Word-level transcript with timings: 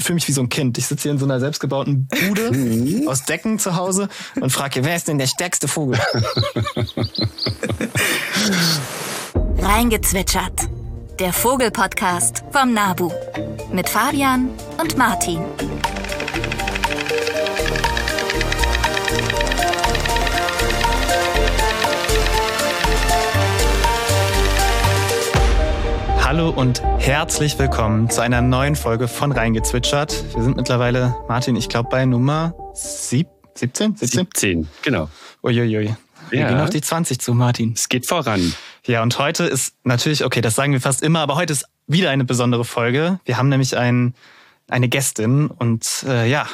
fühle 0.00 0.14
mich 0.14 0.28
wie 0.28 0.32
so 0.32 0.42
ein 0.42 0.48
Kind. 0.48 0.78
Ich 0.78 0.86
sitze 0.86 1.02
hier 1.04 1.12
in 1.12 1.18
so 1.18 1.26
einer 1.26 1.40
selbstgebauten 1.40 2.08
Bude 2.28 2.52
mhm. 2.52 3.08
aus 3.08 3.24
Decken 3.24 3.58
zu 3.58 3.76
Hause 3.76 4.08
und 4.40 4.50
frage, 4.50 4.84
wer 4.84 4.96
ist 4.96 5.08
denn 5.08 5.18
der 5.18 5.26
stärkste 5.26 5.68
Vogel? 5.68 5.98
Reingezwitschert. 9.58 10.68
Der 11.18 11.32
Vogelpodcast 11.32 12.44
vom 12.50 12.72
Nabu. 12.74 13.10
Mit 13.72 13.88
Fabian 13.88 14.50
und 14.80 14.96
Martin. 14.96 15.40
Hallo 26.32 26.48
und 26.48 26.82
herzlich 26.82 27.58
willkommen 27.58 28.08
zu 28.08 28.22
einer 28.22 28.40
neuen 28.40 28.74
Folge 28.74 29.06
von 29.06 29.32
Reingezwitschert. 29.32 30.34
Wir 30.34 30.42
sind 30.42 30.56
mittlerweile, 30.56 31.14
Martin, 31.28 31.56
ich 31.56 31.68
glaube 31.68 31.90
bei 31.90 32.06
Nummer 32.06 32.54
sieb, 32.72 33.26
17? 33.54 33.96
17? 33.96 34.18
17, 34.32 34.68
genau. 34.80 35.10
Uiuiui. 35.42 35.94
Wir 36.30 36.40
ja. 36.40 36.48
gehen 36.48 36.58
auf 36.58 36.70
die 36.70 36.80
20 36.80 37.20
zu, 37.20 37.34
Martin. 37.34 37.74
Es 37.76 37.90
geht 37.90 38.06
voran. 38.06 38.54
Ja, 38.86 39.02
und 39.02 39.18
heute 39.18 39.44
ist 39.44 39.74
natürlich, 39.84 40.24
okay, 40.24 40.40
das 40.40 40.54
sagen 40.54 40.72
wir 40.72 40.80
fast 40.80 41.02
immer, 41.02 41.20
aber 41.20 41.36
heute 41.36 41.52
ist 41.52 41.66
wieder 41.86 42.08
eine 42.08 42.24
besondere 42.24 42.64
Folge. 42.64 43.20
Wir 43.26 43.36
haben 43.36 43.50
nämlich 43.50 43.76
ein, 43.76 44.14
eine 44.70 44.88
Gästin 44.88 45.48
und 45.48 46.02
äh, 46.08 46.30
ja, 46.30 46.46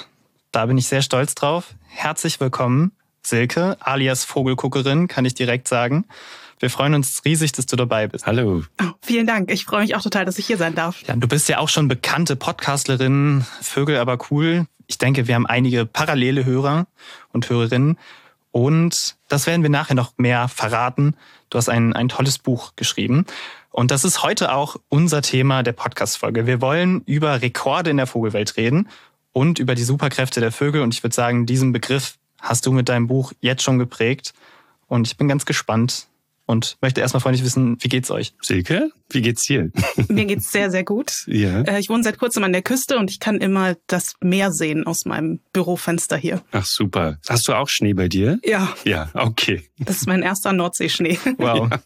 da 0.51 0.67
bin 0.67 0.77
ich 0.77 0.89
sehr 0.89 1.03
stolz 1.03 1.37
drauf. 1.37 1.77
Herzlich 1.87 2.41
willkommen, 2.41 2.91
Silke, 3.23 3.77
alias 3.79 4.25
Vogelguckerin, 4.25 5.07
kann 5.07 5.25
ich 5.25 5.35
direkt 5.35 5.69
sagen. 5.69 6.05
Wir 6.61 6.71
freuen 6.71 6.95
uns 6.95 7.25
riesig, 7.25 7.53
dass 7.53 7.67
du 7.67 7.77
dabei 7.77 8.09
bist. 8.09 8.27
Hallo. 8.27 8.65
Oh, 8.83 8.85
vielen 9.01 9.27
Dank. 9.27 9.51
Ich 9.51 9.65
freue 9.65 9.83
mich 9.83 9.95
auch 9.95 10.03
total, 10.03 10.25
dass 10.25 10.39
ich 10.39 10.47
hier 10.47 10.57
sein 10.57 10.75
darf. 10.75 11.03
Ja, 11.07 11.15
du 11.15 11.29
bist 11.29 11.49
ja 11.49 11.59
auch 11.59 11.69
schon 11.69 11.87
bekannte 11.87 12.35
Podcastlerin, 12.35 13.45
Vögel 13.61 13.99
aber 13.99 14.19
cool. 14.31 14.67
Ich 14.89 14.99
denke, 14.99 15.29
wir 15.29 15.35
haben 15.35 15.47
einige 15.47 15.87
parallele 15.87 16.45
Hörer 16.45 16.87
und 17.33 17.49
Hörerinnen. 17.49 17.97
Und 18.51 19.17
das 19.29 19.47
werden 19.47 19.63
wir 19.63 19.71
nachher 19.71 19.95
noch 19.95 20.15
mehr 20.17 20.49
verraten. 20.49 21.15
Du 21.51 21.59
hast 21.59 21.69
ein, 21.69 21.93
ein 21.93 22.09
tolles 22.09 22.39
Buch 22.39 22.73
geschrieben. 22.75 23.25
Und 23.71 23.93
das 23.93 24.05
ist 24.05 24.25
heute 24.25 24.53
auch 24.53 24.77
unser 24.89 25.23
Thema 25.23 25.63
der 25.63 25.73
Podcast-Folge. 25.73 26.47
Wir 26.47 26.61
wollen 26.61 27.03
über 27.05 27.41
Rekorde 27.41 27.91
in 27.91 27.99
der 27.99 28.09
Vogelwelt 28.09 28.57
reden 28.57 28.89
und 29.33 29.61
über 29.61 29.77
die 29.77 29.85
Superkräfte 29.85 30.41
der 30.41 30.51
Vögel. 30.51 30.83
Und 30.83 30.93
ich 30.93 31.05
würde 31.05 31.15
sagen, 31.15 31.47
diesen 31.47 31.71
Begriff 31.71 32.19
hast 32.41 32.67
du 32.67 32.73
mit 32.73 32.89
deinem 32.89 33.07
Buch 33.07 33.33
jetzt 33.41 33.63
schon 33.63 33.79
geprägt. 33.79 34.33
Und 34.89 35.07
ich 35.07 35.17
bin 35.17 35.29
ganz 35.29 35.45
gespannt, 35.45 36.08
und 36.49 36.79
möchte 36.81 37.03
erstmal 37.03 37.21
freundlich 37.21 37.45
wissen, 37.45 37.77
wie 37.81 37.89
geht's 37.89 38.11
euch? 38.11 38.33
Silke, 38.41 38.91
wie 39.11 39.21
geht's 39.21 39.45
dir? 39.45 39.71
Mir 40.09 40.25
geht's 40.25 40.51
sehr, 40.51 40.71
sehr 40.71 40.83
gut. 40.83 41.25
Ja. 41.27 41.61
Äh, 41.61 41.79
ich 41.79 41.91
wohne 41.91 42.03
seit 42.03 42.19
kurzem 42.19 42.43
an 42.43 42.53
der 42.53 42.63
Küste 42.63 42.99
und 42.99 43.11
ich 43.11 43.21
kann 43.21 43.37
immer 43.37 43.77
das 43.87 44.15
Meer 44.23 44.51
sehen 44.51 44.87
aus 44.87 45.05
meinem 45.05 45.41
Bürofenster 45.53 46.17
hier. 46.17 46.43
Ach 46.53 46.65
super. 46.65 47.19
Hast 47.29 47.49
du 47.49 47.53
auch 47.53 47.69
Schnee 47.69 47.93
bei 47.93 48.09
dir? 48.09 48.39
Ja. 48.45 48.75
Ja, 48.85 49.11
okay. 49.13 49.69
Das 49.79 49.99
ist 49.99 50.07
mein 50.07 50.23
erster 50.23 50.53
Nordseeschnee. 50.53 51.19
Wow. 51.37 51.69
Ja. 51.71 51.81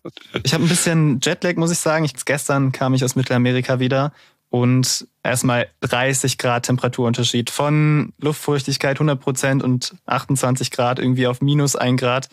Ich 0.45 0.55
habe 0.55 0.65
ein 0.65 0.69
bisschen 0.69 1.21
Jetlag, 1.21 1.57
muss 1.57 1.73
ich 1.73 1.79
sagen. 1.79 2.05
Ich, 2.05 2.15
gestern 2.25 2.73
kam 2.73 2.95
ich 2.95 3.05
aus 3.05 3.17
Mittelamerika 3.17 3.81
wieder 3.81 4.13
und 4.49 5.07
erstmal 5.23 5.69
30 5.81 6.39
Grad 6.39 6.67
Temperaturunterschied 6.67 7.51
von 7.51 8.13
Luftfeuchtigkeit 8.19 8.97
100 8.97 9.21
Prozent 9.21 9.63
und 9.63 9.95
28 10.07 10.71
Grad 10.71 10.99
irgendwie 11.01 11.27
auf 11.27 11.41
minus 11.41 11.75
1 11.75 12.01
Grad. 12.01 12.29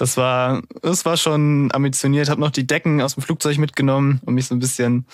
Das 0.00 0.16
war, 0.16 0.62
das 0.80 1.04
war 1.04 1.18
schon 1.18 1.70
ambitioniert. 1.72 2.30
Habe 2.30 2.40
noch 2.40 2.50
die 2.50 2.66
Decken 2.66 3.02
aus 3.02 3.16
dem 3.16 3.22
Flugzeug 3.22 3.58
mitgenommen, 3.58 4.22
um 4.24 4.32
mich 4.32 4.46
so 4.46 4.54
ein 4.54 4.58
bisschen 4.58 5.04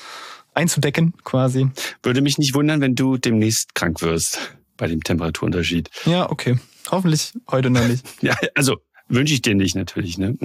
einzudecken, 0.55 1.12
quasi. 1.25 1.69
Würde 2.05 2.20
mich 2.20 2.39
nicht 2.39 2.55
wundern, 2.55 2.81
wenn 2.81 2.95
du 2.95 3.17
demnächst 3.17 3.75
krank 3.75 4.01
wirst 4.01 4.57
bei 4.77 4.87
dem 4.87 5.03
Temperaturunterschied. 5.03 5.91
Ja, 6.05 6.31
okay. 6.31 6.61
Hoffentlich 6.89 7.33
heute 7.51 7.69
noch 7.69 7.84
nicht. 7.84 8.07
ja, 8.23 8.37
also 8.55 8.77
Wünsche 9.08 9.34
ich 9.34 9.42
dir 9.42 9.54
nicht 9.54 9.76
natürlich. 9.76 10.18
Ne? 10.18 10.36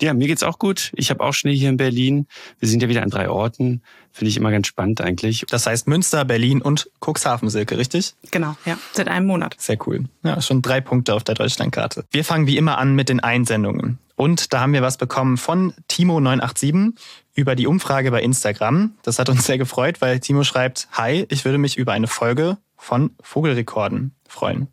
Ja, 0.00 0.14
mir 0.14 0.26
geht's 0.26 0.42
auch 0.42 0.58
gut. 0.58 0.92
Ich 0.94 1.10
habe 1.10 1.22
auch 1.22 1.34
Schnee 1.34 1.54
hier 1.54 1.68
in 1.68 1.76
Berlin. 1.76 2.26
Wir 2.58 2.68
sind 2.68 2.82
ja 2.82 2.88
wieder 2.88 3.02
an 3.02 3.10
drei 3.10 3.28
Orten. 3.28 3.82
Finde 4.12 4.30
ich 4.30 4.36
immer 4.36 4.50
ganz 4.50 4.66
spannend 4.66 5.00
eigentlich. 5.00 5.44
Das 5.48 5.66
heißt 5.66 5.86
Münster, 5.88 6.24
Berlin 6.24 6.62
und 6.62 6.90
Cuxhaven, 7.04 7.50
Silke, 7.50 7.76
richtig? 7.76 8.14
Genau, 8.30 8.56
ja. 8.64 8.78
Seit 8.92 9.08
einem 9.08 9.26
Monat. 9.26 9.56
Sehr 9.58 9.76
cool. 9.86 10.04
Ja, 10.22 10.40
schon 10.40 10.62
drei 10.62 10.80
Punkte 10.80 11.14
auf 11.14 11.22
der 11.22 11.34
Deutschlandkarte. 11.34 12.04
Wir 12.10 12.24
fangen 12.24 12.46
wie 12.46 12.56
immer 12.56 12.78
an 12.78 12.94
mit 12.94 13.08
den 13.10 13.20
Einsendungen. 13.20 13.98
Und 14.16 14.52
da 14.52 14.60
haben 14.60 14.72
wir 14.72 14.82
was 14.82 14.96
bekommen 14.96 15.36
von 15.36 15.74
Timo987 15.90 16.94
über 17.34 17.54
die 17.54 17.68
Umfrage 17.68 18.10
bei 18.10 18.22
Instagram. 18.22 18.94
Das 19.02 19.18
hat 19.18 19.28
uns 19.28 19.44
sehr 19.46 19.58
gefreut, 19.58 20.00
weil 20.00 20.18
Timo 20.18 20.42
schreibt, 20.42 20.88
Hi, 20.92 21.26
ich 21.28 21.44
würde 21.44 21.58
mich 21.58 21.76
über 21.76 21.92
eine 21.92 22.08
Folge 22.08 22.58
von 22.76 23.10
Vogelrekorden 23.22 24.14
freuen. 24.26 24.68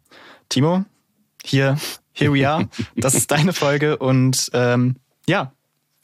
Timo, 0.50 0.86
hier 1.46 1.78
here 2.14 2.34
we 2.34 2.48
are. 2.48 2.68
Das 2.96 3.14
ist 3.14 3.32
deine 3.32 3.54
Folge 3.54 3.98
und 3.98 4.50
ähm, 4.54 4.96
ja, 5.28 5.52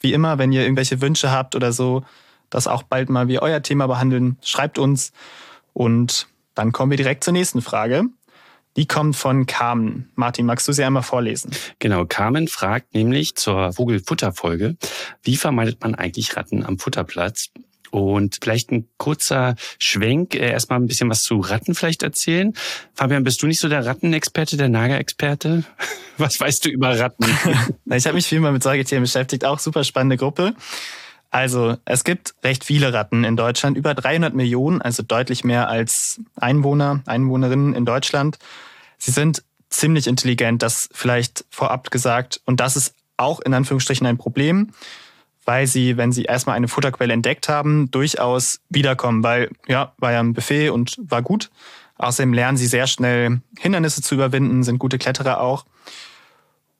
wie 0.00 0.12
immer, 0.12 0.38
wenn 0.38 0.52
ihr 0.52 0.62
irgendwelche 0.62 1.00
Wünsche 1.00 1.30
habt 1.30 1.54
oder 1.54 1.72
so, 1.72 2.04
dass 2.50 2.66
auch 2.66 2.82
bald 2.82 3.08
mal 3.08 3.28
wir 3.28 3.42
euer 3.42 3.62
Thema 3.62 3.86
behandeln, 3.86 4.36
schreibt 4.42 4.78
uns 4.78 5.12
und 5.72 6.26
dann 6.54 6.72
kommen 6.72 6.90
wir 6.90 6.96
direkt 6.96 7.24
zur 7.24 7.32
nächsten 7.32 7.62
Frage. 7.62 8.04
Die 8.76 8.86
kommt 8.86 9.16
von 9.16 9.44
Carmen. 9.46 10.10
Martin, 10.14 10.46
magst 10.46 10.66
du 10.66 10.72
sie 10.72 10.82
einmal 10.82 11.02
vorlesen? 11.02 11.50
Genau, 11.78 12.06
Carmen 12.06 12.48
fragt 12.48 12.94
nämlich 12.94 13.34
zur 13.34 13.72
Vogelfutterfolge, 13.72 14.76
wie 15.22 15.36
vermeidet 15.36 15.82
man 15.82 15.94
eigentlich 15.94 16.36
Ratten 16.36 16.64
am 16.64 16.78
Futterplatz? 16.78 17.50
Und 17.92 18.38
vielleicht 18.42 18.72
ein 18.72 18.88
kurzer 18.96 19.54
Schwenk, 19.78 20.34
äh, 20.34 20.50
erstmal 20.50 20.80
ein 20.80 20.86
bisschen 20.86 21.10
was 21.10 21.20
zu 21.20 21.40
Ratten 21.40 21.74
vielleicht 21.74 22.02
erzählen. 22.02 22.54
Fabian, 22.94 23.22
bist 23.22 23.42
du 23.42 23.46
nicht 23.46 23.60
so 23.60 23.68
der 23.68 23.84
Rattenexperte, 23.84 24.56
der 24.56 24.70
Nagerexperte? 24.70 25.64
Was 26.16 26.40
weißt 26.40 26.64
du 26.64 26.70
über 26.70 26.98
Ratten? 26.98 27.24
ich 27.84 28.06
habe 28.06 28.14
mich 28.14 28.26
viel 28.26 28.40
mal 28.40 28.52
mit 28.52 28.62
Säugetieren 28.62 29.02
beschäftigt, 29.02 29.44
auch 29.44 29.58
super 29.58 29.84
spannende 29.84 30.16
Gruppe. 30.16 30.54
Also, 31.30 31.76
es 31.84 32.02
gibt 32.02 32.34
recht 32.42 32.64
viele 32.64 32.94
Ratten 32.94 33.24
in 33.24 33.36
Deutschland, 33.36 33.76
über 33.76 33.94
300 33.94 34.32
Millionen, 34.34 34.80
also 34.80 35.02
deutlich 35.02 35.44
mehr 35.44 35.68
als 35.68 36.18
Einwohner, 36.36 37.02
Einwohnerinnen 37.04 37.74
in 37.74 37.84
Deutschland. 37.84 38.38
Sie 38.96 39.10
sind 39.10 39.42
ziemlich 39.68 40.06
intelligent, 40.06 40.62
das 40.62 40.88
vielleicht 40.92 41.44
vorab 41.50 41.90
gesagt. 41.90 42.40
Und 42.46 42.60
das 42.60 42.76
ist 42.76 42.94
auch 43.18 43.40
in 43.40 43.52
Anführungsstrichen 43.52 44.06
ein 44.06 44.16
Problem 44.16 44.72
weil 45.44 45.66
sie, 45.66 45.96
wenn 45.96 46.12
sie 46.12 46.24
erstmal 46.24 46.56
eine 46.56 46.68
Futterquelle 46.68 47.12
entdeckt 47.12 47.48
haben, 47.48 47.90
durchaus 47.90 48.60
wiederkommen, 48.68 49.22
weil 49.22 49.50
ja, 49.66 49.92
war 49.98 50.12
ja 50.12 50.20
ein 50.20 50.34
Buffet 50.34 50.70
und 50.70 50.96
war 50.98 51.22
gut. 51.22 51.50
Außerdem 51.98 52.32
lernen 52.32 52.56
sie 52.56 52.66
sehr 52.66 52.86
schnell 52.86 53.40
Hindernisse 53.58 54.02
zu 54.02 54.14
überwinden, 54.14 54.62
sind 54.62 54.78
gute 54.78 54.98
Kletterer 54.98 55.40
auch. 55.40 55.64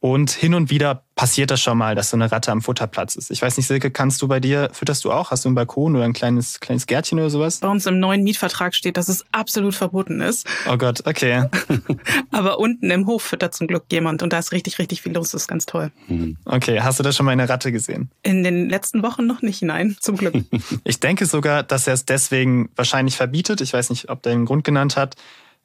Und 0.02 0.32
hin 0.32 0.54
und 0.54 0.68
wieder 0.68 1.04
passiert 1.14 1.52
das 1.52 1.60
schon 1.60 1.78
mal, 1.78 1.94
dass 1.94 2.10
so 2.10 2.16
eine 2.16 2.32
Ratte 2.32 2.50
am 2.50 2.60
Futterplatz 2.60 3.14
ist. 3.14 3.30
Ich 3.30 3.40
weiß 3.40 3.56
nicht, 3.56 3.68
Silke, 3.68 3.92
kannst 3.92 4.20
du 4.20 4.26
bei 4.26 4.40
dir, 4.40 4.68
fütterst 4.72 5.04
du 5.04 5.12
auch? 5.12 5.30
Hast 5.30 5.44
du 5.44 5.48
einen 5.48 5.54
Balkon 5.54 5.94
oder 5.94 6.04
ein 6.04 6.12
kleines, 6.12 6.58
kleines 6.58 6.86
Gärtchen 6.86 7.20
oder 7.20 7.30
sowas? 7.30 7.60
Bei 7.60 7.68
uns 7.68 7.86
im 7.86 8.00
neuen 8.00 8.24
Mietvertrag 8.24 8.74
steht, 8.74 8.96
dass 8.96 9.08
es 9.08 9.24
absolut 9.30 9.76
verboten 9.76 10.20
ist. 10.20 10.44
Oh 10.68 10.76
Gott, 10.76 11.06
okay. 11.06 11.44
Aber 12.32 12.58
unten 12.58 12.90
im 12.90 13.06
Hof 13.06 13.22
füttert 13.22 13.54
zum 13.54 13.68
Glück 13.68 13.84
jemand 13.92 14.24
und 14.24 14.32
da 14.32 14.40
ist 14.40 14.50
richtig, 14.50 14.80
richtig 14.80 15.02
viel 15.02 15.12
los. 15.12 15.30
Das 15.30 15.42
ist 15.42 15.48
ganz 15.48 15.66
toll. 15.66 15.92
Mhm. 16.08 16.36
Okay, 16.46 16.80
hast 16.80 16.98
du 16.98 17.04
da 17.04 17.12
schon 17.12 17.24
mal 17.24 17.30
eine 17.30 17.48
Ratte 17.48 17.70
gesehen? 17.70 18.10
In 18.24 18.42
den 18.42 18.68
letzten 18.68 19.04
Wochen 19.04 19.24
noch 19.24 19.40
nicht, 19.40 19.62
nein, 19.62 19.96
zum 20.00 20.16
Glück. 20.16 20.34
ich 20.82 20.98
denke 20.98 21.26
sogar, 21.26 21.62
dass 21.62 21.86
er 21.86 21.94
es 21.94 22.06
deswegen 22.06 22.70
wahrscheinlich 22.74 23.16
verbietet. 23.16 23.60
Ich 23.60 23.72
weiß 23.72 23.90
nicht, 23.90 24.08
ob 24.08 24.20
der 24.24 24.32
einen 24.32 24.46
Grund 24.46 24.64
genannt 24.64 24.96
hat 24.96 25.14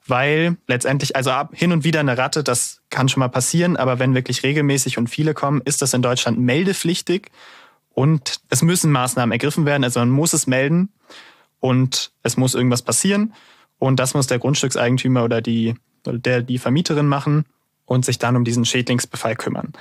weil 0.10 0.58
letztendlich, 0.68 1.16
also 1.16 1.32
ab 1.32 1.52
hin 1.54 1.72
und 1.72 1.84
wieder 1.84 2.00
eine 2.00 2.18
Ratte, 2.18 2.44
das 2.44 2.82
kann 2.90 3.10
schon 3.10 3.20
mal 3.20 3.28
passieren, 3.28 3.78
aber 3.78 4.00
wenn 4.00 4.16
wirklich 4.16 4.44
regelmäßig 4.44 4.98
und 4.98 5.08
viele 5.08 5.34
kommen, 5.34 5.62
ist 5.66 5.82
das 5.82 5.94
in 5.94 6.02
Deutschland 6.02 6.40
meldepflichtig 6.40 7.32
und 7.90 8.42
es 8.50 8.62
müssen 8.62 8.92
Maßnahmen 8.92 9.32
ergriffen 9.32 9.66
werden. 9.66 9.84
Also 9.84 10.00
man 10.00 10.10
muss 10.10 10.34
es 10.34 10.48
melden 10.48 10.90
und 11.60 12.12
es 12.24 12.38
muss 12.38 12.54
irgendwas 12.54 12.82
passieren 12.82 13.34
und 13.80 14.00
das 14.00 14.14
muss 14.14 14.28
der 14.28 14.40
Grundstückseigentümer 14.40 15.24
oder 15.24 15.42
die, 15.42 15.76
der, 16.06 16.42
die 16.42 16.58
Vermieterin 16.58 17.08
machen 17.08 17.46
und 17.86 18.06
sich 18.06 18.20
dann 18.20 18.36
um 18.36 18.44
diesen 18.44 18.66
Schädlingsbefall 18.66 19.36
kümmern. 19.36 19.74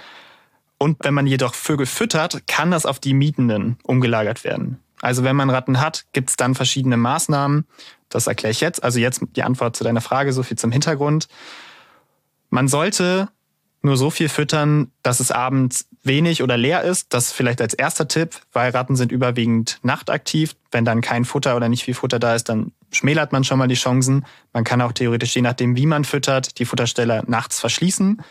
Und 0.78 0.98
wenn 1.04 1.14
man 1.14 1.26
jedoch 1.26 1.54
Vögel 1.54 1.86
füttert, 1.86 2.46
kann 2.46 2.70
das 2.70 2.86
auf 2.86 2.98
die 2.98 3.14
Mietenden 3.14 3.78
umgelagert 3.82 4.44
werden. 4.44 4.78
Also 5.06 5.22
wenn 5.22 5.36
man 5.36 5.50
Ratten 5.50 5.80
hat, 5.80 6.04
gibt 6.10 6.30
es 6.30 6.36
dann 6.36 6.56
verschiedene 6.56 6.96
Maßnahmen. 6.96 7.64
Das 8.08 8.26
erkläre 8.26 8.50
ich 8.50 8.60
jetzt. 8.60 8.82
Also 8.82 8.98
jetzt 8.98 9.20
die 9.36 9.44
Antwort 9.44 9.76
zu 9.76 9.84
deiner 9.84 10.00
Frage, 10.00 10.32
so 10.32 10.42
viel 10.42 10.58
zum 10.58 10.72
Hintergrund. 10.72 11.28
Man 12.50 12.66
sollte 12.66 13.28
nur 13.82 13.96
so 13.96 14.10
viel 14.10 14.28
füttern, 14.28 14.90
dass 15.04 15.20
es 15.20 15.30
abends 15.30 15.86
wenig 16.02 16.42
oder 16.42 16.56
leer 16.56 16.82
ist. 16.82 17.14
Das 17.14 17.30
vielleicht 17.30 17.60
als 17.60 17.72
erster 17.72 18.08
Tipp, 18.08 18.40
weil 18.52 18.72
Ratten 18.72 18.96
sind 18.96 19.12
überwiegend 19.12 19.78
nachtaktiv. 19.84 20.56
Wenn 20.72 20.84
dann 20.84 21.02
kein 21.02 21.24
Futter 21.24 21.54
oder 21.54 21.68
nicht 21.68 21.84
viel 21.84 21.94
Futter 21.94 22.18
da 22.18 22.34
ist, 22.34 22.48
dann 22.48 22.72
schmälert 22.90 23.30
man 23.30 23.44
schon 23.44 23.60
mal 23.60 23.68
die 23.68 23.76
Chancen. 23.76 24.26
Man 24.52 24.64
kann 24.64 24.80
auch 24.80 24.90
theoretisch, 24.90 25.36
je 25.36 25.42
nachdem, 25.42 25.76
wie 25.76 25.86
man 25.86 26.04
füttert, 26.04 26.58
die 26.58 26.64
Futterstelle 26.64 27.22
nachts 27.28 27.60
verschließen. 27.60 28.22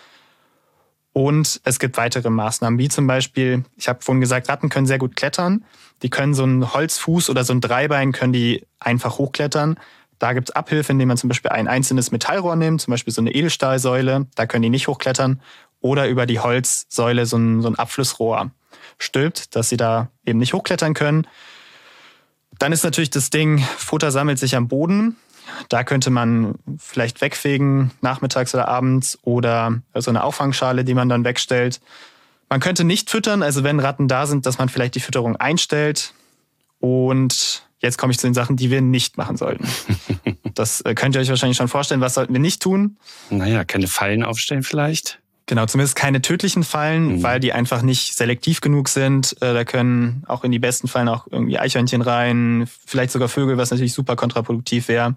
Und 1.18 1.62
es 1.64 1.80
gibt 1.80 1.96
weitere 1.96 2.30
Maßnahmen, 2.30 2.78
wie 2.78 2.90
zum 2.90 3.08
Beispiel, 3.08 3.64
ich 3.78 3.88
habe 3.88 4.02
vorhin 4.02 4.20
gesagt, 4.20 4.50
Ratten 4.50 4.68
können 4.68 4.86
sehr 4.86 4.98
gut 4.98 5.16
klettern. 5.16 5.64
Die 6.02 6.10
können 6.10 6.34
so 6.34 6.44
einen 6.44 6.74
Holzfuß 6.74 7.30
oder 7.30 7.46
so 7.46 7.54
ein 7.54 7.62
Dreibein 7.62 8.12
können 8.12 8.34
die 8.34 8.66
einfach 8.80 9.18
hochklettern. 9.18 9.80
Da 10.20 10.34
gibt 10.34 10.50
es 10.50 10.56
Abhilfe, 10.56 10.92
indem 10.92 11.08
man 11.08 11.16
zum 11.16 11.30
Beispiel 11.30 11.52
ein 11.52 11.70
einzelnes 11.70 12.12
Metallrohr 12.12 12.58
nimmt, 12.58 12.82
zum 12.82 12.92
Beispiel 12.92 13.14
so 13.14 13.22
eine 13.22 13.34
Edelstahlsäule, 13.34 14.28
da 14.36 14.46
können 14.46 14.64
die 14.64 14.70
nicht 14.70 14.90
hochklettern, 14.90 15.42
oder 15.80 16.10
über 16.10 16.26
die 16.26 16.42
Holzsäule 16.42 17.26
so 17.26 17.38
ein, 17.38 17.62
so 17.62 17.70
ein 17.70 17.76
Abflussrohr 17.76 18.52
stülpt, 18.98 19.56
dass 19.56 19.70
sie 19.70 19.78
da 19.78 20.10
eben 20.26 20.40
nicht 20.40 20.54
hochklettern 20.54 20.94
können. 20.94 21.28
Dann 22.60 22.74
ist 22.74 22.84
natürlich 22.84 23.10
das 23.10 23.30
Ding, 23.30 23.60
Futter 23.78 24.12
sammelt 24.12 24.38
sich 24.38 24.58
am 24.58 24.68
Boden. 24.68 25.16
Da 25.70 25.84
könnte 25.84 26.10
man 26.10 26.56
vielleicht 26.78 27.22
wegfegen, 27.22 27.92
nachmittags 28.02 28.54
oder 28.54 28.68
abends, 28.68 29.18
oder 29.24 29.82
so 29.94 30.12
eine 30.12 30.24
Auffangschale, 30.24 30.84
die 30.84 30.94
man 30.94 31.10
dann 31.10 31.24
wegstellt. 31.24 31.82
Man 32.50 32.60
könnte 32.60 32.84
nicht 32.84 33.10
füttern, 33.10 33.44
also 33.44 33.64
wenn 33.64 33.80
Ratten 33.80 34.08
da 34.08 34.28
sind, 34.28 34.46
dass 34.46 34.58
man 34.58 34.70
vielleicht 34.70 34.96
die 34.96 35.00
Fütterung 35.00 35.36
einstellt. 35.36 36.14
Und 36.80 37.64
jetzt 37.80 37.98
komme 37.98 38.12
ich 38.12 38.20
zu 38.20 38.28
den 38.28 38.34
Sachen, 38.34 38.56
die 38.56 38.70
wir 38.70 38.82
nicht 38.82 39.18
machen 39.18 39.38
sollten. 39.38 39.68
Das 40.56 40.80
äh, 40.80 40.96
könnt 40.96 41.16
ihr 41.16 41.22
euch 41.22 41.28
wahrscheinlich 41.28 41.58
schon 41.58 41.68
vorstellen. 41.68 42.00
Was 42.00 42.14
sollten 42.14 42.32
wir 42.32 42.40
nicht 42.40 42.62
tun? 42.62 42.96
Naja, 43.30 43.66
keine 43.66 43.88
Fallen 43.88 44.24
aufstellen 44.24 44.64
vielleicht. 44.64 45.20
Genau, 45.48 45.68
zumindest 45.68 45.96
keine 45.96 46.22
tödlichen 46.22 46.64
Fallen, 46.64 47.18
mhm. 47.18 47.24
weil 47.24 47.40
die 47.40 47.54
einfach 47.54 47.84
nicht 47.84 48.16
selektiv 48.16 48.62
genug 48.62 48.90
sind. 48.90 49.34
Äh, 49.42 49.54
da 49.54 49.64
können 49.64 50.24
auch 50.28 50.44
in 50.44 50.52
die 50.52 50.60
besten 50.60 50.88
Fallen 50.88 51.08
auch 51.08 51.28
irgendwie 51.30 51.60
Eichhörnchen 51.60 52.02
rein, 52.02 52.68
vielleicht 52.86 53.12
sogar 53.12 53.30
Vögel, 53.30 53.58
was 53.58 53.70
natürlich 53.70 53.94
super 53.94 54.16
kontraproduktiv 54.16 54.88
wäre. 54.88 55.16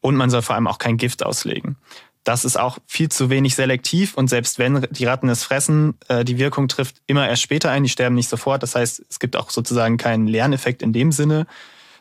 Und 0.00 0.16
man 0.16 0.30
soll 0.30 0.42
vor 0.42 0.56
allem 0.56 0.66
auch 0.66 0.78
kein 0.78 0.96
Gift 0.96 1.24
auslegen. 1.24 1.76
Das 2.24 2.44
ist 2.44 2.58
auch 2.58 2.78
viel 2.86 3.08
zu 3.10 3.30
wenig 3.30 3.54
selektiv 3.54 4.14
und 4.14 4.28
selbst 4.28 4.58
wenn 4.58 4.86
die 4.90 5.04
Ratten 5.04 5.28
es 5.28 5.44
fressen, 5.44 5.94
äh, 6.08 6.24
die 6.24 6.38
Wirkung 6.38 6.66
trifft 6.66 6.96
immer 7.06 7.28
erst 7.28 7.42
später 7.42 7.70
ein, 7.70 7.84
die 7.84 7.88
sterben 7.88 8.16
nicht 8.16 8.28
sofort. 8.28 8.62
Das 8.62 8.74
heißt, 8.74 9.04
es 9.08 9.20
gibt 9.20 9.36
auch 9.36 9.50
sozusagen 9.50 9.98
keinen 9.98 10.26
Lerneffekt 10.26 10.82
in 10.82 10.92
dem 10.92 11.12
Sinne. 11.12 11.46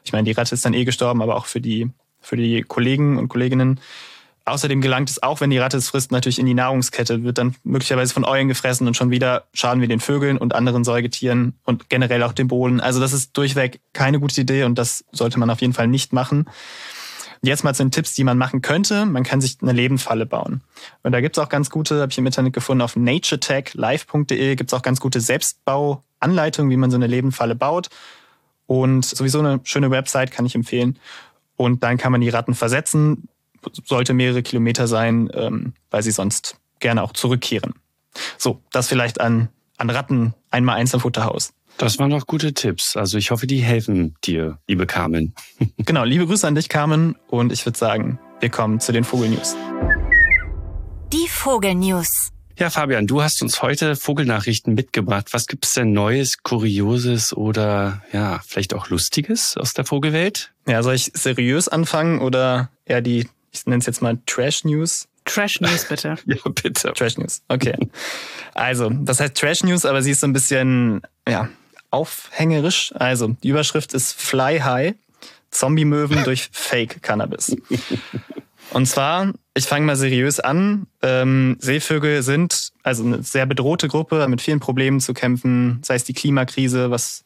Ich 0.04 0.12
meine, 0.12 0.26
die 0.26 0.32
Ratte 0.32 0.56
ist 0.56 0.66
dann 0.66 0.74
eh 0.74 0.86
gestorben, 0.86 1.22
aber 1.22 1.36
auch 1.36 1.46
für 1.46 1.62
die, 1.62 1.92
für 2.20 2.36
die 2.36 2.64
Kollegen 2.64 3.18
und 3.18 3.28
Kolleginnen 3.28 3.80
Außerdem 4.48 4.80
gelangt 4.80 5.10
es 5.10 5.22
auch, 5.22 5.42
wenn 5.42 5.50
die 5.50 5.58
Ratte 5.58 5.76
es 5.76 5.90
frisst, 5.90 6.14
natürlich 6.14 6.40
in 6.40 6.46
die 6.46 6.54
Nahrungskette, 6.54 7.24
wird 7.24 7.38
dann 7.38 7.56
möglicherweise 7.66 8.14
von 8.14 8.24
Eulen 8.24 8.48
gefressen 8.48 8.88
und 8.88 8.96
schon 8.96 9.12
wieder 9.12 9.44
schaden 9.54 9.82
wir 9.82 9.90
den 9.90 10.00
Vögeln 10.00 10.38
und 10.38 10.56
anderen 10.56 10.86
Säugetieren 10.86 11.56
und 11.66 11.90
generell 11.90 12.24
auch 12.24 12.32
dem 12.32 12.48
Boden. 12.48 12.80
Also 12.80 13.02
das 13.02 13.12
ist 13.12 13.36
durchweg 13.36 13.82
keine 13.92 14.22
gute 14.22 14.40
Idee 14.40 14.64
und 14.64 14.78
das 14.78 15.04
sollte 15.12 15.38
man 15.38 15.50
auf 15.50 15.60
jeden 15.60 15.74
Fall 15.74 15.90
nicht 15.90 16.14
machen. 16.14 16.46
Jetzt 17.42 17.66
mal 17.66 17.76
zu 17.76 17.84
den 17.84 17.92
Tipps, 17.92 18.14
die 18.14 18.24
man 18.24 18.38
machen 18.38 18.62
könnte. 18.62 19.06
Man 19.06 19.26
kann 19.26 19.42
sich 19.42 19.58
eine 19.62 19.74
Lebenfalle 19.74 20.26
bauen. 20.26 20.62
Und 21.04 21.12
da 21.12 21.20
gibt's 21.20 21.40
auch 21.40 21.50
ganz 21.50 21.70
gute, 21.70 22.00
habe 22.00 22.14
ich 22.14 22.18
im 22.18 22.26
Internet 22.26 22.54
gefunden, 22.54 22.84
auf 22.84 22.96
naturetechlive.de 22.96 24.56
gibt's 24.56 24.74
auch 24.74 24.82
ganz 24.82 25.02
gute 25.02 25.20
Selbstbauanleitungen, 25.20 26.72
wie 26.72 26.78
man 26.78 26.90
so 26.90 26.96
eine 26.96 27.08
Lebenfalle 27.08 27.56
baut. 27.56 27.90
Und 28.66 29.04
sowieso 29.04 29.40
eine 29.40 29.60
schöne 29.64 29.92
Website 29.92 30.32
kann 30.32 30.46
ich 30.46 30.56
empfehlen. 30.56 30.98
Und 31.58 31.84
dann 31.84 31.98
kann 31.98 32.14
man 32.14 32.22
die 32.22 32.30
Ratten 32.30 32.56
versetzen 32.56 33.28
sollte 33.86 34.14
mehrere 34.14 34.44
Kilometer 34.44 34.88
sein, 34.88 35.30
ähm, 35.34 35.74
weil 35.90 36.04
sie 36.04 36.12
sonst 36.12 36.58
gerne 36.80 37.04
auch 37.04 37.14
zurückkehren. 37.14 37.74
So, 38.38 38.62
das 38.72 38.88
vielleicht 38.88 39.22
an, 39.22 39.50
an 39.78 39.90
Ratten 39.90 40.34
einmal 40.52 40.78
Einzelfutterhaus. 40.78 41.54
Das 41.78 42.00
waren 42.00 42.10
doch 42.10 42.26
gute 42.26 42.54
Tipps. 42.54 42.98
Also 42.98 43.20
ich 43.20 43.30
hoffe, 43.30 43.46
die 43.46 43.60
helfen 43.60 44.16
dir, 44.24 44.58
liebe 44.68 44.88
Carmen. 44.88 45.36
genau, 45.78 46.04
liebe 46.04 46.26
Grüße 46.26 46.48
an 46.48 46.56
dich, 46.56 46.70
Carmen. 46.70 47.16
Und 47.28 47.52
ich 47.52 47.66
würde 47.66 47.78
sagen, 47.78 48.20
wir 48.40 48.50
kommen 48.50 48.80
zu 48.80 48.92
den 48.92 49.04
Vogelnews. 49.04 49.56
Die 51.14 51.28
Vogelnews. 51.28 52.32
Ja, 52.60 52.72
Fabian, 52.72 53.06
du 53.06 53.22
hast 53.22 53.44
uns 53.44 53.62
heute 53.62 53.96
Vogelnachrichten 53.96 54.74
mitgebracht. 54.74 55.28
Was 55.32 55.46
gibt's 55.46 55.76
denn 55.76 55.94
Neues, 55.94 56.42
Kurioses 56.42 57.32
oder 57.32 58.02
ja, 58.12 58.42
vielleicht 58.44 58.74
auch 58.74 58.90
Lustiges 58.90 59.56
aus 59.58 59.74
der 59.74 59.86
Vogelwelt? 59.86 60.54
Ja, 60.68 60.82
soll 60.82 60.96
ich 60.96 61.12
seriös 61.14 61.68
anfangen 61.68 62.20
oder 62.20 62.72
eher 62.86 63.02
die 63.02 63.28
ich 63.60 63.66
nenne 63.66 63.80
es 63.80 63.86
jetzt 63.86 64.02
mal 64.02 64.18
Trash 64.26 64.64
News. 64.64 65.08
Trash 65.26 65.60
News, 65.62 65.86
bitte. 65.86 66.16
ja, 66.26 66.38
bitte. 66.50 66.94
Trash 66.94 67.18
News, 67.18 67.42
okay. 67.50 67.76
Also, 68.54 68.90
das 68.90 69.20
heißt 69.20 69.36
Trash 69.36 69.64
News, 69.64 69.86
aber 69.86 70.02
sie 70.02 70.12
ist 70.12 70.22
so 70.22 70.28
ein 70.28 70.34
bisschen, 70.34 71.02
ja, 71.28 71.50
aufhängerisch. 71.92 72.94
Also, 72.96 73.36
die 73.44 73.50
Überschrift 73.50 73.94
ist 73.94 74.14
Fly 74.14 74.60
High, 74.60 74.96
Zombie-Möwen 75.52 76.24
durch 76.24 76.50
Fake 76.52 77.02
Cannabis. 77.02 77.56
Und 78.72 78.86
zwar, 78.86 79.34
ich 79.54 79.66
fange 79.66 79.86
mal 79.86 79.96
seriös 79.96 80.40
an. 80.40 80.88
Ähm, 81.02 81.58
Seevögel 81.60 82.22
sind 82.22 82.74
also 82.84 83.04
eine 83.04 83.24
sehr 83.24 83.46
bedrohte 83.46 83.88
Gruppe 83.88 84.28
mit 84.28 84.42
vielen 84.42 84.60
Problemen 84.60 85.00
zu 85.00 85.14
kämpfen, 85.14 85.80
sei 85.84 85.96
es 85.96 86.04
die 86.04 86.14
Klimakrise, 86.14 86.92
was 86.92 87.24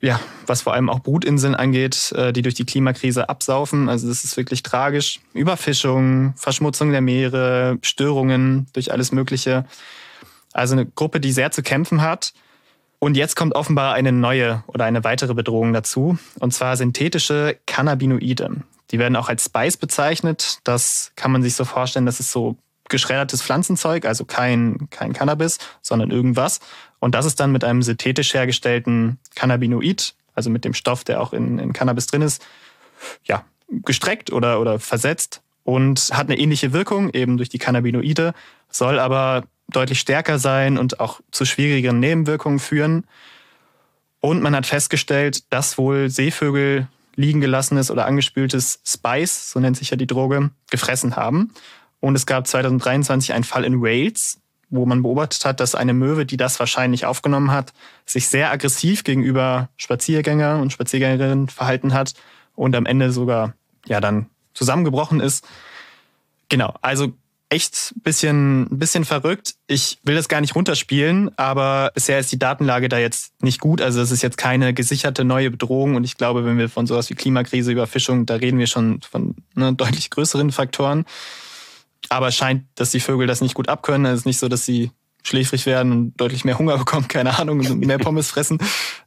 ja, 0.00 0.18
was 0.46 0.62
vor 0.62 0.72
allem 0.72 0.88
auch 0.88 1.00
Brutinseln 1.00 1.54
angeht, 1.54 2.12
äh, 2.12 2.32
die 2.32 2.42
durch 2.42 2.54
die 2.54 2.64
Klimakrise 2.64 3.28
absaufen. 3.28 3.88
Also 3.88 4.08
das 4.08 4.24
ist 4.24 4.36
wirklich 4.36 4.62
tragisch. 4.62 5.20
Überfischung, 5.34 6.34
Verschmutzung 6.36 6.90
der 6.90 7.02
Meere, 7.02 7.78
Störungen 7.82 8.66
durch 8.72 8.92
alles 8.92 9.12
Mögliche. 9.12 9.66
Also 10.52 10.74
eine 10.74 10.86
Gruppe, 10.86 11.20
die 11.20 11.32
sehr 11.32 11.50
zu 11.50 11.62
kämpfen 11.62 12.00
hat. 12.00 12.32
Und 12.98 13.16
jetzt 13.16 13.34
kommt 13.34 13.54
offenbar 13.54 13.94
eine 13.94 14.12
neue 14.12 14.62
oder 14.66 14.84
eine 14.84 15.04
weitere 15.04 15.32
Bedrohung 15.32 15.72
dazu, 15.72 16.18
und 16.38 16.52
zwar 16.52 16.76
synthetische 16.76 17.56
Cannabinoide. 17.64 18.56
Die 18.90 18.98
werden 18.98 19.16
auch 19.16 19.30
als 19.30 19.46
Spice 19.46 19.78
bezeichnet. 19.78 20.58
Das 20.64 21.12
kann 21.16 21.32
man 21.32 21.42
sich 21.42 21.54
so 21.54 21.64
vorstellen, 21.64 22.04
das 22.04 22.20
ist 22.20 22.30
so 22.30 22.56
geschreddertes 22.90 23.40
Pflanzenzeug, 23.42 24.04
also 24.04 24.26
kein, 24.26 24.88
kein 24.90 25.14
Cannabis, 25.14 25.58
sondern 25.80 26.10
irgendwas. 26.10 26.60
Und 27.00 27.14
das 27.14 27.24
ist 27.24 27.40
dann 27.40 27.50
mit 27.50 27.64
einem 27.64 27.82
synthetisch 27.82 28.34
hergestellten 28.34 29.18
Cannabinoid, 29.34 30.14
also 30.34 30.50
mit 30.50 30.64
dem 30.64 30.74
Stoff, 30.74 31.02
der 31.02 31.20
auch 31.20 31.32
in, 31.32 31.58
in 31.58 31.72
Cannabis 31.72 32.06
drin 32.06 32.22
ist, 32.22 32.46
ja, 33.24 33.44
gestreckt 33.68 34.32
oder, 34.32 34.60
oder 34.60 34.78
versetzt 34.78 35.42
und 35.64 36.10
hat 36.12 36.28
eine 36.28 36.38
ähnliche 36.38 36.72
Wirkung, 36.72 37.10
eben 37.10 37.36
durch 37.36 37.48
die 37.48 37.58
Cannabinoide, 37.58 38.34
soll 38.68 38.98
aber 38.98 39.44
deutlich 39.68 40.00
stärker 40.00 40.38
sein 40.38 40.78
und 40.78 41.00
auch 41.00 41.20
zu 41.30 41.44
schwierigeren 41.44 42.00
Nebenwirkungen 42.00 42.58
führen. 42.58 43.06
Und 44.20 44.42
man 44.42 44.54
hat 44.54 44.66
festgestellt, 44.66 45.52
dass 45.52 45.78
wohl 45.78 46.10
Seevögel 46.10 46.88
liegen 47.16 47.40
gelassenes 47.40 47.90
oder 47.90 48.06
angespültes 48.06 48.80
Spice, 48.84 49.50
so 49.50 49.60
nennt 49.60 49.76
sich 49.76 49.90
ja 49.90 49.96
die 49.96 50.06
Droge, 50.06 50.50
gefressen 50.70 51.16
haben. 51.16 51.52
Und 52.00 52.16
es 52.16 52.26
gab 52.26 52.46
2023 52.46 53.32
einen 53.32 53.44
Fall 53.44 53.64
in 53.64 53.80
Wales, 53.80 54.39
wo 54.70 54.86
man 54.86 55.02
beobachtet 55.02 55.44
hat, 55.44 55.60
dass 55.60 55.74
eine 55.74 55.92
Möwe, 55.92 56.24
die 56.24 56.36
das 56.36 56.58
wahrscheinlich 56.60 57.04
aufgenommen 57.04 57.50
hat, 57.50 57.72
sich 58.06 58.28
sehr 58.28 58.50
aggressiv 58.50 59.04
gegenüber 59.04 59.68
Spaziergänger 59.76 60.58
und 60.60 60.72
Spaziergängerinnen 60.72 61.48
verhalten 61.48 61.92
hat 61.92 62.14
und 62.54 62.74
am 62.76 62.86
Ende 62.86 63.12
sogar 63.12 63.54
ja 63.86 64.00
dann 64.00 64.26
zusammengebrochen 64.54 65.20
ist. 65.20 65.46
Genau, 66.48 66.74
also 66.82 67.12
echt 67.50 67.94
bisschen, 67.96 68.68
bisschen 68.70 69.04
verrückt. 69.04 69.54
Ich 69.66 69.98
will 70.04 70.14
das 70.14 70.28
gar 70.28 70.40
nicht 70.40 70.54
runterspielen, 70.54 71.36
aber 71.36 71.90
bisher 71.94 72.20
ist 72.20 72.30
die 72.30 72.38
Datenlage 72.38 72.88
da 72.88 72.98
jetzt 72.98 73.32
nicht 73.42 73.60
gut. 73.60 73.82
Also 73.82 74.00
es 74.00 74.12
ist 74.12 74.22
jetzt 74.22 74.38
keine 74.38 74.72
gesicherte 74.72 75.24
neue 75.24 75.50
Bedrohung 75.50 75.96
und 75.96 76.04
ich 76.04 76.16
glaube, 76.16 76.44
wenn 76.44 76.58
wir 76.58 76.68
von 76.68 76.86
sowas 76.86 77.10
wie 77.10 77.14
Klimakrise, 77.14 77.72
Überfischung, 77.72 78.24
da 78.24 78.36
reden 78.36 78.58
wir 78.58 78.68
schon 78.68 79.00
von 79.02 79.34
ne, 79.54 79.72
deutlich 79.74 80.10
größeren 80.10 80.52
Faktoren. 80.52 81.04
Aber 82.08 82.28
es 82.28 82.36
scheint, 82.36 82.64
dass 82.74 82.90
die 82.90 83.00
Vögel 83.00 83.26
das 83.26 83.40
nicht 83.40 83.54
gut 83.54 83.68
abkönnen. 83.68 84.12
Es 84.12 84.20
ist 84.20 84.26
nicht 84.26 84.38
so, 84.38 84.48
dass 84.48 84.64
sie 84.64 84.90
schläfrig 85.22 85.66
werden 85.66 85.92
und 85.92 86.20
deutlich 86.20 86.44
mehr 86.44 86.58
Hunger 86.58 86.78
bekommen, 86.78 87.08
keine 87.08 87.38
Ahnung, 87.38 87.60
und 87.60 87.80
mehr 87.80 87.98
Pommes 87.98 88.30
fressen, 88.30 88.58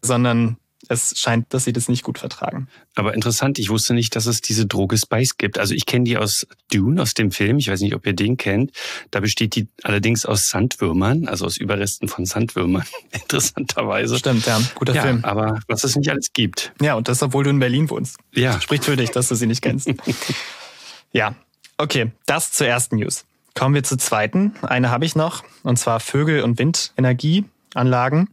sondern 0.02 0.58
es 0.90 1.18
scheint, 1.18 1.54
dass 1.54 1.64
sie 1.64 1.74
das 1.74 1.88
nicht 1.88 2.04
gut 2.04 2.20
vertragen. 2.20 2.68
Aber 2.96 3.14
interessant, 3.14 3.58
ich 3.58 3.70
wusste 3.70 3.94
nicht, 3.94 4.16
dass 4.16 4.26
es 4.26 4.42
diese 4.42 4.66
Droge 4.66 4.98
Spice 4.98 5.38
gibt. 5.38 5.58
Also 5.58 5.74
ich 5.74 5.86
kenne 5.86 6.04
die 6.04 6.18
aus 6.18 6.46
Dune, 6.72 7.02
aus 7.02 7.14
dem 7.14 7.32
Film. 7.32 7.58
Ich 7.58 7.70
weiß 7.70 7.80
nicht, 7.82 7.96
ob 7.96 8.06
ihr 8.06 8.14
den 8.14 8.38
kennt. 8.38 8.72
Da 9.10 9.22
besteht 9.22 9.56
die 9.56 9.70
allerdings 9.82 10.26
aus 10.26 10.50
Sandwürmern, 10.50 11.28
also 11.28 11.46
aus 11.46 11.58
Überresten 11.58 12.08
von 12.08 12.26
Sandwürmern. 12.26 12.86
Interessanterweise. 13.12 14.18
Stimmt, 14.18 14.46
ja. 14.46 14.62
Guter 14.76 14.94
ja, 14.94 15.04
Film. 15.04 15.24
Aber 15.24 15.60
was 15.68 15.84
es 15.84 15.96
nicht 15.96 16.10
alles 16.10 16.34
gibt. 16.34 16.74
Ja, 16.82 16.96
und 16.96 17.08
das, 17.08 17.24
obwohl 17.24 17.46
du 17.46 17.50
in 17.50 17.60
Berlin 17.60 17.90
wohnst. 17.90 18.18
Ja. 18.34 18.60
Spricht 18.60 18.86
für 18.86 18.98
dich, 18.98 19.12
dass 19.12 19.30
du 19.30 19.36
sie 19.36 19.48
nicht 19.48 19.62
kennst. 19.62 19.90
ja, 21.14 21.36
Okay, 21.78 22.12
das 22.26 22.52
zur 22.52 22.68
ersten 22.68 22.98
News. 22.98 23.26
Kommen 23.56 23.76
wir 23.76 23.84
zur 23.84 23.98
zweiten. 23.98 24.56
Eine 24.62 24.90
habe 24.90 25.06
ich 25.06 25.16
noch, 25.16 25.44
und 25.64 25.78
zwar 25.78 26.00
Vögel- 26.00 26.42
und 26.42 26.58
Windenergieanlagen. 26.58 28.30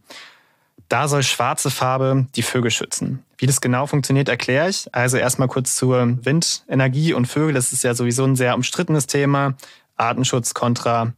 Da 0.89 1.07
soll 1.07 1.23
schwarze 1.23 1.69
Farbe 1.71 2.27
die 2.35 2.41
Vögel 2.41 2.71
schützen. 2.71 3.23
Wie 3.37 3.45
das 3.45 3.61
genau 3.61 3.87
funktioniert, 3.87 4.29
erkläre 4.29 4.69
ich. 4.69 4.93
Also 4.93 5.17
erstmal 5.17 5.47
kurz 5.47 5.75
zur 5.75 6.17
Windenergie 6.25 7.13
und 7.13 7.27
Vögel. 7.27 7.53
Das 7.53 7.71
ist 7.71 7.83
ja 7.83 7.93
sowieso 7.93 8.25
ein 8.25 8.35
sehr 8.35 8.55
umstrittenes 8.55 9.07
Thema. 9.07 9.55
Artenschutz 9.95 10.53
kontra 10.53 11.13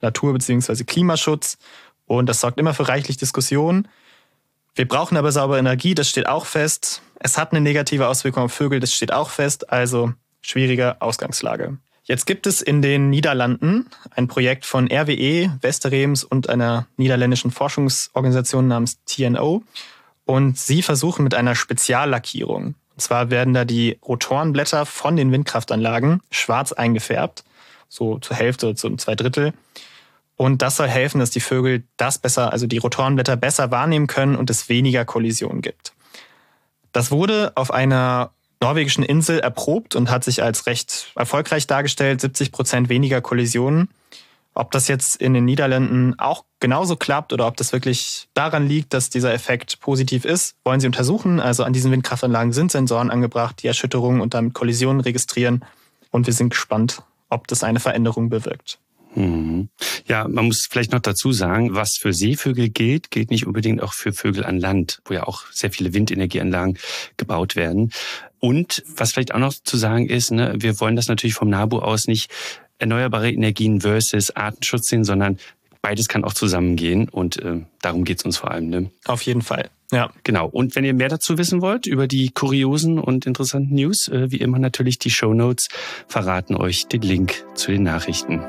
Natur- 0.00 0.32
bzw. 0.34 0.84
Klimaschutz. 0.84 1.58
Und 2.06 2.26
das 2.26 2.40
sorgt 2.40 2.58
immer 2.58 2.74
für 2.74 2.88
reichlich 2.88 3.16
Diskussionen. 3.16 3.88
Wir 4.74 4.86
brauchen 4.86 5.16
aber 5.16 5.32
saubere 5.32 5.58
Energie, 5.58 5.94
das 5.94 6.08
steht 6.08 6.28
auch 6.28 6.46
fest. 6.46 7.00
Es 7.20 7.38
hat 7.38 7.52
eine 7.52 7.60
negative 7.60 8.08
Auswirkung 8.08 8.44
auf 8.44 8.52
Vögel, 8.52 8.80
das 8.80 8.92
steht 8.92 9.12
auch 9.12 9.30
fest. 9.30 9.70
Also 9.72 10.12
schwierige 10.44 11.00
Ausgangslage. 11.00 11.78
Jetzt 12.04 12.26
gibt 12.26 12.46
es 12.46 12.60
in 12.60 12.82
den 12.82 13.08
Niederlanden 13.08 13.86
ein 14.10 14.28
Projekt 14.28 14.66
von 14.66 14.90
RWE, 14.92 15.58
Westerems 15.62 16.22
und 16.22 16.50
einer 16.50 16.86
niederländischen 16.98 17.50
Forschungsorganisation 17.50 18.68
namens 18.68 19.02
TNO. 19.06 19.62
Und 20.26 20.58
sie 20.58 20.82
versuchen 20.82 21.24
mit 21.24 21.34
einer 21.34 21.54
Speziallackierung, 21.54 22.74
Und 22.94 23.00
zwar 23.00 23.30
werden 23.30 23.54
da 23.54 23.64
die 23.64 23.98
Rotorenblätter 24.06 24.86
von 24.86 25.16
den 25.16 25.32
Windkraftanlagen 25.32 26.20
schwarz 26.30 26.72
eingefärbt, 26.72 27.44
so 27.88 28.18
zur 28.18 28.36
Hälfte, 28.36 28.74
zu 28.74 28.94
zwei 28.96 29.14
Drittel. 29.14 29.54
Und 30.36 30.62
das 30.62 30.76
soll 30.76 30.88
helfen, 30.88 31.20
dass 31.20 31.30
die 31.30 31.40
Vögel 31.40 31.84
das 31.96 32.18
besser, 32.18 32.52
also 32.52 32.66
die 32.66 32.78
Rotorenblätter 32.78 33.36
besser 33.36 33.70
wahrnehmen 33.70 34.08
können 34.08 34.36
und 34.36 34.50
es 34.50 34.68
weniger 34.68 35.04
Kollisionen 35.04 35.62
gibt. 35.62 35.92
Das 36.92 37.10
wurde 37.10 37.52
auf 37.54 37.70
einer 37.70 38.30
norwegischen 38.64 39.04
Insel 39.04 39.40
erprobt 39.40 39.94
und 39.94 40.10
hat 40.10 40.24
sich 40.24 40.42
als 40.42 40.66
recht 40.66 41.12
erfolgreich 41.14 41.66
dargestellt, 41.66 42.20
70 42.20 42.50
Prozent 42.50 42.88
weniger 42.88 43.20
Kollisionen. 43.20 43.90
Ob 44.54 44.70
das 44.70 44.88
jetzt 44.88 45.16
in 45.16 45.34
den 45.34 45.44
Niederlanden 45.44 46.18
auch 46.18 46.44
genauso 46.60 46.96
klappt 46.96 47.32
oder 47.32 47.46
ob 47.46 47.56
das 47.56 47.72
wirklich 47.72 48.28
daran 48.34 48.66
liegt, 48.66 48.94
dass 48.94 49.10
dieser 49.10 49.34
Effekt 49.34 49.80
positiv 49.80 50.24
ist, 50.24 50.56
wollen 50.64 50.80
sie 50.80 50.86
untersuchen. 50.86 51.40
Also 51.40 51.64
an 51.64 51.72
diesen 51.72 51.90
Windkraftanlagen 51.90 52.52
sind 52.52 52.70
Sensoren 52.70 53.10
angebracht, 53.10 53.62
die 53.62 53.66
Erschütterungen 53.66 54.20
und 54.20 54.32
damit 54.32 54.54
Kollisionen 54.54 55.00
registrieren. 55.00 55.64
Und 56.10 56.26
wir 56.26 56.32
sind 56.32 56.50
gespannt, 56.50 57.02
ob 57.28 57.48
das 57.48 57.64
eine 57.64 57.80
Veränderung 57.80 58.28
bewirkt. 58.28 58.78
Mhm. 59.14 59.68
Ja, 60.06 60.26
man 60.28 60.46
muss 60.46 60.66
vielleicht 60.68 60.92
noch 60.92 61.00
dazu 61.00 61.32
sagen, 61.32 61.74
was 61.74 61.96
für 61.96 62.12
Seevögel 62.12 62.68
gilt, 62.68 63.10
gilt 63.10 63.30
nicht 63.30 63.46
unbedingt 63.46 63.82
auch 63.82 63.92
für 63.92 64.12
Vögel 64.12 64.44
an 64.44 64.58
Land, 64.58 65.00
wo 65.04 65.14
ja 65.14 65.24
auch 65.24 65.44
sehr 65.52 65.70
viele 65.70 65.94
Windenergieanlagen 65.94 66.78
gebaut 67.16 67.56
werden. 67.56 67.92
Und 68.40 68.82
was 68.96 69.12
vielleicht 69.12 69.34
auch 69.34 69.38
noch 69.38 69.54
zu 69.54 69.76
sagen 69.76 70.08
ist, 70.08 70.30
ne, 70.30 70.54
wir 70.58 70.80
wollen 70.80 70.96
das 70.96 71.08
natürlich 71.08 71.34
vom 71.34 71.48
NABU 71.48 71.78
aus 71.78 72.06
nicht 72.06 72.30
erneuerbare 72.78 73.30
Energien 73.30 73.80
versus 73.80 74.34
Artenschutz 74.34 74.88
sehen, 74.88 75.04
sondern 75.04 75.38
beides 75.80 76.08
kann 76.08 76.24
auch 76.24 76.32
zusammengehen 76.32 77.08
und 77.08 77.40
äh, 77.42 77.60
darum 77.82 78.04
geht's 78.04 78.24
uns 78.24 78.38
vor 78.38 78.50
allem. 78.50 78.68
Ne? 78.68 78.90
Auf 79.04 79.22
jeden 79.22 79.42
Fall. 79.42 79.70
Ja. 79.92 80.10
Genau. 80.24 80.48
Und 80.48 80.76
wenn 80.76 80.84
ihr 80.84 80.94
mehr 80.94 81.08
dazu 81.08 81.38
wissen 81.38 81.60
wollt, 81.60 81.86
über 81.86 82.08
die 82.08 82.30
kuriosen 82.30 82.98
und 82.98 83.26
interessanten 83.26 83.74
News, 83.74 84.08
äh, 84.08 84.30
wie 84.30 84.38
immer 84.38 84.58
natürlich 84.58 84.98
die 84.98 85.10
Show 85.10 85.34
Notes 85.34 85.68
verraten 86.08 86.56
euch 86.56 86.86
den 86.86 87.02
Link 87.02 87.44
zu 87.54 87.70
den 87.70 87.82
Nachrichten. 87.82 88.42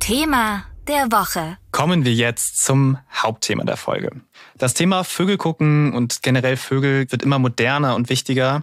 Thema 0.00 0.64
der 0.86 1.10
Woche. 1.10 1.58
Kommen 1.72 2.04
wir 2.04 2.12
jetzt 2.12 2.64
zum 2.64 2.98
Hauptthema 3.12 3.64
der 3.64 3.76
Folge. 3.76 4.10
Das 4.56 4.74
Thema 4.74 5.04
Vögel 5.04 5.36
gucken 5.36 5.92
und 5.94 6.22
generell 6.22 6.56
Vögel 6.56 7.10
wird 7.10 7.22
immer 7.22 7.38
moderner 7.38 7.96
und 7.96 8.08
wichtiger. 8.08 8.62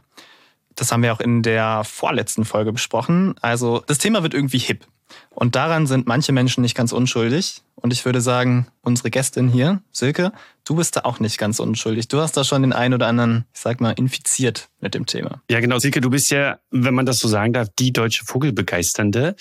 Das 0.76 0.92
haben 0.92 1.04
wir 1.04 1.14
auch 1.14 1.20
in 1.20 1.44
der 1.44 1.84
vorletzten 1.84 2.46
Folge 2.46 2.72
besprochen. 2.72 3.36
Also 3.42 3.84
das 3.86 3.98
Thema 3.98 4.24
wird 4.24 4.34
irgendwie 4.34 4.58
hip. 4.58 4.86
Und 5.30 5.56
daran 5.56 5.88
sind 5.88 6.08
manche 6.08 6.32
Menschen 6.32 6.62
nicht 6.62 6.76
ganz 6.76 6.92
unschuldig. 6.92 7.62
Und 7.76 7.92
ich 7.92 8.06
würde 8.06 8.22
sagen, 8.22 8.68
unsere 8.82 9.10
Gästin 9.10 9.50
hier, 9.50 9.82
Silke, 9.92 10.32
du 10.64 10.76
bist 10.76 10.96
da 10.96 11.02
auch 11.02 11.20
nicht 11.20 11.38
ganz 11.38 11.60
unschuldig. 11.60 12.08
Du 12.08 12.20
hast 12.20 12.38
da 12.38 12.44
schon 12.44 12.62
den 12.62 12.72
einen 12.72 12.94
oder 12.94 13.08
anderen, 13.08 13.46
ich 13.54 13.60
sag 13.60 13.82
mal, 13.82 13.92
infiziert 13.92 14.70
mit 14.80 14.94
dem 14.94 15.06
Thema. 15.06 15.42
Ja, 15.50 15.60
genau. 15.60 15.80
Silke, 15.80 16.00
du 16.00 16.10
bist 16.10 16.32
ja, 16.32 16.60
wenn 16.72 16.94
man 16.94 17.06
das 17.06 17.20
so 17.20 17.28
sagen 17.28 17.54
darf, 17.54 17.68
die 17.78 17.92
deutsche 17.92 18.26
Vogelbegeisternde. 18.26 19.36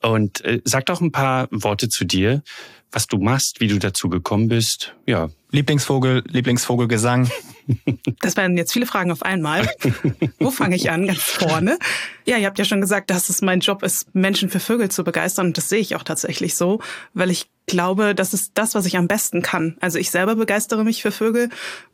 Und 0.00 0.44
äh, 0.44 0.60
sag 0.64 0.86
doch 0.86 1.00
ein 1.00 1.12
paar 1.12 1.48
Worte 1.50 1.88
zu 1.88 2.04
dir, 2.04 2.42
was 2.92 3.06
du 3.06 3.18
machst, 3.18 3.60
wie 3.60 3.68
du 3.68 3.78
dazu 3.78 4.08
gekommen 4.08 4.48
bist. 4.48 4.94
Ja. 5.06 5.30
Lieblingsvogel, 5.50 6.22
Lieblingsvogelgesang. 6.26 7.30
Das 8.18 8.36
wären 8.36 8.56
jetzt 8.56 8.72
viele 8.72 8.86
Fragen 8.86 9.12
auf 9.12 9.22
einmal. 9.22 9.70
Wo 10.40 10.50
fange 10.50 10.74
ich 10.74 10.90
an? 10.90 11.06
Ganz 11.06 11.20
vorne. 11.20 11.78
Ja, 12.26 12.36
ihr 12.36 12.46
habt 12.46 12.58
ja 12.58 12.64
schon 12.64 12.80
gesagt, 12.80 13.08
dass 13.08 13.28
es 13.28 13.40
mein 13.40 13.60
Job 13.60 13.84
ist, 13.84 14.12
Menschen 14.16 14.50
für 14.50 14.58
Vögel 14.58 14.90
zu 14.90 15.04
begeistern. 15.04 15.46
Und 15.46 15.58
das 15.58 15.68
sehe 15.68 15.78
ich 15.78 15.94
auch 15.94 16.02
tatsächlich 16.02 16.56
so, 16.56 16.80
weil 17.14 17.30
ich 17.30 17.48
glaube, 17.66 18.16
das 18.16 18.34
ist 18.34 18.50
das, 18.54 18.74
was 18.74 18.84
ich 18.84 18.96
am 18.96 19.06
besten 19.06 19.42
kann. 19.42 19.76
Also 19.80 20.00
ich 20.00 20.10
selber 20.10 20.34
begeistere 20.34 20.82
mich 20.82 21.02
für 21.02 21.12
Vögel 21.12 21.50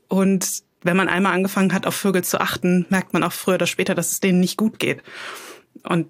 und 0.09 0.63
wenn 0.83 0.97
man 0.97 1.09
einmal 1.09 1.35
angefangen 1.35 1.73
hat, 1.75 1.87
auf 1.87 1.95
Vögel 1.95 2.25
zu 2.25 2.41
achten, 2.41 2.87
merkt 2.89 3.13
man 3.13 3.23
auch 3.23 3.33
früher 3.33 3.57
oder 3.57 3.67
später, 3.67 3.95
dass 3.95 4.13
es 4.13 4.21
denen 4.21 4.41
nicht 4.41 4.57
gut 4.57 4.79
geht. 4.79 5.03
Und 5.83 6.07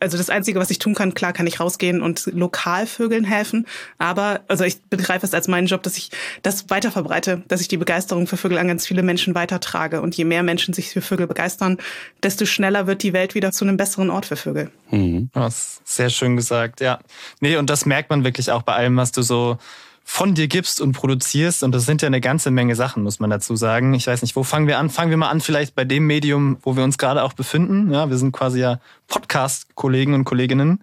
also 0.00 0.16
das 0.16 0.30
Einzige, 0.30 0.58
was 0.58 0.70
ich 0.70 0.78
tun 0.78 0.94
kann, 0.94 1.14
klar 1.14 1.32
kann 1.32 1.46
ich 1.46 1.60
rausgehen 1.60 2.02
und 2.02 2.26
Lokalvögeln 2.26 3.24
helfen, 3.24 3.66
aber 3.98 4.40
also 4.48 4.64
ich 4.64 4.82
begreife 4.82 5.24
es 5.24 5.34
als 5.34 5.48
meinen 5.48 5.66
Job, 5.66 5.82
dass 5.82 5.96
ich 5.96 6.10
das 6.42 6.68
weiter 6.70 6.90
verbreite, 6.90 7.42
dass 7.48 7.60
ich 7.60 7.68
die 7.68 7.76
Begeisterung 7.76 8.26
für 8.26 8.36
Vögel 8.36 8.58
an 8.58 8.68
ganz 8.68 8.86
viele 8.86 9.02
Menschen 9.02 9.34
weitertrage 9.34 10.02
und 10.02 10.16
je 10.16 10.24
mehr 10.24 10.42
Menschen 10.42 10.74
sich 10.74 10.90
für 10.90 11.00
Vögel 11.00 11.26
begeistern, 11.26 11.78
desto 12.22 12.44
schneller 12.44 12.86
wird 12.86 13.02
die 13.02 13.12
Welt 13.12 13.34
wieder 13.34 13.52
zu 13.52 13.64
einem 13.64 13.76
besseren 13.76 14.10
Ort 14.10 14.26
für 14.26 14.36
Vögel. 14.36 14.70
Mhm. 14.90 15.30
Das 15.32 15.80
sehr 15.84 16.10
schön 16.10 16.36
gesagt, 16.36 16.80
ja. 16.80 16.98
Nee, 17.40 17.56
und 17.56 17.70
das 17.70 17.86
merkt 17.86 18.10
man 18.10 18.24
wirklich 18.24 18.50
auch 18.50 18.62
bei 18.62 18.74
allem, 18.74 18.96
was 18.96 19.12
du 19.12 19.22
so 19.22 19.58
von 20.08 20.36
dir 20.36 20.46
gibst 20.46 20.80
und 20.80 20.92
produzierst. 20.92 21.64
Und 21.64 21.74
das 21.74 21.84
sind 21.84 22.00
ja 22.00 22.06
eine 22.06 22.20
ganze 22.20 22.52
Menge 22.52 22.76
Sachen, 22.76 23.02
muss 23.02 23.18
man 23.18 23.28
dazu 23.28 23.56
sagen. 23.56 23.92
Ich 23.92 24.06
weiß 24.06 24.22
nicht, 24.22 24.36
wo 24.36 24.44
fangen 24.44 24.68
wir 24.68 24.78
an? 24.78 24.88
Fangen 24.88 25.10
wir 25.10 25.16
mal 25.16 25.28
an, 25.28 25.40
vielleicht 25.40 25.74
bei 25.74 25.84
dem 25.84 26.06
Medium, 26.06 26.58
wo 26.62 26.76
wir 26.76 26.84
uns 26.84 26.96
gerade 26.96 27.24
auch 27.24 27.32
befinden. 27.32 27.92
Ja, 27.92 28.08
wir 28.08 28.16
sind 28.16 28.30
quasi 28.30 28.60
ja 28.60 28.78
Podcast-Kollegen 29.08 30.14
und 30.14 30.24
Kolleginnen. 30.24 30.80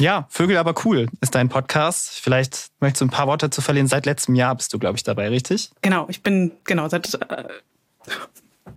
Ja, 0.00 0.26
Vögel 0.28 0.56
aber 0.56 0.74
cool 0.84 1.06
ist 1.20 1.36
dein 1.36 1.48
Podcast. 1.48 2.18
Vielleicht 2.20 2.70
möchtest 2.80 3.00
du 3.00 3.06
ein 3.06 3.10
paar 3.10 3.28
Worte 3.28 3.48
zu 3.48 3.62
verlieren. 3.62 3.86
Seit 3.86 4.06
letztem 4.06 4.34
Jahr 4.34 4.56
bist 4.56 4.74
du, 4.74 4.78
glaube 4.80 4.96
ich, 4.96 5.04
dabei, 5.04 5.28
richtig? 5.28 5.70
Genau, 5.80 6.06
ich 6.08 6.24
bin, 6.24 6.50
genau, 6.64 6.88
seit 6.88 7.14
äh, 7.14 7.44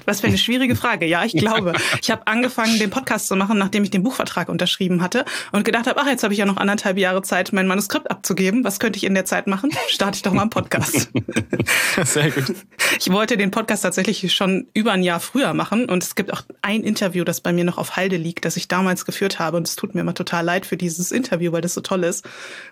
was 0.05 0.21
für 0.21 0.27
eine 0.27 0.37
schwierige 0.37 0.75
Frage. 0.75 1.05
Ja, 1.05 1.23
ich 1.23 1.33
glaube. 1.37 1.73
Ich 2.01 2.11
habe 2.11 2.27
angefangen, 2.27 2.79
den 2.79 2.89
Podcast 2.89 3.27
zu 3.27 3.35
machen, 3.35 3.57
nachdem 3.57 3.83
ich 3.83 3.89
den 3.89 4.03
Buchvertrag 4.03 4.49
unterschrieben 4.49 5.01
hatte 5.01 5.25
und 5.51 5.65
gedacht 5.65 5.87
habe, 5.87 5.99
ach, 5.99 6.07
jetzt 6.07 6.23
habe 6.23 6.33
ich 6.33 6.39
ja 6.39 6.45
noch 6.45 6.57
anderthalb 6.57 6.97
Jahre 6.97 7.21
Zeit, 7.21 7.53
mein 7.53 7.67
Manuskript 7.67 8.09
abzugeben. 8.09 8.63
Was 8.63 8.79
könnte 8.79 8.97
ich 8.97 9.03
in 9.03 9.13
der 9.13 9.25
Zeit 9.25 9.47
machen? 9.47 9.71
Starte 9.87 10.15
ich 10.17 10.21
doch 10.21 10.33
mal 10.33 10.41
einen 10.41 10.49
Podcast. 10.49 11.11
Sehr 12.03 12.31
gut. 12.31 12.55
Ich 12.99 13.11
wollte 13.11 13.37
den 13.37 13.51
Podcast 13.51 13.83
tatsächlich 13.83 14.33
schon 14.33 14.67
über 14.73 14.91
ein 14.91 15.03
Jahr 15.03 15.19
früher 15.19 15.53
machen 15.53 15.89
und 15.89 16.03
es 16.03 16.15
gibt 16.15 16.33
auch 16.33 16.41
ein 16.61 16.83
Interview, 16.83 17.23
das 17.23 17.41
bei 17.41 17.53
mir 17.53 17.63
noch 17.63 17.77
auf 17.77 17.95
Halde 17.95 18.17
liegt, 18.17 18.45
das 18.45 18.57
ich 18.57 18.67
damals 18.67 19.05
geführt 19.05 19.39
habe 19.39 19.57
und 19.57 19.67
es 19.67 19.75
tut 19.75 19.95
mir 19.95 20.01
immer 20.01 20.13
total 20.13 20.45
leid 20.45 20.65
für 20.65 20.77
dieses 20.77 21.11
Interview, 21.11 21.51
weil 21.51 21.61
das 21.61 21.73
so 21.73 21.81
toll 21.81 22.03
ist. 22.03 22.27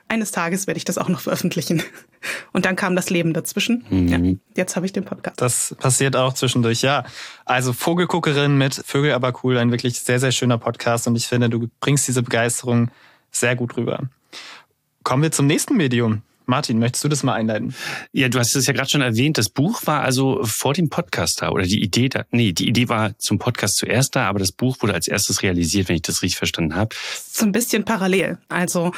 Eines 0.08 0.32
Tages 0.32 0.68
werde 0.68 0.78
ich 0.78 0.86
das 0.86 0.98
auch 0.98 1.10
noch 1.10 1.20
veröffentlichen. 1.20 1.84
Und 2.52 2.66
dann 2.66 2.76
kam 2.76 2.96
das 2.96 3.10
Leben 3.10 3.34
dazwischen. 3.34 3.86
Mhm. 3.90 4.08
Ja, 4.08 4.38
jetzt 4.58 4.76
habe 4.76 4.86
ich 4.86 4.94
den 4.94 5.06
Podcast. 5.06 5.42
Das 5.42 5.76
passiert 5.80 6.16
auch 6.16 6.34
zwischendurch, 6.34 6.82
ja. 6.82 7.06
Also 7.46 7.74
Vogelguckerin 7.74 8.58
mit 8.58 8.76
Vögel 8.86 9.14
aber 9.14 9.34
cool, 9.44 9.58
ein 9.58 9.72
wirklich 9.72 10.00
sehr, 10.00 10.20
sehr 10.20 10.32
schöner 10.32 10.58
Podcast 10.58 11.08
und 11.08 11.16
ich 11.16 11.28
finde, 11.28 11.50
du 11.50 11.68
bringst 11.80 12.08
diese 12.08 12.24
Begeisterung 12.24 12.92
sehr 13.32 13.56
gut 13.56 13.78
rüber. 13.78 14.04
Kommen 15.04 15.24
wir 15.24 15.32
zum 15.32 15.48
nächsten 15.48 15.78
Medium. 15.78 16.22
Martin, 16.50 16.80
möchtest 16.80 17.04
du 17.04 17.08
das 17.08 17.22
mal 17.22 17.34
einleiten? 17.34 17.76
Ja, 18.12 18.28
du 18.28 18.40
hast 18.40 18.56
es 18.56 18.66
ja 18.66 18.74
gerade 18.74 18.90
schon 18.90 19.02
erwähnt. 19.02 19.38
Das 19.38 19.50
Buch 19.50 19.82
war 19.86 20.02
also 20.02 20.44
vor 20.44 20.74
dem 20.74 20.90
Podcast 20.90 21.44
da 21.44 21.50
oder 21.50 21.64
die 21.64 21.82
Idee 21.82 22.10
da. 22.10 22.26
Nee, 22.32 22.54
die 22.54 22.68
Idee 22.68 22.90
war 22.90 23.18
zum 23.20 23.38
Podcast 23.38 23.78
zuerst 23.78 24.16
da, 24.16 24.28
aber 24.28 24.40
das 24.40 24.52
Buch 24.52 24.78
wurde 24.82 24.96
als 24.96 25.08
erstes 25.08 25.44
realisiert, 25.44 25.90
wenn 25.90 25.98
ich 25.98 26.02
das 26.02 26.24
richtig 26.24 26.38
verstanden 26.38 26.76
habe. 26.76 26.96
So 27.30 27.46
ein 27.46 27.52
bisschen 27.52 27.86
parallel. 27.86 28.40
Also 28.50 28.94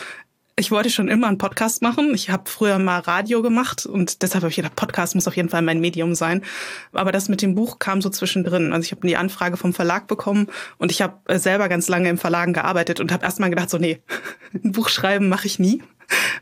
ich 0.62 0.70
wollte 0.70 0.92
schon 0.92 1.08
immer 1.08 1.28
einen 1.28 1.40
Podcast 1.40 1.82
machen. 1.82 2.14
Ich 2.14 2.30
habe 2.30 2.44
früher 2.48 2.78
mal 2.78 3.00
Radio 3.00 3.42
gemacht 3.42 3.88
und 3.88 4.22
deshalb 4.22 4.44
habe 4.44 4.52
ich 4.52 4.58
gedacht, 4.58 4.76
Podcast 4.76 5.16
muss 5.16 5.28
auf 5.28 5.36
jeden 5.36 5.50
Fall 5.50 5.64
mein 5.64 5.82
Medium 5.82 6.14
sein. 6.14 6.44
Aber 6.92 7.12
das 7.12 7.30
mit 7.30 7.42
dem 7.42 7.56
Buch 7.56 7.80
kam 7.80 8.00
so 8.00 8.10
zwischendrin. 8.10 8.72
Also 8.72 8.86
ich 8.86 8.92
habe 8.92 9.08
die 9.08 9.18
Anfrage 9.18 9.58
vom 9.58 9.74
Verlag 9.74 10.06
bekommen 10.06 10.50
und 10.78 10.92
ich 10.92 11.02
habe 11.02 11.18
äh, 11.26 11.40
selber 11.40 11.68
ganz 11.68 11.90
lange 11.90 12.10
im 12.10 12.20
Verlagen 12.20 12.54
gearbeitet 12.54 13.00
und 13.00 13.12
habe 13.12 13.26
erstmal 13.26 13.50
gedacht, 13.50 13.72
so 13.72 13.80
nee, 13.80 14.04
ein 14.54 14.72
Buch 14.72 14.90
schreiben 14.90 15.30
mache 15.30 15.48
ich 15.48 15.58
nie. 15.58 15.82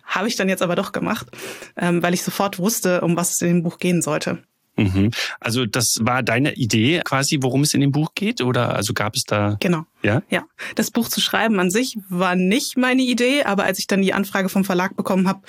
habe 0.04 0.28
ich 0.28 0.36
dann 0.36 0.50
jetzt 0.50 0.62
aber 0.62 0.76
doch 0.76 0.92
gemacht, 0.92 1.28
ähm, 1.78 2.04
weil 2.04 2.14
ich 2.14 2.22
sofort 2.24 2.60
wusste, 2.60 3.00
um 3.00 3.16
was 3.16 3.32
es 3.32 3.42
in 3.42 3.48
dem 3.48 3.64
Buch 3.64 3.78
gehen 3.78 4.02
sollte. 4.02 4.40
Mhm. 4.84 5.12
Also 5.40 5.66
das 5.66 6.00
war 6.02 6.24
deine 6.24 6.54
Idee 6.56 7.02
quasi, 7.04 7.40
worum 7.42 7.62
es 7.62 7.74
in 7.74 7.82
dem 7.82 7.92
Buch 7.92 8.12
geht? 8.16 8.42
Oder 8.42 8.76
also 8.76 8.94
gab 8.94 9.16
es 9.16 9.24
da. 9.24 9.58
Genau. 9.60 9.86
Ja? 10.02 10.22
Ja. 10.30 10.44
Das 10.76 10.92
Buch 10.92 11.08
zu 11.10 11.22
schreiben 11.22 11.60
an 11.60 11.72
sich 11.72 11.98
war 12.10 12.36
nicht 12.36 12.78
meine 12.78 13.02
Idee, 13.02 13.44
aber 13.44 13.64
als 13.64 13.80
ich 13.80 13.88
dann 13.88 14.02
die 14.02 14.14
Anfrage 14.14 14.50
vom 14.50 14.64
Verlag 14.64 14.96
bekommen 14.96 15.28
habe, 15.28 15.42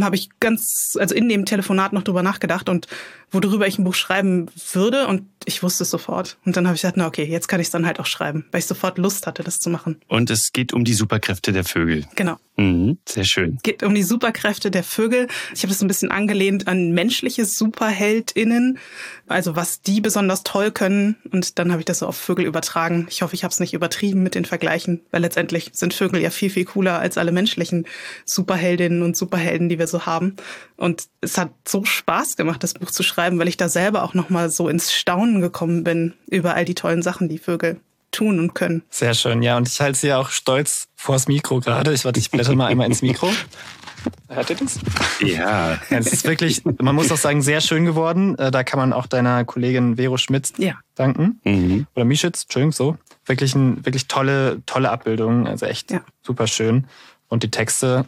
habe 0.00 0.16
ich 0.16 0.30
ganz, 0.40 0.96
also 0.98 1.14
in 1.14 1.28
dem 1.28 1.44
Telefonat 1.44 1.92
noch 1.92 2.02
drüber 2.02 2.22
nachgedacht 2.22 2.68
und 2.68 2.86
worüber 3.30 3.66
ich 3.66 3.78
ein 3.78 3.84
Buch 3.84 3.94
schreiben 3.94 4.46
würde 4.72 5.06
und 5.06 5.26
ich 5.46 5.62
wusste 5.62 5.84
es 5.84 5.90
sofort. 5.90 6.38
Und 6.44 6.56
dann 6.56 6.66
habe 6.66 6.74
ich 6.74 6.82
gesagt, 6.82 6.96
na 6.96 7.06
okay, 7.06 7.24
jetzt 7.24 7.48
kann 7.48 7.60
ich 7.60 7.68
es 7.68 7.70
dann 7.70 7.86
halt 7.86 8.00
auch 8.00 8.06
schreiben, 8.06 8.46
weil 8.50 8.60
ich 8.60 8.66
sofort 8.66 8.98
Lust 8.98 9.26
hatte, 9.26 9.42
das 9.42 9.58
zu 9.58 9.70
machen. 9.70 10.00
Und 10.08 10.30
es 10.30 10.52
geht 10.52 10.72
um 10.72 10.84
die 10.84 10.94
Superkräfte 10.94 11.52
der 11.52 11.64
Vögel. 11.64 12.06
Genau. 12.14 12.38
Mhm, 12.56 12.98
sehr 13.08 13.24
schön. 13.24 13.54
Es 13.56 13.62
geht 13.62 13.82
um 13.82 13.94
die 13.94 14.02
Superkräfte 14.02 14.70
der 14.70 14.84
Vögel. 14.84 15.26
Ich 15.54 15.62
habe 15.62 15.72
das 15.72 15.80
ein 15.80 15.88
bisschen 15.88 16.10
angelehnt 16.10 16.68
an 16.68 16.92
menschliche 16.92 17.46
SuperheldInnen, 17.46 18.78
also 19.26 19.56
was 19.56 19.80
die 19.80 20.02
besonders 20.02 20.42
toll 20.42 20.70
können. 20.70 21.16
Und 21.30 21.58
dann 21.58 21.72
habe 21.72 21.80
ich 21.80 21.86
das 21.86 22.00
so 22.00 22.06
auf 22.06 22.16
Vögel 22.16 22.44
übertragen. 22.44 23.06
Ich 23.08 23.22
hoffe, 23.22 23.34
ich 23.34 23.44
habe 23.44 23.52
es 23.52 23.60
nicht 23.60 23.72
übertrieben 23.72 24.22
mit 24.22 24.34
den 24.34 24.44
Vergleichen, 24.44 25.00
weil 25.10 25.22
letztendlich 25.22 25.70
sind 25.72 25.94
Vögel 25.94 26.20
ja 26.20 26.28
viel, 26.28 26.50
viel 26.50 26.66
cooler 26.66 26.98
als 26.98 27.16
alle 27.16 27.32
menschlichen 27.32 27.86
Superheldinnen 28.26 29.02
und 29.02 29.16
Superhelden, 29.16 29.70
die 29.70 29.78
wir 29.78 29.86
so 29.86 30.04
haben. 30.04 30.36
Und 30.76 31.04
es 31.22 31.38
hat 31.38 31.52
so 31.66 31.84
Spaß 31.84 32.36
gemacht, 32.36 32.62
das 32.62 32.74
Buch 32.74 32.90
zu 32.90 33.02
schreiben, 33.02 33.38
weil 33.38 33.48
ich 33.48 33.56
da 33.56 33.70
selber 33.70 34.02
auch 34.02 34.14
nochmal 34.14 34.50
so 34.50 34.68
ins 34.68 34.92
Staunen 34.92 35.31
gekommen 35.40 35.84
bin 35.84 36.14
über 36.28 36.54
all 36.54 36.64
die 36.64 36.74
tollen 36.74 37.02
Sachen, 37.02 37.28
die 37.28 37.38
Vögel 37.38 37.80
tun 38.10 38.38
und 38.38 38.54
können. 38.54 38.82
Sehr 38.90 39.14
schön, 39.14 39.42
ja. 39.42 39.56
Und 39.56 39.68
ich 39.68 39.80
halte 39.80 39.98
sie 39.98 40.08
ja 40.08 40.18
auch 40.18 40.30
stolz 40.30 40.88
vors 40.94 41.28
Mikro 41.28 41.60
gerade. 41.60 41.92
Ich 41.92 42.04
warte, 42.04 42.20
ich 42.20 42.30
blätter 42.30 42.54
mal 42.54 42.66
einmal 42.66 42.86
ins 42.86 43.02
Mikro. 43.02 43.30
Hört 44.28 44.50
ihr 44.50 44.56
das? 44.56 44.78
Ja. 45.20 45.72
ja. 45.72 45.78
Es 45.90 46.12
ist 46.12 46.24
wirklich, 46.24 46.62
man 46.64 46.94
muss 46.94 47.10
auch 47.12 47.16
sagen, 47.16 47.42
sehr 47.42 47.60
schön 47.60 47.84
geworden. 47.84 48.36
Äh, 48.38 48.50
da 48.50 48.64
kann 48.64 48.78
man 48.78 48.92
auch 48.92 49.06
deiner 49.06 49.44
Kollegin 49.44 49.96
Vero 49.96 50.16
Schmitz 50.16 50.52
ja. 50.58 50.74
danken. 50.94 51.40
Mhm. 51.44 51.86
Oder 51.94 52.04
Mischitz, 52.04 52.42
Entschuldigung, 52.42 52.72
so. 52.72 52.96
Wirklich, 53.24 53.54
ein, 53.54 53.84
wirklich 53.86 54.08
tolle, 54.08 54.60
tolle 54.66 54.90
Abbildung. 54.90 55.46
Also 55.46 55.66
echt 55.66 55.90
ja. 55.90 56.02
super 56.22 56.46
schön. 56.46 56.86
Und 57.28 57.44
die 57.44 57.50
Texte 57.50 58.04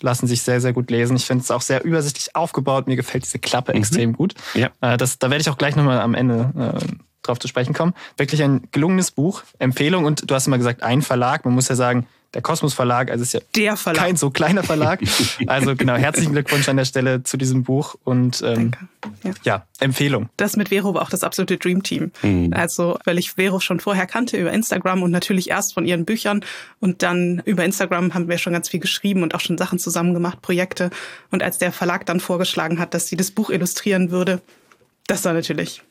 lassen 0.00 0.26
sich 0.26 0.42
sehr, 0.42 0.60
sehr 0.60 0.72
gut 0.72 0.90
lesen. 0.90 1.16
Ich 1.16 1.24
finde 1.24 1.42
es 1.42 1.50
auch 1.50 1.62
sehr 1.62 1.84
übersichtlich 1.84 2.36
aufgebaut. 2.36 2.86
Mir 2.86 2.96
gefällt 2.96 3.24
diese 3.24 3.38
Klappe 3.38 3.72
mhm. 3.72 3.78
extrem 3.78 4.12
gut. 4.12 4.34
Ja. 4.54 4.70
Äh, 4.80 4.96
das, 4.96 5.18
da 5.18 5.30
werde 5.30 5.40
ich 5.40 5.50
auch 5.50 5.58
gleich 5.58 5.76
nochmal 5.76 6.00
am 6.00 6.14
Ende 6.14 6.52
äh, 6.56 6.86
drauf 7.22 7.38
zu 7.38 7.48
sprechen 7.48 7.74
kommen. 7.74 7.94
Wirklich 8.16 8.42
ein 8.42 8.68
gelungenes 8.70 9.10
Buch, 9.10 9.42
Empfehlung. 9.58 10.04
Und 10.04 10.30
du 10.30 10.34
hast 10.34 10.46
immer 10.46 10.58
gesagt, 10.58 10.82
ein 10.82 11.02
Verlag. 11.02 11.44
Man 11.44 11.54
muss 11.54 11.68
ja 11.68 11.74
sagen, 11.74 12.06
der 12.34 12.42
Kosmos 12.42 12.74
Verlag, 12.74 13.10
also 13.10 13.22
ist 13.22 13.32
ja 13.32 13.40
der 13.56 13.76
Verlag. 13.76 14.04
kein 14.04 14.16
so 14.16 14.30
kleiner 14.30 14.62
Verlag. 14.62 15.00
Also 15.46 15.76
genau, 15.76 15.94
herzlichen 15.94 16.32
Glückwunsch 16.32 16.68
an 16.68 16.76
der 16.76 16.84
Stelle 16.84 17.22
zu 17.22 17.36
diesem 17.36 17.62
Buch 17.62 17.94
und 18.04 18.42
ähm, 18.42 18.72
ja. 19.24 19.32
ja. 19.44 19.66
Empfehlung. 19.80 20.28
Das 20.36 20.56
mit 20.56 20.68
Vero 20.68 20.94
war 20.94 21.02
auch 21.02 21.10
das 21.10 21.22
absolute 21.22 21.56
Dream 21.56 21.82
Team. 21.82 22.12
Mhm. 22.22 22.52
Also, 22.52 22.98
weil 23.04 23.18
ich 23.18 23.32
Vero 23.32 23.60
schon 23.60 23.80
vorher 23.80 24.06
kannte 24.06 24.36
über 24.36 24.52
Instagram 24.52 25.02
und 25.02 25.10
natürlich 25.10 25.48
erst 25.50 25.74
von 25.74 25.86
ihren 25.86 26.04
Büchern 26.04 26.44
und 26.80 27.02
dann 27.02 27.40
über 27.44 27.64
Instagram 27.64 28.14
haben 28.14 28.28
wir 28.28 28.38
schon 28.38 28.52
ganz 28.52 28.68
viel 28.68 28.80
geschrieben 28.80 29.22
und 29.22 29.34
auch 29.34 29.40
schon 29.40 29.56
Sachen 29.56 29.78
zusammen 29.78 30.12
gemacht, 30.12 30.42
Projekte. 30.42 30.90
Und 31.30 31.42
als 31.42 31.58
der 31.58 31.72
Verlag 31.72 32.04
dann 32.06 32.20
vorgeschlagen 32.20 32.78
hat, 32.78 32.94
dass 32.94 33.06
sie 33.06 33.16
das 33.16 33.30
Buch 33.30 33.50
illustrieren 33.50 34.10
würde, 34.10 34.42
das 35.06 35.24
war 35.24 35.32
natürlich 35.32 35.82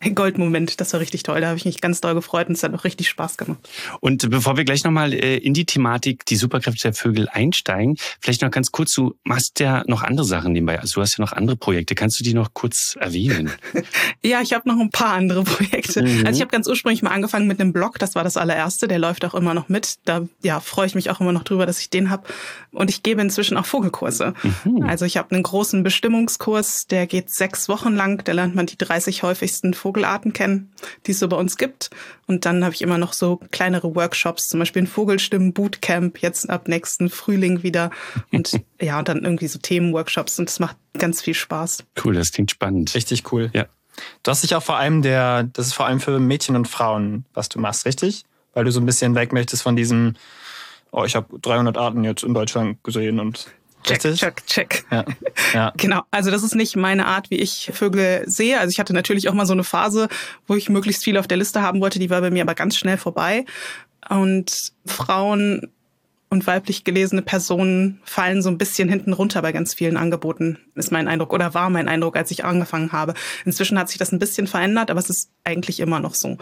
ein 0.00 0.14
Goldmoment. 0.14 0.80
Das 0.80 0.92
war 0.92 1.00
richtig 1.00 1.24
toll. 1.24 1.40
Da 1.40 1.48
habe 1.48 1.56
ich 1.56 1.64
mich 1.64 1.80
ganz 1.80 2.00
doll 2.00 2.14
gefreut 2.14 2.48
und 2.48 2.54
es 2.54 2.62
hat 2.62 2.72
auch 2.72 2.84
richtig 2.84 3.08
Spaß 3.08 3.36
gemacht. 3.36 3.68
Und 4.00 4.30
bevor 4.30 4.56
wir 4.56 4.64
gleich 4.64 4.84
nochmal 4.84 5.12
äh, 5.12 5.36
in 5.36 5.54
die 5.54 5.64
Thematik, 5.64 6.24
die 6.26 6.36
Superkräfte 6.36 6.82
der 6.82 6.94
Vögel 6.94 7.28
einsteigen, 7.28 7.96
vielleicht 8.20 8.42
noch 8.42 8.50
ganz 8.50 8.70
kurz, 8.70 8.92
du 8.92 9.14
machst 9.24 9.58
ja 9.58 9.82
noch 9.86 10.02
andere 10.02 10.24
Sachen 10.24 10.52
nebenbei. 10.52 10.78
Also 10.78 10.94
du 10.94 11.00
hast 11.00 11.18
ja 11.18 11.24
noch 11.24 11.32
andere 11.32 11.56
Projekte. 11.56 11.96
Kannst 11.96 12.20
du 12.20 12.24
die 12.24 12.32
noch 12.32 12.54
kurz 12.54 12.96
erwähnen? 13.00 13.50
ja, 14.24 14.40
ich 14.40 14.52
habe 14.52 14.68
noch 14.68 14.78
ein 14.78 14.90
paar 14.90 15.14
andere 15.14 15.42
Projekte. 15.42 16.02
Mhm. 16.02 16.26
Also 16.26 16.36
ich 16.36 16.40
habe 16.42 16.52
ganz 16.52 16.68
ursprünglich 16.68 17.02
mal 17.02 17.10
angefangen 17.10 17.48
mit 17.48 17.60
einem 17.60 17.72
Blog. 17.72 17.98
Das 17.98 18.14
war 18.14 18.22
das 18.22 18.36
allererste. 18.36 18.86
Der 18.86 19.00
läuft 19.00 19.24
auch 19.24 19.34
immer 19.34 19.54
noch 19.54 19.68
mit. 19.68 19.96
Da 20.04 20.28
ja, 20.42 20.60
freue 20.60 20.86
ich 20.86 20.94
mich 20.94 21.10
auch 21.10 21.20
immer 21.20 21.32
noch 21.32 21.42
drüber, 21.42 21.66
dass 21.66 21.80
ich 21.80 21.90
den 21.90 22.08
habe. 22.08 22.22
Und 22.70 22.88
ich 22.88 23.02
gebe 23.02 23.20
inzwischen 23.20 23.56
auch 23.56 23.66
Vogelkurse. 23.66 24.34
Mhm. 24.64 24.84
Also 24.84 25.04
ich 25.04 25.16
habe 25.16 25.32
einen 25.32 25.42
großen 25.42 25.82
Bestimmungskurs, 25.82 26.86
der 26.86 27.08
geht 27.08 27.30
sechs 27.30 27.68
Wochen 27.68 27.94
lang. 27.94 28.22
Da 28.24 28.32
lernt 28.32 28.54
man 28.54 28.66
die 28.66 28.78
30 28.78 29.24
häufigsten 29.24 29.74
Vogel 29.74 29.87
Vogelarten 29.88 30.34
kennen, 30.34 30.70
die 31.06 31.12
es 31.12 31.18
so 31.18 31.28
bei 31.28 31.36
uns 31.36 31.56
gibt. 31.56 31.88
Und 32.26 32.44
dann 32.44 32.62
habe 32.62 32.74
ich 32.74 32.82
immer 32.82 32.98
noch 32.98 33.14
so 33.14 33.40
kleinere 33.50 33.94
Workshops, 33.94 34.48
zum 34.48 34.60
Beispiel 34.60 34.82
ein 34.82 34.86
Vogelstimmen-Bootcamp 34.86 36.20
jetzt 36.20 36.50
ab 36.50 36.68
nächsten 36.68 37.08
Frühling 37.08 37.62
wieder. 37.62 37.90
Und 38.30 38.60
ja, 38.80 38.98
und 38.98 39.08
dann 39.08 39.24
irgendwie 39.24 39.46
so 39.46 39.58
Themenworkshops 39.58 40.38
und 40.38 40.48
das 40.48 40.60
macht 40.60 40.76
ganz 40.98 41.22
viel 41.22 41.32
Spaß. 41.32 41.84
Cool, 42.04 42.14
das 42.14 42.32
klingt 42.32 42.50
spannend. 42.50 42.94
Richtig 42.94 43.32
cool. 43.32 43.50
Ja. 43.54 43.66
Du 44.22 44.30
hast 44.30 44.42
dich 44.42 44.54
auch 44.54 44.62
vor 44.62 44.76
allem 44.76 45.00
der, 45.00 45.44
das 45.44 45.68
ist 45.68 45.72
vor 45.72 45.86
allem 45.86 46.00
für 46.00 46.20
Mädchen 46.20 46.54
und 46.54 46.68
Frauen, 46.68 47.24
was 47.32 47.48
du 47.48 47.58
machst, 47.58 47.86
richtig? 47.86 48.24
Weil 48.52 48.64
du 48.64 48.70
so 48.70 48.80
ein 48.80 48.86
bisschen 48.86 49.14
weg 49.14 49.32
möchtest 49.32 49.62
von 49.62 49.74
diesem, 49.74 50.14
oh, 50.92 51.04
ich 51.04 51.16
habe 51.16 51.38
300 51.40 51.78
Arten 51.78 52.04
jetzt 52.04 52.22
in 52.22 52.34
Deutschland 52.34 52.84
gesehen 52.84 53.20
und 53.20 53.46
Check, 53.84 54.04
Richtig? 54.04 54.20
check, 54.20 54.46
check. 54.46 54.84
Ja. 54.90 55.04
ja. 55.54 55.72
Genau. 55.76 56.02
Also 56.10 56.30
das 56.30 56.42
ist 56.42 56.54
nicht 56.54 56.76
meine 56.76 57.06
Art, 57.06 57.30
wie 57.30 57.36
ich 57.36 57.70
Vögel 57.72 58.24
sehe. 58.26 58.58
Also 58.58 58.70
ich 58.70 58.80
hatte 58.80 58.92
natürlich 58.92 59.28
auch 59.28 59.34
mal 59.34 59.46
so 59.46 59.52
eine 59.52 59.64
Phase, 59.64 60.08
wo 60.46 60.54
ich 60.54 60.68
möglichst 60.68 61.04
viel 61.04 61.16
auf 61.16 61.26
der 61.26 61.38
Liste 61.38 61.62
haben 61.62 61.80
wollte. 61.80 61.98
Die 61.98 62.10
war 62.10 62.20
bei 62.20 62.30
mir 62.30 62.42
aber 62.42 62.54
ganz 62.54 62.76
schnell 62.76 62.98
vorbei. 62.98 63.44
Und 64.08 64.72
Frauen 64.86 65.68
und 66.30 66.46
weiblich 66.46 66.84
gelesene 66.84 67.22
Personen 67.22 68.00
fallen 68.04 68.42
so 68.42 68.50
ein 68.50 68.58
bisschen 68.58 68.88
hinten 68.88 69.12
runter 69.12 69.40
bei 69.42 69.52
ganz 69.52 69.74
vielen 69.74 69.96
Angeboten, 69.96 70.58
ist 70.74 70.92
mein 70.92 71.08
Eindruck 71.08 71.32
oder 71.32 71.54
war 71.54 71.70
mein 71.70 71.88
Eindruck, 71.88 72.16
als 72.16 72.30
ich 72.30 72.44
angefangen 72.44 72.92
habe. 72.92 73.14
Inzwischen 73.44 73.78
hat 73.78 73.88
sich 73.88 73.98
das 73.98 74.12
ein 74.12 74.18
bisschen 74.18 74.46
verändert, 74.46 74.90
aber 74.90 75.00
es 75.00 75.08
ist 75.08 75.30
eigentlich 75.44 75.80
immer 75.80 76.00
noch 76.00 76.14
so. 76.14 76.36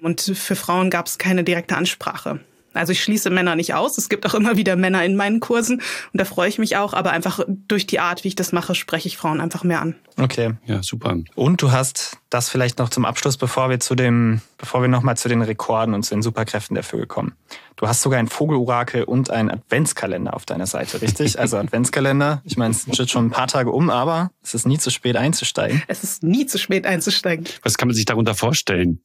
Und 0.00 0.20
für 0.20 0.54
Frauen 0.54 0.90
gab 0.90 1.06
es 1.06 1.18
keine 1.18 1.42
direkte 1.42 1.76
Ansprache. 1.76 2.40
Also 2.74 2.92
ich 2.92 3.02
schließe 3.02 3.30
Männer 3.30 3.56
nicht 3.56 3.74
aus. 3.74 3.98
Es 3.98 4.08
gibt 4.08 4.26
auch 4.26 4.34
immer 4.34 4.56
wieder 4.56 4.76
Männer 4.76 5.04
in 5.04 5.16
meinen 5.16 5.40
Kursen 5.40 5.76
und 5.76 6.20
da 6.20 6.24
freue 6.24 6.48
ich 6.48 6.58
mich 6.58 6.76
auch. 6.76 6.94
Aber 6.94 7.10
einfach 7.10 7.40
durch 7.48 7.86
die 7.86 8.00
Art, 8.00 8.24
wie 8.24 8.28
ich 8.28 8.36
das 8.36 8.52
mache, 8.52 8.74
spreche 8.74 9.08
ich 9.08 9.16
Frauen 9.16 9.40
einfach 9.40 9.64
mehr 9.64 9.80
an. 9.80 9.94
Okay. 10.18 10.54
Ja, 10.66 10.82
super. 10.82 11.16
Und 11.34 11.62
du 11.62 11.72
hast 11.72 12.18
das 12.32 12.48
vielleicht 12.48 12.78
noch 12.78 12.88
zum 12.88 13.04
Abschluss, 13.04 13.36
bevor 13.36 13.68
wir 13.68 13.80
zu 13.80 13.94
dem, 13.94 14.40
bevor 14.56 14.80
wir 14.80 14.88
nochmal 14.88 15.16
zu 15.16 15.28
den 15.28 15.42
Rekorden 15.42 15.94
und 15.94 16.02
zu 16.02 16.14
den 16.14 16.22
Superkräften 16.22 16.74
der 16.74 16.84
Vögel 16.84 17.06
kommen. 17.06 17.34
Du 17.76 17.88
hast 17.88 18.02
sogar 18.02 18.18
ein 18.18 18.28
Vogelurakel 18.28 19.04
und 19.04 19.30
einen 19.30 19.50
Adventskalender 19.50 20.34
auf 20.34 20.46
deiner 20.46 20.66
Seite, 20.66 21.00
richtig? 21.02 21.38
Also 21.38 21.56
Adventskalender. 21.56 22.42
Ich 22.44 22.56
meine, 22.56 22.72
es 22.72 22.82
sind 22.82 23.10
schon 23.10 23.26
ein 23.26 23.30
paar 23.30 23.48
Tage 23.48 23.72
um, 23.72 23.90
aber 23.90 24.30
es 24.42 24.54
ist 24.54 24.66
nie 24.66 24.78
zu 24.78 24.90
spät 24.90 25.16
einzusteigen. 25.16 25.82
Es 25.88 26.04
ist 26.04 26.22
nie 26.22 26.46
zu 26.46 26.58
spät 26.58 26.86
einzusteigen. 26.86 27.46
Was 27.62 27.76
kann 27.78 27.88
man 27.88 27.96
sich 27.96 28.04
darunter 28.04 28.34
vorstellen? 28.34 29.00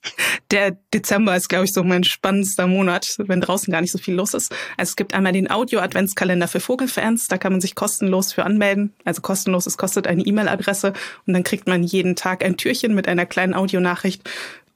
Der 0.52 0.72
Dezember 0.94 1.36
ist, 1.36 1.50
glaube 1.50 1.66
ich, 1.66 1.74
so 1.74 1.84
mein 1.84 2.04
spannendster 2.04 2.68
Monat, 2.68 3.16
wenn 3.18 3.42
draußen 3.42 3.72
gar 3.72 3.82
nicht 3.82 3.92
so 3.92 3.98
viel 3.98 4.14
los 4.14 4.34
ist. 4.34 4.52
Also 4.78 4.92
es 4.92 4.96
gibt 4.96 5.14
einmal 5.14 5.34
den 5.34 5.50
Audio-Adventskalender 5.50 6.48
für 6.48 6.60
Vogelfans. 6.60 7.28
Da 7.28 7.38
kann 7.38 7.54
man 7.54 7.62
sich 7.62 7.74
kostenlos 7.74 8.32
für 8.32 8.46
anmelden. 8.46 8.94
Also 9.06 9.22
kostenlos, 9.22 9.66
es 9.66 9.78
kostet 9.78 10.08
eine 10.08 10.24
E-Mail-Adresse 10.24 10.94
und 11.26 11.34
dann 11.34 11.44
kriegt 11.44 11.68
man 11.68 11.84
jeden 11.84 12.16
Tag 12.16 12.44
ein 12.44 12.58
Türchen 12.58 12.94
mit 12.94 13.08
einer 13.18 13.26
kleinen 13.26 13.54
Audionachricht. 13.54 14.30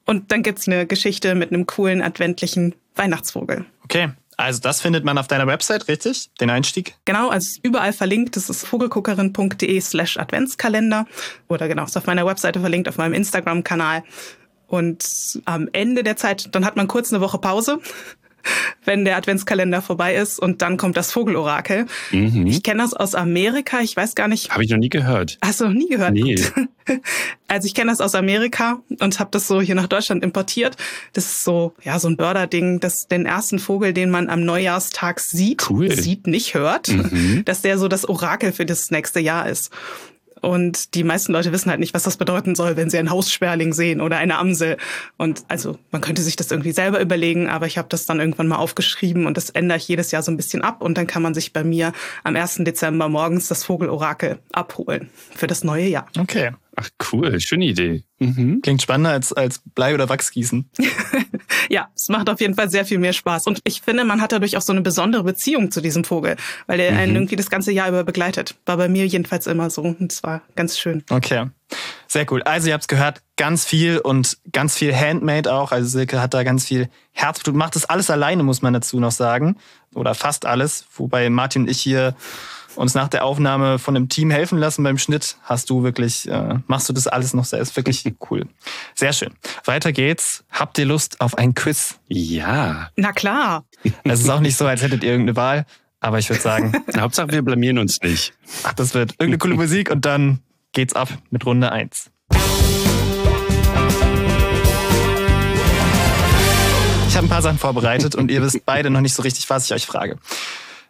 Und 0.04 0.32
dann 0.32 0.42
gibt's 0.42 0.66
eine 0.66 0.86
Geschichte 0.86 1.34
mit 1.34 1.52
einem 1.52 1.66
coolen 1.66 2.02
adventlichen 2.02 2.74
Weihnachtsvogel. 2.96 3.64
Okay. 3.84 4.10
Also 4.38 4.60
das 4.60 4.80
findet 4.80 5.04
man 5.04 5.18
auf 5.18 5.28
deiner 5.28 5.46
Website, 5.46 5.88
richtig? 5.88 6.30
Den 6.40 6.50
Einstieg? 6.50 6.96
Genau, 7.04 7.28
also 7.28 7.60
überall 7.62 7.92
verlinkt. 7.92 8.34
Das 8.34 8.48
ist 8.48 8.66
vogelguckerin.de 8.66 9.80
slash 9.80 10.16
Adventskalender. 10.16 11.06
Oder 11.48 11.68
genau, 11.68 11.84
ist 11.84 11.96
auf 11.96 12.06
meiner 12.06 12.26
Webseite 12.26 12.58
verlinkt, 12.58 12.88
auf 12.88 12.96
meinem 12.96 13.12
Instagram-Kanal. 13.12 14.02
Und 14.66 15.40
am 15.44 15.68
Ende 15.72 16.02
der 16.02 16.16
Zeit, 16.16 16.54
dann 16.54 16.64
hat 16.64 16.76
man 16.76 16.88
kurz 16.88 17.12
eine 17.12 17.20
Woche 17.20 17.38
Pause 17.38 17.78
wenn 18.84 19.04
der 19.04 19.16
Adventskalender 19.16 19.82
vorbei 19.82 20.14
ist 20.14 20.38
und 20.38 20.62
dann 20.62 20.76
kommt 20.76 20.96
das 20.96 21.14
Vogelorakel. 21.14 21.86
Mhm. 22.10 22.46
Ich 22.46 22.62
kenne 22.62 22.82
das 22.82 22.94
aus 22.94 23.14
Amerika, 23.14 23.80
ich 23.80 23.96
weiß 23.96 24.14
gar 24.14 24.28
nicht. 24.28 24.50
Habe 24.50 24.64
ich 24.64 24.70
noch 24.70 24.78
nie 24.78 24.88
gehört. 24.88 25.38
Hast 25.42 25.60
du 25.60 25.66
noch 25.66 25.74
nie 25.74 25.88
gehört? 25.88 26.12
Nee. 26.12 26.36
Also 27.46 27.66
ich 27.66 27.74
kenne 27.74 27.90
das 27.90 28.00
aus 28.00 28.14
Amerika 28.14 28.80
und 28.98 29.20
habe 29.20 29.30
das 29.30 29.46
so 29.46 29.60
hier 29.60 29.74
nach 29.74 29.86
Deutschland 29.86 30.24
importiert. 30.24 30.76
Das 31.12 31.26
ist 31.26 31.44
so, 31.44 31.74
ja, 31.84 31.98
so 31.98 32.08
ein 32.08 32.16
Börder-Ding, 32.16 32.80
dass 32.80 33.06
den 33.06 33.26
ersten 33.26 33.58
Vogel, 33.58 33.92
den 33.92 34.10
man 34.10 34.30
am 34.30 34.44
Neujahrstag 34.44 35.20
sieht, 35.20 35.68
cool. 35.70 35.90
sieht, 35.92 36.26
nicht 36.26 36.54
hört, 36.54 36.88
mhm. 36.88 37.42
dass 37.44 37.60
der 37.60 37.78
so 37.78 37.88
das 37.88 38.08
Orakel 38.08 38.52
für 38.52 38.64
das 38.64 38.90
nächste 38.90 39.20
Jahr 39.20 39.48
ist. 39.48 39.70
Und 40.42 40.94
die 40.94 41.04
meisten 41.04 41.32
Leute 41.32 41.52
wissen 41.52 41.70
halt 41.70 41.80
nicht, 41.80 41.94
was 41.94 42.02
das 42.02 42.16
bedeuten 42.16 42.54
soll, 42.54 42.76
wenn 42.76 42.90
sie 42.90 42.98
einen 42.98 43.10
Haussperling 43.10 43.72
sehen 43.72 44.00
oder 44.00 44.18
eine 44.18 44.36
Amsel. 44.36 44.76
Und 45.16 45.44
also 45.48 45.78
man 45.90 46.02
könnte 46.02 46.20
sich 46.20 46.36
das 46.36 46.50
irgendwie 46.50 46.72
selber 46.72 47.00
überlegen, 47.00 47.48
aber 47.48 47.66
ich 47.66 47.78
habe 47.78 47.88
das 47.88 48.06
dann 48.06 48.20
irgendwann 48.20 48.48
mal 48.48 48.56
aufgeschrieben 48.56 49.26
und 49.26 49.36
das 49.36 49.50
ändere 49.50 49.78
ich 49.78 49.88
jedes 49.88 50.10
Jahr 50.10 50.22
so 50.22 50.30
ein 50.30 50.36
bisschen 50.36 50.62
ab. 50.62 50.82
Und 50.82 50.98
dann 50.98 51.06
kann 51.06 51.22
man 51.22 51.32
sich 51.32 51.52
bei 51.52 51.64
mir 51.64 51.92
am 52.24 52.36
1. 52.36 52.56
Dezember 52.64 53.08
morgens 53.08 53.48
das 53.48 53.64
Vogelorakel 53.64 54.40
abholen 54.52 55.08
für 55.34 55.46
das 55.46 55.64
neue 55.64 55.86
Jahr. 55.86 56.08
Okay. 56.18 56.50
Ach 56.74 56.88
cool, 57.12 57.38
schöne 57.38 57.66
Idee. 57.66 58.02
Mhm. 58.18 58.60
Klingt 58.62 58.80
spannender 58.80 59.10
als, 59.10 59.32
als 59.32 59.60
Blei- 59.74 59.94
oder 59.94 60.08
Wachsgießen. 60.08 60.70
ja, 61.72 61.88
es 61.96 62.10
macht 62.10 62.28
auf 62.28 62.38
jeden 62.38 62.54
Fall 62.54 62.68
sehr 62.68 62.84
viel 62.84 62.98
mehr 62.98 63.14
Spaß. 63.14 63.46
Und 63.46 63.60
ich 63.64 63.80
finde, 63.80 64.04
man 64.04 64.20
hat 64.20 64.32
dadurch 64.32 64.58
auch 64.58 64.62
so 64.62 64.74
eine 64.74 64.82
besondere 64.82 65.24
Beziehung 65.24 65.70
zu 65.70 65.80
diesem 65.80 66.04
Vogel, 66.04 66.36
weil 66.66 66.78
er 66.78 66.92
mhm. 66.92 66.98
einen 66.98 67.16
irgendwie 67.16 67.36
das 67.36 67.48
ganze 67.48 67.72
Jahr 67.72 67.88
über 67.88 68.04
begleitet. 68.04 68.56
War 68.66 68.76
bei 68.76 68.90
mir 68.90 69.06
jedenfalls 69.06 69.46
immer 69.46 69.70
so 69.70 69.80
und 69.80 70.12
es 70.12 70.22
war 70.22 70.42
ganz 70.54 70.78
schön. 70.78 71.02
Okay. 71.08 71.46
Sehr 72.08 72.30
cool. 72.30 72.42
Also 72.42 72.68
ihr 72.68 72.74
habt 72.74 72.82
es 72.82 72.88
gehört, 72.88 73.22
ganz 73.36 73.64
viel 73.64 73.96
und 73.96 74.36
ganz 74.52 74.76
viel 74.76 74.94
Handmade 74.94 75.50
auch. 75.50 75.72
Also 75.72 75.88
Silke 75.88 76.20
hat 76.20 76.34
da 76.34 76.42
ganz 76.42 76.66
viel 76.66 76.90
Herzblut. 77.12 77.54
Macht 77.54 77.74
das 77.74 77.86
alles 77.86 78.10
alleine, 78.10 78.42
muss 78.42 78.60
man 78.60 78.74
dazu 78.74 79.00
noch 79.00 79.10
sagen. 79.10 79.56
Oder 79.94 80.14
fast 80.14 80.44
alles. 80.44 80.84
Wobei 80.94 81.30
Martin 81.30 81.62
und 81.62 81.70
ich 81.70 81.80
hier 81.80 82.14
uns 82.76 82.94
nach 82.94 83.08
der 83.08 83.24
Aufnahme 83.24 83.78
von 83.78 83.94
dem 83.94 84.08
Team 84.08 84.30
helfen 84.30 84.58
lassen 84.58 84.82
beim 84.82 84.98
Schnitt, 84.98 85.36
hast 85.42 85.70
du 85.70 85.82
wirklich, 85.82 86.28
äh, 86.28 86.54
machst 86.66 86.88
du 86.88 86.92
das 86.92 87.06
alles 87.06 87.34
noch 87.34 87.44
selbst. 87.44 87.76
Wirklich 87.76 88.04
cool. 88.30 88.46
Sehr 88.94 89.12
schön. 89.12 89.32
Weiter 89.64 89.92
geht's. 89.92 90.44
Habt 90.50 90.78
ihr 90.78 90.86
Lust 90.86 91.20
auf 91.20 91.36
ein 91.36 91.54
Quiz? 91.54 91.98
Ja. 92.08 92.90
Na 92.96 93.12
klar. 93.12 93.64
Es 94.04 94.20
ist 94.20 94.28
auch 94.28 94.40
nicht 94.40 94.56
so, 94.56 94.66
als 94.66 94.82
hättet 94.82 95.02
ihr 95.02 95.10
irgendeine 95.10 95.36
Wahl. 95.36 95.66
Aber 96.00 96.18
ich 96.18 96.28
würde 96.28 96.42
sagen. 96.42 96.72
Hauptsache, 96.98 97.30
wir 97.30 97.42
blamieren 97.42 97.78
uns 97.78 98.00
nicht. 98.02 98.32
Ach, 98.64 98.72
das 98.74 98.94
wird 98.94 99.12
irgendeine 99.12 99.38
coole 99.38 99.54
Musik 99.54 99.90
und 99.90 100.04
dann 100.04 100.40
geht's 100.72 100.94
ab 100.94 101.08
mit 101.30 101.46
Runde 101.46 101.70
1. 101.70 102.10
Ich 107.08 107.16
habe 107.16 107.26
ein 107.26 107.30
paar 107.30 107.42
Sachen 107.42 107.58
vorbereitet 107.58 108.14
und 108.14 108.30
ihr 108.30 108.42
wisst 108.42 108.64
beide 108.64 108.90
noch 108.90 109.00
nicht 109.00 109.14
so 109.14 109.22
richtig, 109.22 109.48
was 109.50 109.66
ich 109.66 109.74
euch 109.74 109.86
frage. 109.86 110.18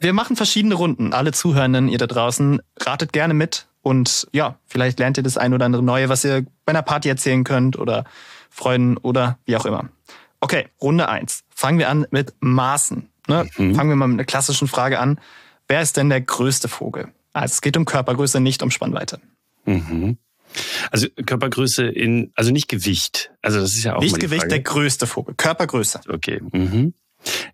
Wir 0.03 0.13
machen 0.13 0.37
verschiedene 0.37 0.75
Runden. 0.75 1.13
Alle 1.13 1.33
Zuhörenden, 1.33 1.89
ihr 1.89 1.99
da 1.99 2.07
draußen, 2.07 2.61
ratet 2.81 3.13
gerne 3.13 3.35
mit. 3.35 3.67
Und 3.83 4.27
ja, 4.33 4.59
vielleicht 4.67 4.99
lernt 4.99 5.17
ihr 5.17 5.23
das 5.23 5.37
ein 5.37 5.55
oder 5.55 5.65
andere 5.65 5.83
Neue, 5.83 6.09
was 6.09 6.25
ihr 6.25 6.45
bei 6.65 6.71
einer 6.71 6.83
Party 6.83 7.09
erzählen 7.09 7.45
könnt 7.45 7.79
oder 7.79 8.05
Freunden 8.51 8.97
oder 8.97 9.39
wie 9.45 9.57
auch 9.57 9.67
immer. 9.67 9.89
Okay, 10.41 10.67
Runde 10.81 11.09
eins. 11.09 11.45
Fangen 11.51 11.79
wir 11.79 11.89
an 11.89 12.07
mit 12.11 12.35
Maßen. 12.41 13.09
Ne? 13.29 13.49
Mhm. 13.57 13.75
Fangen 13.75 13.91
wir 13.91 13.97
mal 13.97 14.09
mit 14.09 14.17
einer 14.17 14.25
klassischen 14.25 14.69
Frage 14.69 14.99
an. 14.99 15.21
Wer 15.69 15.83
ist 15.83 15.97
denn 15.97 16.09
der 16.09 16.21
größte 16.21 16.69
Vogel? 16.69 17.09
Also 17.33 17.53
es 17.53 17.61
geht 17.61 17.77
um 17.77 17.85
Körpergröße, 17.85 18.41
nicht 18.41 18.63
um 18.63 18.71
Spannweite. 18.71 19.21
Mhm. 19.65 20.19
Also 20.91 21.07
Körpergröße 21.25 21.87
in, 21.87 22.33
also 22.35 22.51
nicht 22.51 22.69
Gewicht. 22.69 23.33
Also 23.41 23.61
das 23.61 23.75
ist 23.75 23.85
ja 23.85 23.97
auch 23.97 24.01
Nicht 24.01 24.19
Gewicht, 24.21 24.43
Frage. 24.43 24.49
der 24.49 24.61
größte 24.61 25.07
Vogel. 25.07 25.35
Körpergröße. 25.37 26.01
Okay. 26.09 26.41
Mhm. 26.53 26.95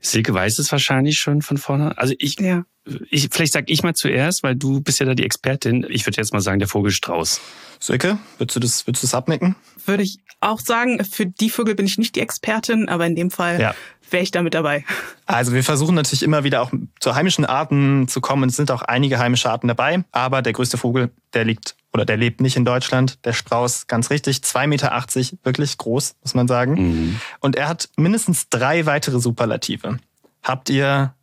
Silke 0.01 0.33
weiß 0.35 0.59
es 0.59 0.71
wahrscheinlich 0.73 1.19
schon 1.19 1.43
von 1.43 1.59
vorne. 1.59 1.97
Also 1.99 2.15
ich, 2.19 2.39
Ja. 2.41 2.65
ich 3.11 3.29
vielleicht 3.31 3.53
sag 3.53 3.69
ich 3.69 3.83
mal 3.83 3.95
zuerst, 3.95 4.43
weil 4.43 4.57
du 4.57 4.81
bist 4.81 5.01
ja 5.01 5.07
da 5.07 5.15
die 5.15 5.25
Expertin. 5.25 5.87
Ich 5.89 6.07
würde 6.07 6.17
jetzt 6.17 6.33
mal 6.33 6.41
sagen, 6.41 6.59
der 6.59 6.69
Vogelstrauß. 6.69 7.41
Silke, 7.81 8.19
würdest 8.39 8.57
du 8.57 8.61
das, 8.61 8.87
würdest 8.87 9.03
du 9.03 9.07
das 9.07 9.15
abnicken? 9.15 9.57
Würde 9.87 10.03
ich 10.03 10.19
auch 10.41 10.61
sagen, 10.61 11.05
für 11.05 11.27
die 11.27 11.51
Vögel 11.51 11.75
bin 11.75 11.87
ich 11.87 11.99
nicht 11.99 12.17
die 12.17 12.21
Expertin, 12.21 12.89
aber 12.89 13.07
in 13.07 13.15
dem 13.17 13.31
Fall 13.31 13.61
Ja. 13.61 13.75
wäre 14.11 14.23
ich 14.23 14.31
da 14.31 14.43
mit 14.43 14.55
dabei. 14.55 14.85
Also 15.27 15.53
wir 15.53 15.63
versuchen 15.65 15.95
natürlich 15.95 16.23
immer 16.23 16.45
wieder 16.45 16.63
auch 16.63 16.73
zu 17.01 17.15
heimischen 17.15 17.45
Arten 17.45 18.09
zu 18.09 18.21
kommen. 18.21 18.49
Es 18.49 18.57
sind 18.57 18.71
auch 18.71 18.83
einige 18.83 19.19
heimische 19.19 19.51
Arten 19.51 19.69
dabei. 19.69 20.05
Aber 20.13 20.43
der 20.43 20.53
größte 20.53 20.79
Vogel, 20.79 21.11
der 21.35 21.45
liegt 21.45 21.77
oder 21.93 22.05
der 22.05 22.17
lebt 22.17 22.41
nicht 22.41 22.57
in 22.57 22.65
Deutschland. 22.65 23.25
Der 23.25 23.33
Strauß, 23.33 23.87
ganz 23.87 24.11
richtig, 24.11 24.39
2,80 24.39 24.67
Meter, 24.67 25.07
wirklich 25.45 25.79
groß, 25.79 26.17
muss 26.23 26.35
man 26.35 26.49
sagen. 26.49 26.75
Mhm. 26.75 27.21
Und 27.41 27.57
er 27.57 27.69
hat 27.69 27.89
mindestens 27.97 28.49
drei 28.49 28.87
weitere 28.87 29.21
Superlative. 29.21 29.99
Habt 30.43 30.71
ihr, 30.71 31.15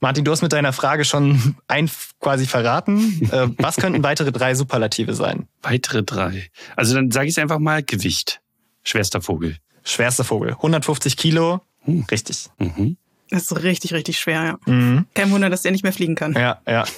Martin, 0.00 0.24
du 0.24 0.30
hast 0.30 0.42
mit 0.42 0.52
deiner 0.52 0.72
Frage 0.72 1.04
schon 1.04 1.56
ein 1.68 1.90
quasi 2.20 2.46
verraten. 2.46 3.28
Äh, 3.30 3.48
Was 3.58 3.76
könnten 3.76 4.02
weitere 4.02 4.32
drei 4.32 4.54
Superlative 4.54 5.14
sein? 5.14 5.48
Weitere 5.62 6.02
drei. 6.02 6.50
Also 6.76 6.94
dann 6.94 7.10
sage 7.10 7.28
ich 7.28 7.40
einfach 7.40 7.58
mal 7.58 7.82
Gewicht. 7.82 8.40
Schwerster 8.82 9.22
Vogel. 9.22 9.56
Schwerster 9.82 10.24
Vogel, 10.24 10.52
150 10.52 11.16
Kilo. 11.16 11.60
Hm. 11.80 12.04
Richtig. 12.10 12.48
Mhm. 12.58 12.96
Das 13.30 13.42
ist 13.50 13.62
richtig, 13.62 13.92
richtig 13.94 14.18
schwer, 14.18 14.44
ja. 14.44 14.72
Mhm. 14.72 15.06
Kein 15.14 15.30
Wunder, 15.30 15.50
dass 15.50 15.62
der 15.62 15.72
nicht 15.72 15.82
mehr 15.82 15.92
fliegen 15.92 16.14
kann. 16.14 16.32
Ja, 16.34 16.58
ja. 16.66 16.84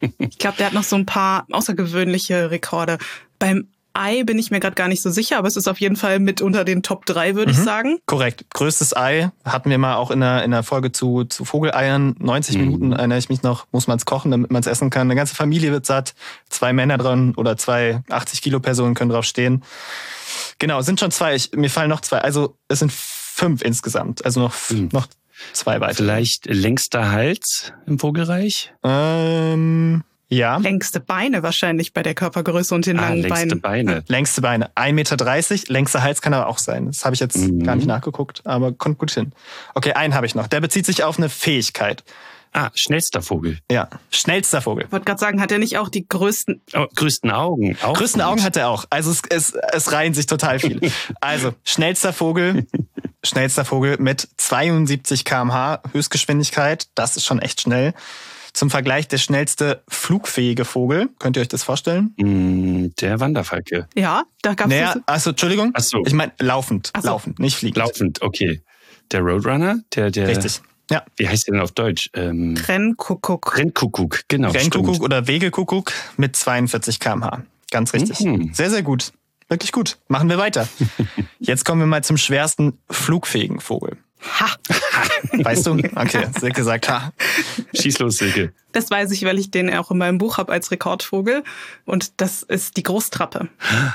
Ich 0.18 0.38
glaube, 0.38 0.56
der 0.56 0.66
hat 0.66 0.72
noch 0.72 0.82
so 0.84 0.96
ein 0.96 1.06
paar 1.06 1.46
außergewöhnliche 1.52 2.50
Rekorde. 2.50 2.98
Beim 3.38 3.68
Ei 3.94 4.22
bin 4.24 4.38
ich 4.38 4.50
mir 4.50 4.58
gerade 4.58 4.74
gar 4.74 4.88
nicht 4.88 5.02
so 5.02 5.10
sicher, 5.10 5.36
aber 5.36 5.46
es 5.48 5.56
ist 5.56 5.68
auf 5.68 5.78
jeden 5.78 5.96
Fall 5.96 6.18
mit 6.18 6.40
unter 6.40 6.64
den 6.64 6.82
Top 6.82 7.04
3, 7.04 7.34
würde 7.34 7.52
ich 7.52 7.58
sagen. 7.58 7.98
Korrekt. 8.06 8.46
Größtes 8.54 8.96
Ei 8.96 9.30
hatten 9.44 9.68
wir 9.68 9.76
mal 9.76 9.96
auch 9.96 10.10
in 10.10 10.20
der, 10.20 10.42
in 10.44 10.50
der 10.50 10.62
Folge 10.62 10.92
zu, 10.92 11.24
zu 11.24 11.44
Vogeleiern. 11.44 12.16
90 12.18 12.56
Mhm. 12.56 12.64
Minuten 12.64 12.92
erinnere 12.92 13.18
ich 13.18 13.28
mich 13.28 13.42
noch, 13.42 13.66
muss 13.70 13.86
man 13.88 13.98
es 13.98 14.06
kochen, 14.06 14.30
damit 14.30 14.50
man 14.50 14.60
es 14.60 14.66
essen 14.66 14.88
kann. 14.88 15.02
Eine 15.08 15.14
ganze 15.16 15.34
Familie 15.34 15.70
wird 15.72 15.84
satt. 15.84 16.14
Zwei 16.48 16.72
Männer 16.72 16.96
dran 16.96 17.34
oder 17.36 17.58
zwei 17.58 18.00
80 18.08 18.40
Kilo 18.40 18.60
Personen 18.60 18.94
können 18.94 19.10
drauf 19.10 19.26
stehen. 19.26 19.62
Genau, 20.58 20.80
sind 20.80 20.98
schon 20.98 21.10
zwei. 21.10 21.34
Ich, 21.34 21.52
mir 21.52 21.68
fallen 21.68 21.90
noch 21.90 22.00
zwei. 22.00 22.18
Also 22.18 22.56
es 22.68 22.78
sind 22.78 22.90
fünf 22.92 23.60
insgesamt. 23.62 24.24
Also 24.24 24.40
noch, 24.40 24.54
Fünf. 24.54 24.92
noch 24.94 25.06
zwei 25.52 25.80
weitere. 25.80 25.96
Vielleicht 26.04 26.46
längster 26.46 27.10
Hals 27.12 27.72
im 27.86 27.98
Vogelreich? 27.98 28.72
Ähm, 28.84 30.04
ja. 30.28 30.56
Längste 30.56 31.00
Beine 31.00 31.42
wahrscheinlich 31.42 31.92
bei 31.92 32.02
der 32.02 32.14
Körpergröße 32.14 32.74
und 32.74 32.86
den 32.86 32.98
Ah, 32.98 33.08
langen 33.10 33.22
längste 33.22 33.56
Beinen. 33.56 33.86
Beine. 33.86 34.04
Längste 34.08 34.40
Beine, 34.40 34.70
1,30 34.76 34.92
Meter. 35.52 35.72
Längster 35.72 36.02
Hals 36.02 36.22
kann 36.22 36.32
aber 36.34 36.46
auch 36.48 36.58
sein. 36.58 36.86
Das 36.86 37.04
habe 37.04 37.14
ich 37.14 37.20
jetzt 37.20 37.36
Mhm. 37.36 37.62
gar 37.64 37.76
nicht 37.76 37.86
nachgeguckt, 37.86 38.40
aber 38.46 38.72
kommt 38.72 38.98
gut 38.98 39.10
hin. 39.10 39.32
Okay, 39.74 39.92
einen 39.92 40.14
habe 40.14 40.24
ich 40.26 40.34
noch. 40.34 40.46
Der 40.46 40.60
bezieht 40.60 40.86
sich 40.86 41.04
auf 41.04 41.18
eine 41.18 41.28
Fähigkeit. 41.28 42.02
Ah, 42.54 42.70
schnellster 42.74 43.22
Vogel. 43.22 43.58
Ja. 43.70 43.88
Schnellster 44.10 44.60
Vogel. 44.60 44.84
Ich 44.84 44.92
wollte 44.92 45.06
gerade 45.06 45.18
sagen, 45.20 45.40
hat 45.40 45.50
er 45.52 45.58
nicht 45.58 45.78
auch 45.78 45.88
die 45.88 46.06
größten 46.06 46.60
Oh, 46.74 46.86
größten 46.94 47.30
Augen. 47.30 47.78
Auch 47.82 47.94
Größten 47.94 48.20
gut. 48.20 48.30
Augen 48.30 48.42
hat 48.42 48.56
er 48.58 48.68
auch. 48.68 48.84
Also 48.90 49.10
es, 49.10 49.22
es, 49.30 49.54
es 49.72 49.92
reihen 49.92 50.12
sich 50.12 50.26
total 50.26 50.58
viele. 50.58 50.80
Also, 51.22 51.54
schnellster 51.64 52.12
Vogel, 52.12 52.66
schnellster 53.24 53.64
Vogel 53.64 53.96
mit 53.98 54.28
72 54.36 55.24
km/h 55.24 55.82
Höchstgeschwindigkeit. 55.92 56.86
Das 56.94 57.16
ist 57.16 57.24
schon 57.24 57.38
echt 57.38 57.60
schnell. 57.60 57.94
Zum 58.52 58.68
Vergleich 58.68 59.08
der 59.08 59.16
schnellste 59.18 59.82
flugfähige 59.88 60.64
Vogel. 60.66 61.08
Könnt 61.18 61.36
ihr 61.36 61.40
euch 61.40 61.48
das 61.48 61.62
vorstellen? 61.62 62.14
Mm, 62.18 62.88
Der 63.00 63.18
Wanderfalke. 63.18 63.88
Ja, 63.94 64.24
da 64.42 64.52
gab 64.54 64.66
es 64.66 64.72
Naja, 64.74 64.96
achso, 65.06 65.30
Entschuldigung. 65.30 65.70
Ach 65.74 65.80
so. 65.80 66.02
Ich 66.04 66.12
meine 66.12 66.32
laufend. 66.38 66.90
Ach 66.92 67.00
so. 67.00 67.08
Laufend, 67.08 67.38
nicht 67.38 67.56
fliegend. 67.56 67.78
Laufend, 67.78 68.20
okay. 68.20 68.60
Der 69.10 69.20
Roadrunner, 69.20 69.78
der, 69.94 70.10
der. 70.10 70.28
Richtig. 70.28 70.60
Ja. 70.90 71.02
Wie 71.16 71.26
heißt 71.28 71.46
der 71.46 71.54
denn 71.54 71.62
auf 71.62 71.72
Deutsch? 71.72 72.10
Ähm, 72.12 72.54
Rennkuckuck. 72.68 73.56
Rennkuckuck, 73.56 74.24
genau. 74.28 74.50
Rennkuckuck 74.50 74.96
stimmt. 74.96 75.04
oder 75.04 75.26
Wegekuckuck 75.26 75.92
mit 76.18 76.36
42 76.36 77.00
km/h. 77.00 77.42
Ganz 77.70 77.94
richtig. 77.94 78.20
Mhm. 78.20 78.52
Sehr, 78.52 78.68
sehr 78.68 78.82
gut. 78.82 79.12
Wirklich 79.52 79.72
gut. 79.72 79.98
Machen 80.08 80.28
wir 80.30 80.38
weiter. 80.38 80.66
Jetzt 81.38 81.64
kommen 81.66 81.80
wir 81.82 81.86
mal 81.86 82.02
zum 82.02 82.16
schwersten 82.16 82.78
flugfähigen 82.90 83.60
Vogel. 83.60 83.98
Ha, 84.40 84.46
Weißt 85.32 85.66
du? 85.66 85.72
Okay, 85.72 86.26
Silke 86.40 86.62
sagt 86.64 86.88
ha. 86.88 87.12
Schieß 87.74 87.98
los, 87.98 88.16
Silke. 88.18 88.52
das 88.72 88.88
weiß 88.90 89.10
ich, 89.10 89.24
weil 89.24 89.38
ich 89.38 89.50
den 89.50 89.68
auch 89.74 89.90
in 89.90 89.98
meinem 89.98 90.18
Buch 90.18 90.38
habe 90.38 90.52
als 90.52 90.70
Rekordvogel. 90.70 91.42
Und 91.84 92.20
das 92.20 92.42
ist 92.44 92.76
die 92.76 92.82
Großtrappe. 92.82 93.48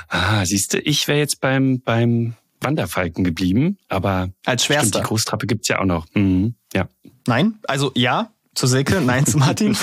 Ah, 0.08 0.44
siehst 0.44 0.74
du, 0.74 0.78
ich 0.80 1.08
wäre 1.08 1.18
jetzt 1.18 1.40
beim, 1.40 1.80
beim 1.80 2.34
Wanderfalken 2.60 3.24
geblieben, 3.24 3.78
aber 3.88 4.28
Als 4.44 4.64
stimmt, 4.64 4.80
schwerster. 4.80 5.00
die 5.00 5.06
Großtrappe 5.06 5.46
gibt's 5.46 5.68
ja 5.68 5.80
auch 5.80 5.84
noch. 5.86 6.06
Mhm. 6.14 6.54
Ja. 6.74 6.88
Nein, 7.26 7.58
also 7.66 7.90
ja 7.94 8.30
zu 8.58 8.66
Silke, 8.66 9.00
nein 9.00 9.24
zu 9.26 9.38
Martin. 9.38 9.76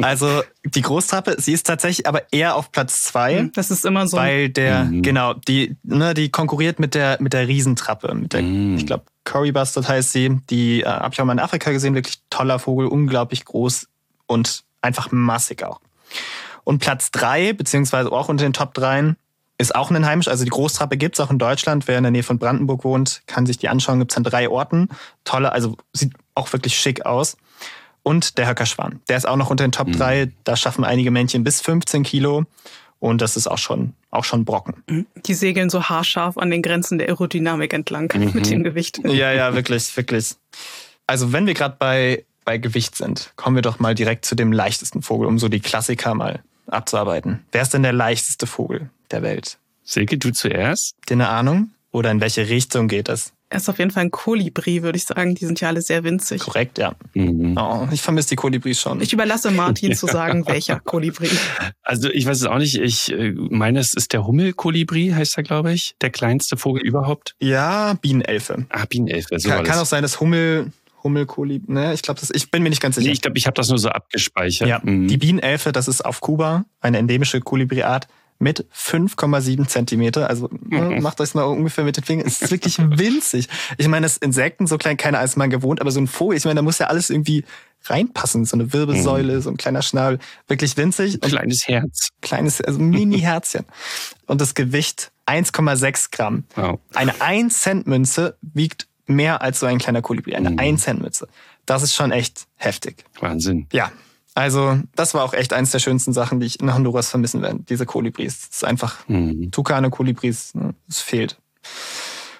also 0.00 0.42
die 0.64 0.82
Großtrappe, 0.82 1.36
sie 1.38 1.52
ist 1.52 1.66
tatsächlich 1.66 2.06
aber 2.06 2.32
eher 2.32 2.56
auf 2.56 2.72
Platz 2.72 3.02
zwei, 3.02 3.50
Das 3.54 3.70
ist 3.70 3.84
immer 3.84 4.06
so. 4.06 4.16
weil 4.16 4.48
der, 4.48 4.84
Mhm. 4.84 5.02
genau, 5.02 5.34
die, 5.34 5.76
ne, 5.82 6.14
die 6.14 6.30
konkurriert 6.30 6.78
mit 6.78 6.94
der, 6.94 7.18
mit 7.20 7.32
der 7.32 7.48
Riesentrappe, 7.48 8.14
mit 8.14 8.32
der, 8.32 8.42
Mhm. 8.42 8.76
ich 8.76 8.86
glaube, 8.86 9.04
Curry 9.24 9.50
Bastard 9.52 9.88
heißt 9.88 10.12
sie. 10.12 10.40
Die 10.50 10.82
äh, 10.82 10.86
habe 10.86 11.12
ich 11.12 11.20
auch 11.20 11.24
mal 11.24 11.32
in 11.32 11.40
Afrika 11.40 11.72
gesehen, 11.72 11.94
wirklich 11.94 12.20
toller 12.30 12.58
Vogel, 12.60 12.86
unglaublich 12.86 13.44
groß 13.44 13.88
und 14.26 14.62
einfach 14.82 15.10
massig 15.10 15.64
auch. 15.64 15.80
Und 16.64 16.78
Platz 16.78 17.10
drei 17.10 17.52
beziehungsweise 17.52 18.10
auch 18.12 18.28
unter 18.28 18.44
den 18.44 18.52
Top 18.52 18.72
dreien 18.74 19.16
ist 19.58 19.74
auch 19.74 19.90
ein 19.90 20.04
heimisch. 20.06 20.28
Also 20.28 20.44
die 20.44 20.50
Großtrappe 20.50 20.96
gibt's 20.96 21.18
auch 21.18 21.30
in 21.30 21.38
Deutschland. 21.38 21.88
Wer 21.88 21.96
in 21.98 22.04
der 22.04 22.10
Nähe 22.12 22.22
von 22.22 22.38
Brandenburg 22.38 22.84
wohnt, 22.84 23.22
kann 23.26 23.46
sich 23.46 23.56
die 23.58 23.68
anschauen. 23.68 23.98
Gibt's 23.98 24.16
an 24.16 24.22
drei 24.22 24.48
Orten. 24.48 24.88
Tolle, 25.24 25.50
also 25.50 25.76
sieht 25.92 26.12
auch 26.34 26.52
wirklich 26.52 26.76
schick 26.78 27.06
aus. 27.06 27.36
Und 28.06 28.38
der 28.38 28.48
Höckerschwan. 28.48 29.00
Der 29.08 29.16
ist 29.16 29.26
auch 29.26 29.34
noch 29.34 29.50
unter 29.50 29.66
den 29.66 29.72
Top 29.72 29.88
Mhm. 29.88 29.92
drei. 29.98 30.32
Da 30.44 30.54
schaffen 30.54 30.84
einige 30.84 31.10
Männchen 31.10 31.42
bis 31.42 31.60
15 31.60 32.04
Kilo. 32.04 32.44
Und 33.00 33.20
das 33.20 33.36
ist 33.36 33.48
auch 33.48 33.58
schon, 33.58 33.94
auch 34.12 34.22
schon 34.22 34.44
Brocken. 34.44 35.04
Die 35.26 35.34
segeln 35.34 35.70
so 35.70 35.82
haarscharf 35.82 36.38
an 36.38 36.50
den 36.50 36.62
Grenzen 36.62 36.98
der 36.98 37.08
Aerodynamik 37.08 37.72
entlang 37.72 38.08
Mhm. 38.14 38.30
mit 38.34 38.48
dem 38.48 38.62
Gewicht. 38.62 39.00
Ja, 39.04 39.32
ja, 39.32 39.54
wirklich, 39.56 39.96
wirklich. 39.96 40.36
Also 41.08 41.32
wenn 41.32 41.46
wir 41.46 41.54
gerade 41.54 41.74
bei, 41.80 42.24
bei 42.44 42.58
Gewicht 42.58 42.94
sind, 42.94 43.32
kommen 43.34 43.56
wir 43.56 43.62
doch 43.62 43.80
mal 43.80 43.96
direkt 43.96 44.24
zu 44.24 44.36
dem 44.36 44.52
leichtesten 44.52 45.02
Vogel, 45.02 45.26
um 45.26 45.40
so 45.40 45.48
die 45.48 45.58
Klassiker 45.60 46.14
mal 46.14 46.44
abzuarbeiten. 46.68 47.44
Wer 47.50 47.62
ist 47.62 47.74
denn 47.74 47.82
der 47.82 47.92
leichteste 47.92 48.46
Vogel 48.46 48.88
der 49.10 49.22
Welt? 49.22 49.58
Silke, 49.82 50.16
du 50.16 50.32
zuerst? 50.32 50.94
Habt 51.00 51.10
ihr 51.10 51.14
eine 51.16 51.28
Ahnung? 51.28 51.70
Oder 51.90 52.12
in 52.12 52.20
welche 52.20 52.48
Richtung 52.48 52.86
geht 52.86 53.08
es? 53.08 53.32
Er 53.56 53.60
ist 53.60 53.70
auf 53.70 53.78
jeden 53.78 53.90
Fall 53.90 54.02
ein 54.02 54.10
Kolibri, 54.10 54.82
würde 54.82 54.98
ich 54.98 55.06
sagen. 55.06 55.34
Die 55.34 55.46
sind 55.46 55.62
ja 55.62 55.68
alle 55.68 55.80
sehr 55.80 56.04
winzig. 56.04 56.42
Korrekt, 56.42 56.76
ja. 56.76 56.94
Mhm. 57.14 57.56
Oh, 57.56 57.88
ich 57.90 58.02
vermisse 58.02 58.28
die 58.28 58.36
Kolibris 58.36 58.78
schon. 58.78 59.00
Ich 59.00 59.14
überlasse 59.14 59.50
Martin 59.50 59.94
zu 59.94 60.06
sagen, 60.06 60.46
welcher 60.46 60.78
Kolibri. 60.78 61.30
Also 61.82 62.10
ich 62.10 62.26
weiß 62.26 62.36
es 62.36 62.44
auch 62.44 62.58
nicht. 62.58 62.74
Ich 62.76 63.10
äh, 63.10 63.32
meine, 63.32 63.78
es 63.78 63.94
ist 63.94 64.12
der 64.12 64.26
Hummelkolibri, 64.26 65.12
heißt 65.16 65.38
er, 65.38 65.42
glaube 65.42 65.72
ich. 65.72 65.94
Der 66.02 66.10
kleinste 66.10 66.58
Vogel 66.58 66.82
überhaupt. 66.82 67.34
ja, 67.40 67.94
Bienenelfe. 67.94 68.66
Ah, 68.68 68.84
Bienenelfe, 68.86 69.38
so 69.40 69.48
Kann, 69.48 69.64
kann 69.64 69.78
auch 69.78 69.86
sein, 69.86 70.02
dass 70.02 70.20
Hummel, 70.20 70.70
Hummelkolibri, 71.02 71.72
ne, 71.72 71.94
ich 71.94 72.02
glaube, 72.02 72.20
das, 72.20 72.28
ich 72.34 72.50
bin 72.50 72.62
mir 72.62 72.68
nicht 72.68 72.82
ganz 72.82 72.96
sicher. 72.96 73.06
Nee, 73.06 73.12
ich 73.14 73.22
glaube, 73.22 73.38
ich 73.38 73.46
habe 73.46 73.54
das 73.54 73.70
nur 73.70 73.78
so 73.78 73.88
abgespeichert. 73.88 74.68
Ja, 74.68 74.80
Mhm. 74.82 75.08
die 75.08 75.16
Bienenelfe, 75.16 75.72
das 75.72 75.88
ist 75.88 76.04
auf 76.04 76.20
Kuba 76.20 76.66
eine 76.82 76.98
endemische 76.98 77.40
Kolibriart 77.40 78.06
mit 78.38 78.66
5,7 78.74 79.66
Zentimeter. 79.66 80.28
Also 80.28 80.48
ne, 80.62 81.00
macht 81.00 81.20
euch 81.20 81.34
mal 81.34 81.42
ungefähr 81.44 81.84
mit 81.84 81.96
den 81.96 82.04
Fingern. 82.04 82.26
Es 82.26 82.42
ist 82.42 82.50
wirklich 82.50 82.78
winzig. 82.78 83.48
Ich 83.78 83.88
meine, 83.88 84.04
das 84.06 84.16
Insekten, 84.18 84.66
so 84.66 84.76
klein, 84.78 84.96
keiner 84.96 85.22
ist 85.22 85.36
mal 85.36 85.48
gewohnt, 85.48 85.80
aber 85.80 85.90
so 85.90 86.00
ein 86.00 86.06
Vogel, 86.06 86.36
ich 86.36 86.44
meine, 86.44 86.56
da 86.56 86.62
muss 86.62 86.78
ja 86.78 86.86
alles 86.88 87.10
irgendwie 87.10 87.44
reinpassen. 87.84 88.44
So 88.44 88.56
eine 88.56 88.72
Wirbelsäule, 88.72 89.40
so 89.40 89.50
ein 89.50 89.56
kleiner 89.56 89.82
Schnabel. 89.82 90.18
Wirklich 90.48 90.76
winzig 90.76 91.14
und 91.14 91.28
Kleines 91.28 91.66
Herz. 91.68 92.08
kleines, 92.20 92.60
also 92.60 92.78
Mini-Herzchen. 92.78 93.64
Und 94.26 94.40
das 94.40 94.54
Gewicht 94.54 95.12
1,6 95.26 96.08
Gramm. 96.12 96.44
Wow. 96.56 96.78
Eine 96.94 97.12
1-Cent-Münze 97.14 98.36
wiegt 98.42 98.86
mehr 99.06 99.40
als 99.42 99.60
so 99.60 99.66
ein 99.66 99.78
kleiner 99.78 100.02
Kolibri. 100.02 100.34
Eine 100.34 100.50
Mhm. 100.50 100.58
1-Cent-Münze. 100.58 101.28
Das 101.64 101.82
ist 101.82 101.94
schon 101.94 102.12
echt 102.12 102.46
heftig. 102.56 103.04
Wahnsinn. 103.20 103.66
Ja, 103.72 103.90
also 104.36 104.78
das 104.94 105.14
war 105.14 105.24
auch 105.24 105.32
echt 105.34 105.52
eins 105.52 105.70
der 105.72 105.78
schönsten 105.80 106.12
Sachen, 106.12 106.38
die 106.38 106.46
ich 106.46 106.60
in 106.60 106.72
Honduras 106.72 107.08
vermissen 107.10 107.42
werde. 107.42 107.58
Diese 107.68 107.86
Kolibris. 107.86 108.48
Das 108.48 108.56
ist 108.58 108.64
einfach 108.64 109.08
Mhm. 109.08 109.50
Tukane-Kolibris. 109.50 110.54
ne? 110.54 110.74
Es 110.88 111.00
fehlt. 111.00 111.36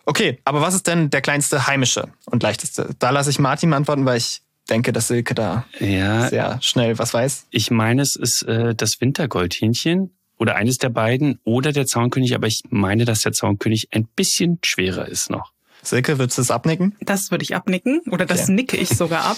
Okay, 0.05 0.39
aber 0.45 0.61
was 0.61 0.75
ist 0.75 0.87
denn 0.87 1.11
der 1.11 1.21
kleinste 1.21 1.67
heimische 1.67 2.09
und 2.27 2.43
leichteste? 2.43 2.91
Da 3.01 3.11
lasse 3.11 3.31
ich 3.31 3.39
Martin 3.41 3.73
antworten, 3.73 4.05
weil 4.07 4.19
ich 4.19 4.43
denke, 4.71 4.93
dass 4.93 5.09
Silke 5.09 5.35
da 5.35 5.65
Ja, 5.81 6.29
sehr 6.29 6.59
schnell 6.63 6.99
was 6.99 7.13
weiß. 7.15 7.47
ich 7.51 7.71
meine, 7.71 8.03
es 8.03 8.15
ist 8.15 8.43
äh, 8.43 8.75
das 8.75 9.01
Wintergoldhähnchen 9.01 10.11
oder 10.39 10.55
eines 10.57 10.79
der 10.79 10.91
beiden 10.91 11.41
oder 11.45 11.73
der 11.73 11.87
Zaunkönig, 11.87 12.35
aber 12.35 12.47
ich 12.47 12.63
meine, 12.69 13.05
dass 13.05 13.21
der 13.23 13.33
Zaunkönig 13.33 13.89
ein 13.93 14.07
bisschen 14.07 14.59
schwerer 14.65 15.09
ist 15.09 15.31
noch. 15.31 15.53
Silke, 15.87 16.19
würdest 16.19 16.37
du 16.39 16.43
es 16.43 16.51
abnicken? 16.51 16.97
Das 17.01 17.31
würde 17.31 17.43
ich 17.45 17.55
abnicken 17.55 18.01
oder 18.11 18.27
das 18.27 18.45
Okay. 18.45 18.53
nicke 18.53 18.77
ich 18.77 18.89
sogar 18.89 19.25
ab. 19.25 19.37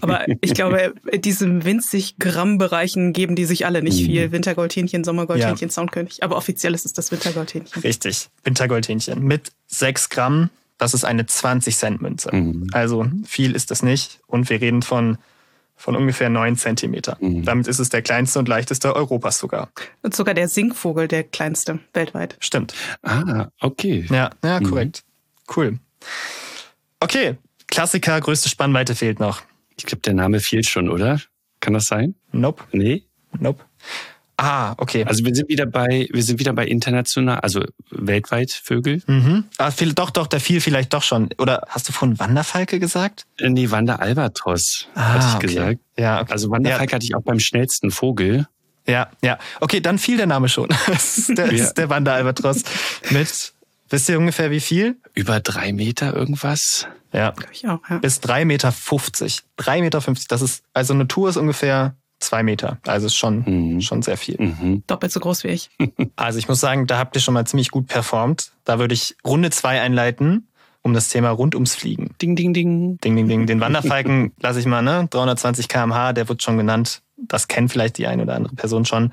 Aber 0.00 0.26
ich 0.40 0.54
glaube, 0.54 0.94
in 1.10 1.22
diesen 1.22 1.64
winzig 1.64 2.18
Gramm-Bereichen 2.18 3.12
geben 3.12 3.34
die 3.34 3.44
sich 3.46 3.64
alle 3.66 3.82
nicht 3.82 4.04
viel. 4.04 4.30
Wintergoldhähnchen, 4.32 5.04
Sommergoldhähnchen, 5.04 5.70
Soundkönig. 5.70 6.22
Aber 6.22 6.36
offiziell 6.36 6.74
ist 6.74 6.84
es 6.86 6.92
das 6.92 7.10
Wintergoldhähnchen. 7.12 7.82
Richtig. 7.82 8.28
Wintergoldhähnchen 8.44 9.22
mit 9.24 9.52
6 9.68 10.08
Gramm. 10.10 10.50
Das 10.78 10.92
ist 10.92 11.04
eine 11.04 11.22
20-Cent-Münze. 11.22 12.34
Mhm. 12.36 12.68
Also 12.72 13.06
viel 13.24 13.54
ist 13.54 13.70
das 13.70 13.82
nicht. 13.82 14.20
Und 14.26 14.50
wir 14.50 14.60
reden 14.60 14.82
von, 14.82 15.16
von 15.74 15.96
ungefähr 15.96 16.28
9 16.28 16.56
Zentimeter. 16.56 17.16
Damit 17.20 17.66
ist 17.68 17.78
es 17.78 17.88
der 17.88 18.02
kleinste 18.02 18.38
und 18.38 18.48
leichteste 18.48 18.94
Europas 18.94 19.38
sogar. 19.38 19.70
Und 20.02 20.14
sogar 20.14 20.34
der 20.34 20.48
Singvogel, 20.48 21.08
der 21.08 21.24
kleinste 21.24 21.78
weltweit. 21.94 22.36
Stimmt. 22.40 22.74
Ah, 23.02 23.48
okay. 23.60 24.04
Ja, 24.10 24.30
ja, 24.44 24.60
Mhm. 24.60 24.64
korrekt. 24.64 25.02
Cool. 25.56 25.78
Okay, 27.00 27.36
Klassiker, 27.68 28.20
größte 28.20 28.48
Spannweite 28.48 28.94
fehlt 28.94 29.20
noch. 29.20 29.42
Ich 29.76 29.84
glaube, 29.86 30.02
der 30.02 30.14
Name 30.14 30.40
fehlt 30.40 30.66
schon, 30.66 30.88
oder? 30.88 31.20
Kann 31.60 31.74
das 31.74 31.86
sein? 31.86 32.14
Nope, 32.32 32.64
Nee? 32.72 33.02
nope. 33.38 33.64
Ah, 34.38 34.74
okay. 34.76 35.02
Also 35.04 35.24
wir 35.24 35.34
sind 35.34 35.48
wieder 35.48 35.64
bei, 35.64 36.08
wir 36.12 36.22
sind 36.22 36.38
wieder 36.38 36.52
bei 36.52 36.66
international, 36.66 37.40
also 37.40 37.64
weltweit 37.90 38.50
Vögel. 38.50 39.02
mhm. 39.06 39.44
ah, 39.56 39.70
viel, 39.70 39.94
doch, 39.94 40.10
doch, 40.10 40.26
der 40.26 40.40
fiel 40.40 40.60
vielleicht 40.60 40.92
doch 40.92 41.02
schon. 41.02 41.30
Oder 41.38 41.62
hast 41.70 41.88
du 41.88 41.92
von 41.92 42.18
Wanderfalke 42.18 42.78
gesagt? 42.78 43.24
Äh, 43.38 43.48
Nee, 43.48 43.70
Wander 43.70 44.00
Albatros, 44.00 44.88
hatte 44.94 45.18
ich 45.18 45.24
Ah, 45.24 45.36
okay. 45.36 45.46
gesagt. 45.46 45.80
Ja, 45.98 46.20
okay. 46.20 46.32
Also 46.32 46.50
Wanderfalke 46.50 46.94
hatte 46.96 47.04
ich 47.06 47.14
auch 47.14 47.22
beim 47.22 47.40
schnellsten 47.40 47.90
Vogel. 47.90 48.46
Ja, 48.86 49.10
ja. 49.22 49.38
Okay, 49.60 49.80
dann 49.80 49.98
fiel 49.98 50.18
der 50.18 50.26
Name 50.26 50.48
schon. 50.50 50.68
Das 50.86 51.16
ist 51.16 51.36
der, 51.38 51.46
Ja. 51.54 51.64
ist 51.64 51.74
der 51.74 51.88
Wanderalbatros 51.88 52.62
mit, 53.10 53.54
wisst 53.88 54.08
ihr 54.08 54.18
ungefähr 54.18 54.50
wie 54.50 54.60
viel? 54.60 54.96
Über 55.14 55.40
drei 55.40 55.72
Meter 55.72 56.14
irgendwas. 56.14 56.86
Ja, 57.12 57.30
Glaube 57.30 57.52
ich 57.52 57.66
auch, 57.68 57.80
ja. 57.88 57.98
bis 57.98 58.20
3,50 58.20 58.44
Meter. 58.44 58.68
3,50 58.70 59.80
Meter, 59.80 60.00
das 60.28 60.42
ist, 60.42 60.64
also 60.74 60.92
eine 60.94 61.08
Tour 61.08 61.28
ist 61.30 61.36
ungefähr 61.36 61.94
zwei 62.18 62.42
Meter. 62.42 62.78
Also 62.86 63.06
ist 63.06 63.16
schon, 63.16 63.44
Mhm. 63.74 63.80
schon 63.80 64.02
sehr 64.02 64.16
viel. 64.16 64.36
Mhm. 64.40 64.82
Doppelt 64.86 65.12
so 65.12 65.20
groß 65.20 65.44
wie 65.44 65.48
ich. 65.48 65.70
Also 66.16 66.38
ich 66.38 66.48
muss 66.48 66.60
sagen, 66.60 66.86
da 66.86 66.98
habt 66.98 67.14
ihr 67.16 67.20
schon 67.20 67.34
mal 67.34 67.46
ziemlich 67.46 67.70
gut 67.70 67.86
performt. 67.88 68.52
Da 68.64 68.78
würde 68.78 68.94
ich 68.94 69.16
Runde 69.24 69.50
zwei 69.50 69.80
einleiten, 69.82 70.48
um 70.82 70.94
das 70.94 71.08
Thema 71.08 71.30
rund 71.30 71.54
ums 71.54 71.74
Fliegen. 71.74 72.14
Ding, 72.22 72.36
ding, 72.36 72.52
ding. 72.54 72.98
Ding, 72.98 73.16
ding, 73.16 73.28
ding. 73.28 73.46
Den 73.46 73.60
Wanderfalken 73.60 74.32
lasse 74.40 74.60
ich 74.60 74.66
mal, 74.66 74.82
ne? 74.82 75.06
320 75.10 75.68
km/h, 75.68 76.12
der 76.14 76.28
wird 76.28 76.42
schon 76.42 76.56
genannt. 76.56 77.02
Das 77.18 77.48
kennt 77.48 77.70
vielleicht 77.72 77.98
die 77.98 78.06
eine 78.06 78.22
oder 78.22 78.34
andere 78.34 78.54
Person 78.54 78.84
schon. 78.84 79.12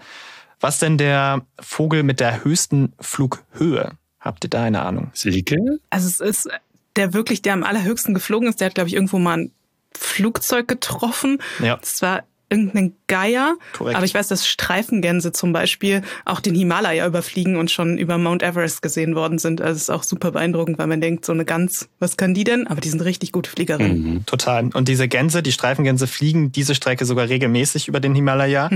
Was 0.59 0.79
denn 0.79 0.97
der 0.97 1.41
Vogel 1.59 2.03
mit 2.03 2.19
der 2.21 2.43
höchsten 2.43 2.93
Flughöhe? 2.99 3.91
Habt 4.23 4.45
ihr 4.45 4.49
da 4.49 4.63
eine 4.63 4.83
Ahnung? 4.83 5.11
Silke? 5.13 5.57
Also 5.89 6.07
es 6.07 6.19
ist 6.21 6.49
der 6.95 7.13
wirklich, 7.13 7.41
der 7.41 7.53
am 7.53 7.63
allerhöchsten 7.63 8.13
geflogen 8.13 8.47
ist, 8.47 8.61
der 8.61 8.67
hat, 8.67 8.75
glaube 8.75 8.87
ich, 8.87 8.93
irgendwo 8.93 9.19
mal 9.19 9.37
ein 9.37 9.51
Flugzeug 9.93 10.67
getroffen. 10.67 11.39
Ja. 11.59 11.77
Das 11.77 12.01
war 12.01 12.23
irgendein 12.49 12.93
Geier. 13.07 13.55
Korrekt. 13.75 13.97
Aber 13.97 14.05
ich 14.05 14.13
weiß, 14.13 14.27
dass 14.27 14.47
Streifengänse 14.47 15.31
zum 15.31 15.53
Beispiel 15.53 16.03
auch 16.23 16.39
den 16.39 16.53
Himalaya 16.53 17.05
überfliegen 17.07 17.57
und 17.57 17.71
schon 17.71 17.97
über 17.97 18.17
Mount 18.17 18.43
Everest 18.43 18.81
gesehen 18.81 19.15
worden 19.15 19.39
sind. 19.39 19.59
Also 19.59 19.75
es 19.75 19.81
ist 19.83 19.89
auch 19.89 20.03
super 20.03 20.31
beeindruckend, 20.31 20.77
weil 20.77 20.87
man 20.87 21.01
denkt, 21.01 21.25
so 21.25 21.33
eine 21.33 21.45
Gans, 21.45 21.89
was 21.99 22.15
kann 22.15 22.33
die 22.33 22.43
denn? 22.43 22.67
Aber 22.67 22.79
die 22.79 22.89
sind 22.89 23.01
richtig 23.01 23.31
gute 23.31 23.49
Fliegerinnen. 23.49 24.03
Mhm. 24.03 24.25
Total. 24.25 24.69
Und 24.73 24.87
diese 24.87 25.07
Gänse, 25.07 25.41
die 25.41 25.51
Streifengänse 25.51 26.05
fliegen 26.05 26.51
diese 26.51 26.75
Strecke 26.75 27.05
sogar 27.05 27.27
regelmäßig 27.27 27.87
über 27.87 27.99
den 27.99 28.13
Himalaya. 28.13 28.69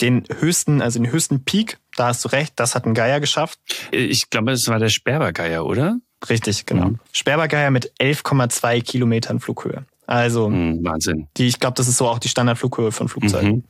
Den 0.00 0.24
höchsten, 0.38 0.80
also 0.82 0.98
den 0.98 1.10
höchsten 1.12 1.44
Peak, 1.44 1.78
da 1.96 2.06
hast 2.08 2.24
du 2.24 2.28
recht, 2.28 2.54
das 2.56 2.74
hat 2.74 2.86
ein 2.86 2.94
Geier 2.94 3.20
geschafft. 3.20 3.58
Ich 3.90 4.30
glaube, 4.30 4.52
es 4.52 4.66
war 4.68 4.78
der 4.78 4.88
Sperbergeier, 4.88 5.64
oder? 5.66 5.98
Richtig, 6.28 6.66
genau. 6.66 6.90
Mhm. 6.90 6.98
Sperbergeier 7.12 7.70
mit 7.70 7.92
11,2 8.00 8.82
Kilometern 8.82 9.40
Flughöhe. 9.40 9.84
Also, 10.06 10.48
Mhm, 10.48 10.84
Wahnsinn. 10.84 11.28
die, 11.36 11.46
ich 11.46 11.60
glaube, 11.60 11.74
das 11.74 11.86
ist 11.88 11.96
so 11.98 12.08
auch 12.08 12.18
die 12.18 12.28
Standardflughöhe 12.28 12.92
von 12.92 13.08
Flugzeugen. 13.08 13.50
Mhm. 13.52 13.64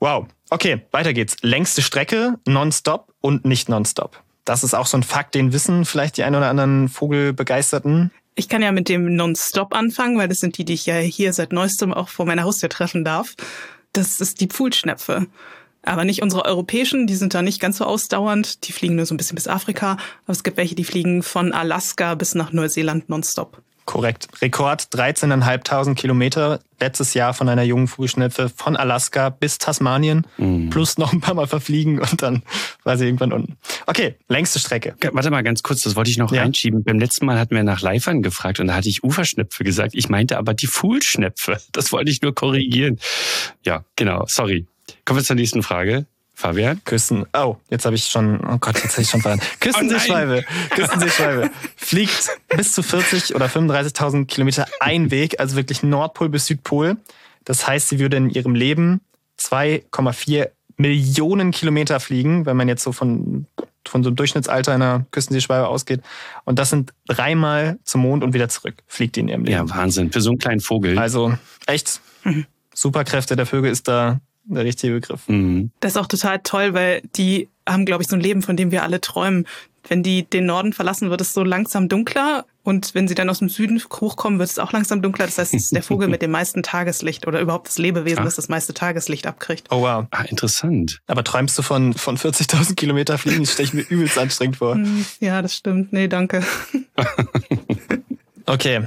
Wow. 0.00 0.26
Okay, 0.50 0.82
weiter 0.90 1.12
geht's. 1.12 1.36
Längste 1.42 1.80
Strecke, 1.82 2.34
nonstop 2.46 3.12
und 3.20 3.44
nicht 3.44 3.68
nonstop. 3.68 4.20
Das 4.44 4.64
ist 4.64 4.74
auch 4.74 4.86
so 4.86 4.96
ein 4.96 5.02
Fakt, 5.04 5.34
den 5.34 5.52
wissen 5.52 5.84
vielleicht 5.84 6.16
die 6.16 6.24
ein 6.24 6.34
oder 6.34 6.48
anderen 6.48 6.88
Vogelbegeisterten. 6.88 8.10
Ich 8.34 8.48
kann 8.48 8.62
ja 8.62 8.72
mit 8.72 8.88
dem 8.88 9.14
Non-Stop 9.14 9.74
anfangen, 9.74 10.18
weil 10.18 10.26
das 10.28 10.38
sind 10.40 10.56
die, 10.58 10.64
die 10.64 10.72
ich 10.72 10.86
ja 10.86 10.96
hier 10.96 11.32
seit 11.32 11.52
neuestem 11.52 11.92
auch 11.92 12.08
vor 12.08 12.26
meiner 12.26 12.42
Haustür 12.44 12.68
treffen 12.68 13.04
darf. 13.04 13.34
Das 13.92 14.20
ist 14.20 14.40
die 14.40 14.46
Pfuhlschnepfe. 14.46 15.26
Aber 15.84 16.04
nicht 16.04 16.22
unsere 16.22 16.44
europäischen, 16.44 17.06
die 17.06 17.16
sind 17.16 17.34
da 17.34 17.42
nicht 17.42 17.60
ganz 17.60 17.78
so 17.78 17.84
ausdauernd. 17.84 18.66
Die 18.68 18.72
fliegen 18.72 18.94
nur 18.94 19.06
so 19.06 19.14
ein 19.14 19.16
bisschen 19.16 19.34
bis 19.34 19.48
Afrika. 19.48 19.92
Aber 19.92 20.32
es 20.32 20.44
gibt 20.44 20.56
welche, 20.56 20.76
die 20.76 20.84
fliegen 20.84 21.22
von 21.22 21.52
Alaska 21.52 22.14
bis 22.14 22.34
nach 22.34 22.52
Neuseeland 22.52 23.08
nonstop. 23.08 23.62
Korrekt. 23.84 24.28
Rekord 24.40 24.82
13.500 24.94 25.94
Kilometer 25.94 26.60
letztes 26.80 27.14
Jahr 27.14 27.34
von 27.34 27.48
einer 27.48 27.62
jungen 27.62 27.88
Vogelschnepfe 27.88 28.48
von 28.54 28.76
Alaska 28.76 29.28
bis 29.30 29.58
Tasmanien. 29.58 30.26
Mhm. 30.38 30.70
Plus 30.70 30.98
noch 30.98 31.12
ein 31.12 31.20
paar 31.20 31.34
Mal 31.34 31.46
verfliegen 31.46 31.98
und 32.00 32.22
dann 32.22 32.42
war 32.84 32.96
sie 32.96 33.06
irgendwann 33.06 33.32
unten. 33.32 33.56
Okay, 33.86 34.14
längste 34.28 34.58
Strecke. 34.60 34.94
Warte 35.12 35.30
mal 35.30 35.42
ganz 35.42 35.62
kurz, 35.62 35.80
das 35.82 35.96
wollte 35.96 36.10
ich 36.10 36.18
noch 36.18 36.32
Ja. 36.32 36.42
reinschieben. 36.42 36.84
Beim 36.84 36.98
letzten 36.98 37.26
Mal 37.26 37.38
hatten 37.38 37.54
wir 37.54 37.64
nach 37.64 37.80
Leifern 37.82 38.22
gefragt 38.22 38.60
und 38.60 38.68
da 38.68 38.74
hatte 38.74 38.88
ich 38.88 39.02
Uferschnepfe 39.04 39.64
gesagt. 39.64 39.94
Ich 39.94 40.08
meinte 40.08 40.38
aber 40.38 40.54
die 40.54 40.66
Fuhlschnepfe. 40.68 41.58
Das 41.72 41.92
wollte 41.92 42.10
ich 42.10 42.22
nur 42.22 42.34
korrigieren. 42.34 42.98
Ja, 43.64 43.84
genau. 43.96 44.24
Sorry. 44.28 44.66
Kommen 45.04 45.18
wir 45.20 45.24
zur 45.24 45.36
nächsten 45.36 45.62
Frage. 45.62 46.06
Fabian? 46.42 46.82
Küssen. 46.84 47.24
Oh, 47.32 47.56
jetzt 47.70 47.84
habe 47.84 47.94
ich 47.94 48.06
schon. 48.06 48.40
Oh 48.44 48.58
Gott, 48.58 48.82
jetzt 48.82 48.94
habe 48.94 49.02
ich 49.02 49.08
schon 49.08 49.20
verraten. 49.22 49.42
Küstenseeschwalbe. 49.60 50.44
Küstenseeschwalbe 50.70 51.50
fliegt 51.76 52.30
bis 52.48 52.72
zu 52.72 52.82
40 52.82 53.36
oder 53.36 53.46
35.000 53.46 54.26
Kilometer 54.26 54.66
ein 54.80 55.12
Weg, 55.12 55.38
also 55.38 55.54
wirklich 55.54 55.84
Nordpol 55.84 56.28
bis 56.28 56.46
Südpol. 56.46 56.96
Das 57.44 57.68
heißt, 57.68 57.88
sie 57.90 58.00
würde 58.00 58.16
in 58.16 58.28
ihrem 58.28 58.56
Leben 58.56 59.02
2,4 59.38 60.48
Millionen 60.78 61.52
Kilometer 61.52 62.00
fliegen, 62.00 62.44
wenn 62.44 62.56
man 62.56 62.66
jetzt 62.66 62.82
so 62.82 62.90
von 62.90 63.46
von 63.86 64.02
so 64.02 64.08
einem 64.08 64.16
Durchschnittsalter 64.16 64.72
einer 64.72 65.06
Küstenseeschwalbe 65.12 65.68
ausgeht. 65.68 66.02
Und 66.44 66.58
das 66.58 66.70
sind 66.70 66.92
dreimal 67.06 67.78
zum 67.84 68.00
Mond 68.00 68.24
und 68.24 68.34
wieder 68.34 68.48
zurück, 68.48 68.74
fliegt 68.88 69.14
die 69.14 69.20
in 69.20 69.28
ihrem 69.28 69.44
Leben. 69.44 69.68
Ja, 69.68 69.76
Wahnsinn. 69.76 70.10
Für 70.10 70.20
so 70.20 70.30
einen 70.30 70.38
kleinen 70.38 70.60
Vogel. 70.60 70.98
Also 70.98 71.34
echt, 71.66 72.00
Superkräfte 72.74 73.36
der 73.36 73.46
Vögel 73.46 73.70
ist 73.70 73.86
da 73.86 74.20
der 74.44 74.64
richtige 74.64 74.94
Begriff. 74.94 75.28
Mhm. 75.28 75.70
Das 75.80 75.92
ist 75.92 75.96
auch 75.98 76.06
total 76.06 76.40
toll, 76.40 76.74
weil 76.74 77.02
die 77.16 77.48
haben, 77.68 77.86
glaube 77.86 78.02
ich, 78.02 78.08
so 78.08 78.16
ein 78.16 78.20
Leben, 78.20 78.42
von 78.42 78.56
dem 78.56 78.70
wir 78.70 78.82
alle 78.82 79.00
träumen. 79.00 79.46
Wenn 79.88 80.04
die 80.04 80.22
den 80.28 80.46
Norden 80.46 80.72
verlassen, 80.72 81.10
wird 81.10 81.20
es 81.20 81.32
so 81.32 81.42
langsam 81.42 81.88
dunkler. 81.88 82.46
Und 82.62 82.94
wenn 82.94 83.08
sie 83.08 83.16
dann 83.16 83.28
aus 83.28 83.40
dem 83.40 83.48
Süden 83.48 83.82
hochkommen, 83.82 84.38
wird 84.38 84.48
es 84.48 84.60
auch 84.60 84.70
langsam 84.72 85.02
dunkler. 85.02 85.26
Das 85.26 85.38
heißt, 85.38 85.52
es 85.54 85.64
ist 85.64 85.72
der 85.74 85.82
Vogel 85.82 86.06
mit 86.06 86.22
dem 86.22 86.30
meisten 86.30 86.62
Tageslicht 86.62 87.26
oder 87.26 87.40
überhaupt 87.40 87.66
das 87.66 87.78
Lebewesen, 87.78 88.20
Ah. 88.20 88.24
das 88.24 88.36
das 88.36 88.48
meiste 88.48 88.74
Tageslicht 88.74 89.26
abkriegt. 89.26 89.66
Oh 89.70 89.80
wow. 89.82 90.06
Ah, 90.12 90.22
interessant. 90.22 91.00
Aber 91.08 91.24
träumst 91.24 91.58
du 91.58 91.62
von, 91.62 91.94
von 91.94 92.16
40.000 92.16 92.76
Kilometer 92.76 93.18
fliegen? 93.18 93.40
Das 93.40 93.54
stelle 93.54 93.66
ich 93.68 93.74
mir 93.74 93.82
übelst 93.88 94.16
anstrengend 94.18 94.56
vor. 94.58 94.74
Hm, 94.76 95.04
Ja, 95.18 95.42
das 95.42 95.56
stimmt. 95.56 95.92
Nee, 95.92 96.06
danke. 96.08 96.44
Okay, 98.46 98.86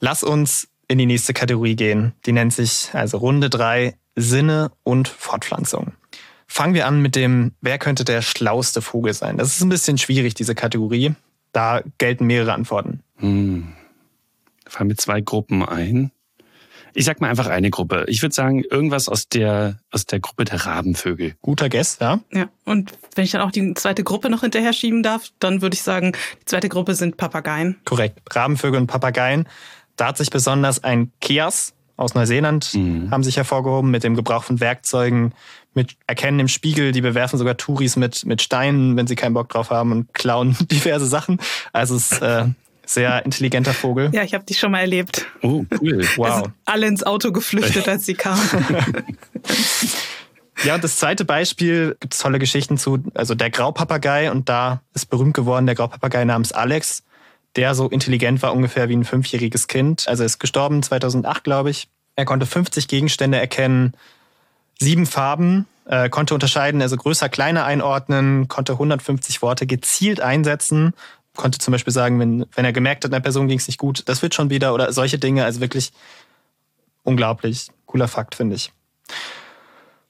lass 0.00 0.22
uns 0.22 0.68
in 0.86 0.98
die 0.98 1.06
nächste 1.06 1.32
Kategorie 1.34 1.74
gehen. 1.76 2.12
Die 2.26 2.32
nennt 2.32 2.52
sich 2.52 2.90
also 2.92 3.18
Runde 3.18 3.50
drei 3.50 3.96
Sinne 4.16 4.70
und 4.82 5.08
Fortpflanzung. 5.08 5.92
Fangen 6.46 6.74
wir 6.74 6.86
an 6.86 7.00
mit 7.00 7.16
dem, 7.16 7.52
wer 7.60 7.78
könnte 7.78 8.04
der 8.04 8.22
schlauste 8.22 8.80
Vogel 8.80 9.12
sein? 9.14 9.38
Das 9.38 9.48
ist 9.48 9.62
ein 9.62 9.68
bisschen 9.68 9.98
schwierig, 9.98 10.34
diese 10.34 10.54
Kategorie. 10.54 11.14
Da 11.52 11.82
gelten 11.98 12.26
mehrere 12.26 12.52
Antworten. 12.52 13.00
Hm. 13.16 13.72
Fallen 14.66 14.88
mir 14.88 14.96
zwei 14.96 15.20
Gruppen 15.20 15.64
ein. 15.64 16.10
Ich 16.96 17.06
sag 17.06 17.20
mal 17.20 17.28
einfach 17.28 17.48
eine 17.48 17.70
Gruppe. 17.70 18.04
Ich 18.06 18.22
würde 18.22 18.34
sagen, 18.34 18.62
irgendwas 18.62 19.08
aus 19.08 19.28
der, 19.28 19.80
aus 19.90 20.06
der 20.06 20.20
Gruppe 20.20 20.44
der 20.44 20.64
Rabenvögel. 20.64 21.34
Guter 21.42 21.68
Guess, 21.68 21.98
ja? 22.00 22.20
Ja, 22.32 22.48
und 22.64 22.92
wenn 23.16 23.24
ich 23.24 23.32
dann 23.32 23.40
auch 23.40 23.50
die 23.50 23.74
zweite 23.74 24.04
Gruppe 24.04 24.30
noch 24.30 24.42
hinterher 24.42 24.72
schieben 24.72 25.02
darf, 25.02 25.30
dann 25.40 25.60
würde 25.60 25.74
ich 25.74 25.82
sagen, 25.82 26.12
die 26.40 26.44
zweite 26.44 26.68
Gruppe 26.68 26.94
sind 26.94 27.16
Papageien. 27.16 27.80
Korrekt. 27.84 28.20
Rabenvögel 28.30 28.80
und 28.80 28.86
Papageien. 28.86 29.48
Da 29.96 30.08
hat 30.08 30.18
sich 30.18 30.30
besonders 30.30 30.84
ein 30.84 31.10
Kias 31.20 31.73
aus 31.96 32.14
Neuseeland 32.14 32.74
Mhm. 32.74 33.10
haben 33.10 33.22
sich 33.22 33.36
hervorgehoben 33.36 33.90
mit 33.90 34.02
dem 34.04 34.14
Gebrauch 34.16 34.44
von 34.44 34.60
Werkzeugen, 34.60 35.32
mit 35.74 35.96
Erkennen 36.06 36.40
im 36.40 36.48
Spiegel. 36.48 36.92
Die 36.92 37.00
bewerfen 37.00 37.38
sogar 37.38 37.56
Touris 37.56 37.96
mit, 37.96 38.24
mit 38.26 38.42
Steinen, 38.42 38.96
wenn 38.96 39.06
sie 39.06 39.16
keinen 39.16 39.34
Bock 39.34 39.48
drauf 39.48 39.70
haben 39.70 39.92
und 39.92 40.14
klauen 40.14 40.56
diverse 40.70 41.06
Sachen. 41.06 41.38
Also 41.72 41.96
es 41.96 42.12
ist 42.12 42.22
äh, 42.22 42.46
sehr 42.86 43.24
intelligenter 43.24 43.72
Vogel. 43.72 44.10
Ja, 44.12 44.22
ich 44.22 44.34
habe 44.34 44.44
die 44.44 44.54
schon 44.54 44.70
mal 44.72 44.80
erlebt. 44.80 45.26
Oh, 45.42 45.64
cool. 45.80 46.06
Wow. 46.16 46.42
sind 46.42 46.54
alle 46.64 46.86
ins 46.86 47.02
Auto 47.02 47.32
geflüchtet, 47.32 47.88
als 47.88 48.06
sie 48.06 48.14
kamen. 48.14 48.40
Ja, 50.64 50.76
und 50.76 50.84
das 50.84 50.96
zweite 50.96 51.24
Beispiel 51.24 51.96
gibt 52.00 52.14
es 52.14 52.20
tolle 52.20 52.38
Geschichten 52.38 52.78
zu. 52.78 52.98
Also 53.14 53.34
der 53.34 53.50
Graupapagei 53.50 54.30
und 54.30 54.48
da 54.48 54.80
ist 54.94 55.06
berühmt 55.10 55.34
geworden 55.34 55.66
der 55.66 55.74
Graupapagei 55.74 56.24
namens 56.24 56.52
Alex, 56.52 57.02
der 57.56 57.74
so 57.74 57.88
intelligent 57.88 58.42
war 58.42 58.52
ungefähr 58.52 58.88
wie 58.88 58.96
ein 58.96 59.04
fünfjähriges 59.04 59.68
Kind. 59.68 60.08
Also 60.08 60.22
er 60.22 60.26
ist 60.26 60.38
gestorben 60.38 60.82
2008, 60.82 61.44
glaube 61.44 61.70
ich. 61.70 61.88
Er 62.16 62.24
konnte 62.24 62.46
50 62.46 62.88
Gegenstände 62.88 63.38
erkennen, 63.38 63.94
sieben 64.80 65.06
Farben, 65.06 65.66
äh, 65.86 66.08
konnte 66.08 66.34
unterscheiden, 66.34 66.80
also 66.82 66.96
größer, 66.96 67.28
kleiner 67.28 67.64
einordnen, 67.64 68.48
konnte 68.48 68.72
150 68.72 69.42
Worte 69.42 69.66
gezielt 69.66 70.20
einsetzen, 70.20 70.94
konnte 71.36 71.58
zum 71.58 71.72
Beispiel 71.72 71.92
sagen, 71.92 72.18
wenn, 72.20 72.46
wenn 72.54 72.64
er 72.64 72.72
gemerkt 72.72 73.04
hat, 73.04 73.12
einer 73.12 73.20
Person 73.20 73.48
ging 73.48 73.58
es 73.58 73.66
nicht 73.66 73.78
gut, 73.78 74.02
das 74.06 74.22
wird 74.22 74.34
schon 74.34 74.50
wieder 74.50 74.74
oder 74.74 74.92
solche 74.92 75.18
Dinge. 75.18 75.44
Also 75.44 75.60
wirklich 75.60 75.92
unglaublich. 77.02 77.68
Cooler 77.86 78.08
Fakt, 78.08 78.34
finde 78.34 78.56
ich. 78.56 78.72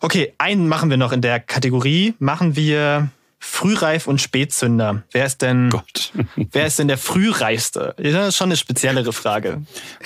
Okay, 0.00 0.34
einen 0.38 0.68
machen 0.68 0.90
wir 0.90 0.96
noch 0.96 1.12
in 1.12 1.22
der 1.22 1.40
Kategorie. 1.40 2.14
Machen 2.18 2.56
wir 2.56 3.08
Frühreif 3.44 4.06
und 4.06 4.20
Spätzünder. 4.20 5.02
Wer 5.12 5.26
ist 5.26 5.42
denn, 5.42 5.70
Gott. 5.70 6.12
wer 6.52 6.66
ist 6.66 6.78
denn 6.78 6.88
der 6.88 6.98
Frühreifste? 6.98 7.94
Das 7.98 8.28
ist 8.28 8.36
schon 8.36 8.48
eine 8.48 8.56
speziellere 8.56 9.12
Frage. 9.12 9.62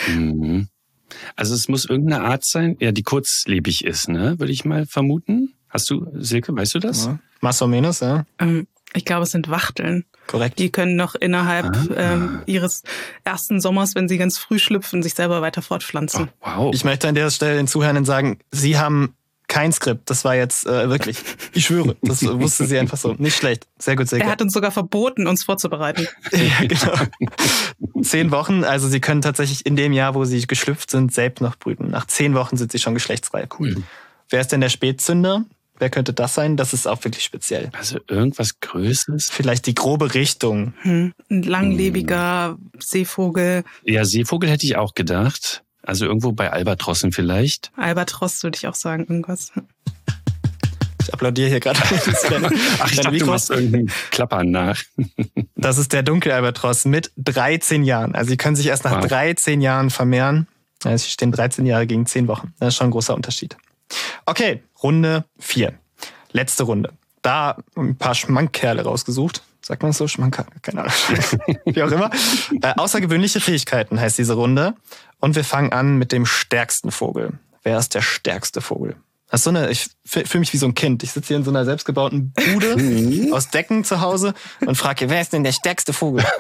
Mhm. 0.09 0.69
Also 1.37 1.55
es 1.55 1.69
muss 1.69 1.85
irgendeine 1.87 2.25
Art 2.25 2.45
sein, 2.45 2.77
ja, 2.81 2.93
die 2.93 3.03
kurzlebig 3.03 3.85
ist, 3.85 4.09
ne? 4.09 4.39
Würde 4.39 4.53
ich 4.53 4.65
mal 4.65 4.87
vermuten. 4.87 5.55
Hast 5.69 5.89
du, 5.91 6.07
Silke, 6.15 6.55
weißt 6.55 6.75
du 6.75 6.79
das? 6.81 7.07
Ja. 7.07 7.19
Más 7.41 7.63
o 7.63 7.67
menos, 7.67 8.01
ja. 8.01 8.25
Ähm, 8.39 8.67
ich 8.95 9.05
glaube, 9.05 9.23
es 9.25 9.31
sind 9.31 9.49
Wachteln. 9.51 10.05
Korrekt. 10.27 10.59
Die 10.59 10.71
können 10.71 10.97
noch 10.97 11.15
innerhalb 11.15 11.67
Ah. 11.67 11.87
ähm, 11.97 12.43
ihres 12.47 12.83
ersten 13.25 13.61
Sommers, 13.61 13.95
wenn 13.95 14.09
sie 14.09 14.19
ganz 14.19 14.39
früh 14.39 14.59
schlüpfen, 14.59 15.03
sich 15.03 15.15
selber 15.15 15.41
weiter 15.43 15.63
fortpflanzen. 15.63 16.29
Oh, 16.41 16.47
wow. 16.57 16.75
Ich 16.75 16.85
möchte 16.85 17.09
an 17.09 17.15
der 17.15 17.31
Stelle 17.31 17.57
den 17.57 17.69
Zuhörern 17.69 18.05
sagen, 18.05 18.39
sie 18.51 18.79
haben 18.79 19.15
kein 19.49 19.73
Skript. 19.73 20.09
Das 20.11 20.25
war 20.25 20.37
jetzt 20.37 20.67
äh, 20.67 20.89
wirklich, 20.89 21.19
ich 21.53 21.67
schwöre, 21.67 21.97
das 22.03 22.23
wusste 22.23 22.67
sie 22.67 22.79
einfach 22.79 22.99
so. 22.99 23.15
Nicht 23.19 23.37
schlecht. 23.37 23.67
Sehr 23.79 23.97
gut, 23.97 24.09
sehr 24.09 24.19
er 24.21 24.25
gut. 24.27 24.33
hat 24.33 24.43
uns 24.43 24.53
sogar 24.53 24.71
verboten, 24.71 25.27
uns 25.27 25.45
vorzubereiten. 25.45 26.07
Ja, 26.33 26.67
genau. 26.67 28.03
Zehn 28.03 28.31
Wochen, 28.31 28.63
also 28.65 28.89
sie 28.89 29.01
können 29.01 29.23
tatsächlich 29.23 29.67
in 29.67 29.75
dem 29.77 29.93
Jahr, 29.93 30.15
wo 30.15 30.25
sie 30.25 30.47
geschlüpft 30.47 30.91
sind, 30.91 31.13
selbst 31.13 31.41
noch 31.41 31.57
brüten. 31.57 31.91
Nach 31.91 32.07
zehn 32.07 32.35
Wochen 32.35 32.57
sind 32.57 32.71
sie 32.71 32.79
schon 32.79 32.95
geschlechtsreif. 32.95 33.49
Cool. 33.59 33.83
Wer 34.31 34.41
ist 34.41 34.53
denn 34.53 34.61
der 34.61 34.69
Spätzünder? 34.69 35.45
Wer 35.79 35.91
könnte 35.91 36.13
das 36.13 36.35
sein? 36.35 36.57
Das 36.57 36.73
ist 36.73 36.87
auch 36.89 37.03
wirklich 37.05 37.25
speziell. 37.25 37.71
Also 37.73 37.99
irgendwas 38.09 38.61
Größeres? 38.61 39.29
Vielleicht 39.31 39.67
die 39.67 39.75
grobe 39.75 40.13
Richtung. 40.15 40.75
Hm. 40.83 41.13
Ein 41.31 41.43
langlebiger 41.45 42.59
Seevogel, 42.79 43.65
Ja, 43.85 44.05
Seevogel 44.05 44.51
hätte 44.51 44.67
ich 44.67 44.77
auch 44.77 44.95
gedacht. 44.95 45.63
Also 45.89 46.05
irgendwo 46.05 46.33
bei 46.33 46.53
Albatrossen 46.53 47.13
vielleicht. 47.13 47.73
Albatros 47.79 48.43
würde 48.43 48.57
ich 48.57 48.67
auch 48.69 48.75
sagen, 48.75 49.07
irgendwas. 49.09 49.53
Ich 51.01 51.15
applaudiere 51.15 51.49
hier 51.49 51.61
gerade. 51.61 51.81
Ach, 52.79 52.91
ich 52.91 52.97
dachte, 52.97 53.03
du 53.05 53.11
Mikros. 53.13 53.27
machst 53.27 53.51
irgendeinen 53.51 53.91
Klappern 54.11 54.51
nach. 54.51 54.83
Das 55.57 55.79
ist 55.79 55.95
der 55.95 56.03
Dunkelalbatros 56.03 56.85
mit 56.85 57.11
13 57.17 57.83
Jahren. 57.85 58.15
Also 58.15 58.29
sie 58.29 58.37
können 58.37 58.55
sich 58.55 58.67
erst 58.67 58.85
nach 58.85 58.99
Wow. 59.01 59.07
13 59.09 59.61
Jahren 59.63 59.89
vermehren. 59.89 60.47
Also 60.85 61.05
sie 61.05 61.11
stehen 61.11 61.33
13 61.33 61.65
Jahre 61.65 61.87
gegen 61.87 62.05
10 62.05 62.29
Wochen. 62.29 62.53
Das 62.61 62.69
ist 62.69 62.77
schon 62.77 62.89
ein 62.89 62.91
großer 62.93 63.15
Unterschied. 63.15 63.57
Okay, 64.27 64.63
Runde 64.83 65.25
4. 65.39 65.73
Letzte 66.33 66.65
Runde. 66.65 66.93
Da 67.23 67.57
ein 67.77 67.97
paar 67.97 68.15
Schmankkerle 68.15 68.83
rausgesucht. 68.85 69.43
Sagt 69.69 69.83
man 69.83 69.93
so? 69.93 70.09
Schmankerl? 70.09 70.47
Keine 70.63 70.81
Ahnung. 70.81 70.95
Wie 71.67 71.83
auch 71.83 71.91
immer. 71.91 72.11
Äh, 72.63 72.73
außergewöhnliche 72.79 73.39
Fähigkeiten 73.39 74.01
heißt 74.01 74.17
diese 74.17 74.33
Runde. 74.33 74.73
Und 75.21 75.37
wir 75.37 75.45
fangen 75.45 75.75
an 75.75 75.99
mit 75.99 76.11
dem 76.11 76.25
stärksten 76.25 76.91
Vogel. 76.91 77.35
Wer 77.65 77.77
ist 77.79 77.95
der 77.95 78.01
stärkste 78.01 78.63
Vogel? 78.63 78.97
Das 79.31 79.41
ist 79.41 79.45
so 79.45 79.51
eine, 79.51 79.69
ich 79.69 79.91
fühle 80.07 80.41
mich 80.41 80.55
wie 80.55 80.57
so 80.57 80.65
ein 80.65 80.75
Kind. 80.75 81.03
Ich 81.03 81.13
sitze 81.13 81.29
hier 81.29 81.37
in 81.37 81.45
so 81.45 81.51
einer 81.51 81.67
selbstgebauten 81.67 82.33
Bude 82.33 83.31
aus 83.35 83.51
Decken 83.51 83.85
zu 83.85 84.01
Hause 84.01 84.33
und 84.65 84.77
frage, 84.77 85.11
wer 85.11 85.21
ist 85.21 85.35
denn 85.35 85.45
der 85.45 85.53
stärkste 85.53 85.93
Vogel? 85.93 86.25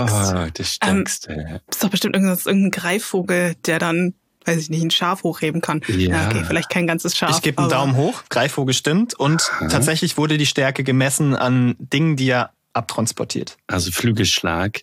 Oh, 0.00 0.46
der 0.56 0.64
stärkste. 0.64 1.60
ist 1.68 1.82
doch 1.82 1.88
bestimmt 1.90 2.14
irgendwas, 2.14 2.46
irgendein 2.46 2.70
Greifvogel, 2.70 3.56
der 3.66 3.80
dann, 3.80 4.14
weiß 4.48 4.58
ich 4.62 4.70
nicht, 4.70 4.82
ein 4.82 4.90
Schaf 4.90 5.22
hochheben 5.22 5.60
kann. 5.60 5.82
Ja. 5.88 6.26
okay, 6.28 6.42
vielleicht 6.46 6.70
kein 6.70 6.86
ganzes 6.86 7.16
Schaf. 7.16 7.30
Ich 7.30 7.42
gebe 7.42 7.58
einen 7.58 7.66
aber- 7.70 7.74
Daumen 7.82 7.96
hoch, 7.96 8.22
Greifvogel 8.30 8.74
stimmt. 8.74 9.14
Und 9.14 9.48
tatsächlich 9.70 10.16
wurde 10.16 10.36
die 10.38 10.46
Stärke 10.46 10.82
gemessen 10.82 11.36
an 11.36 11.76
Dingen, 11.78 12.16
die 12.16 12.30
er 12.30 12.50
abtransportiert. 12.72 13.56
Also 13.66 13.90
Flügelschlag. 13.90 14.80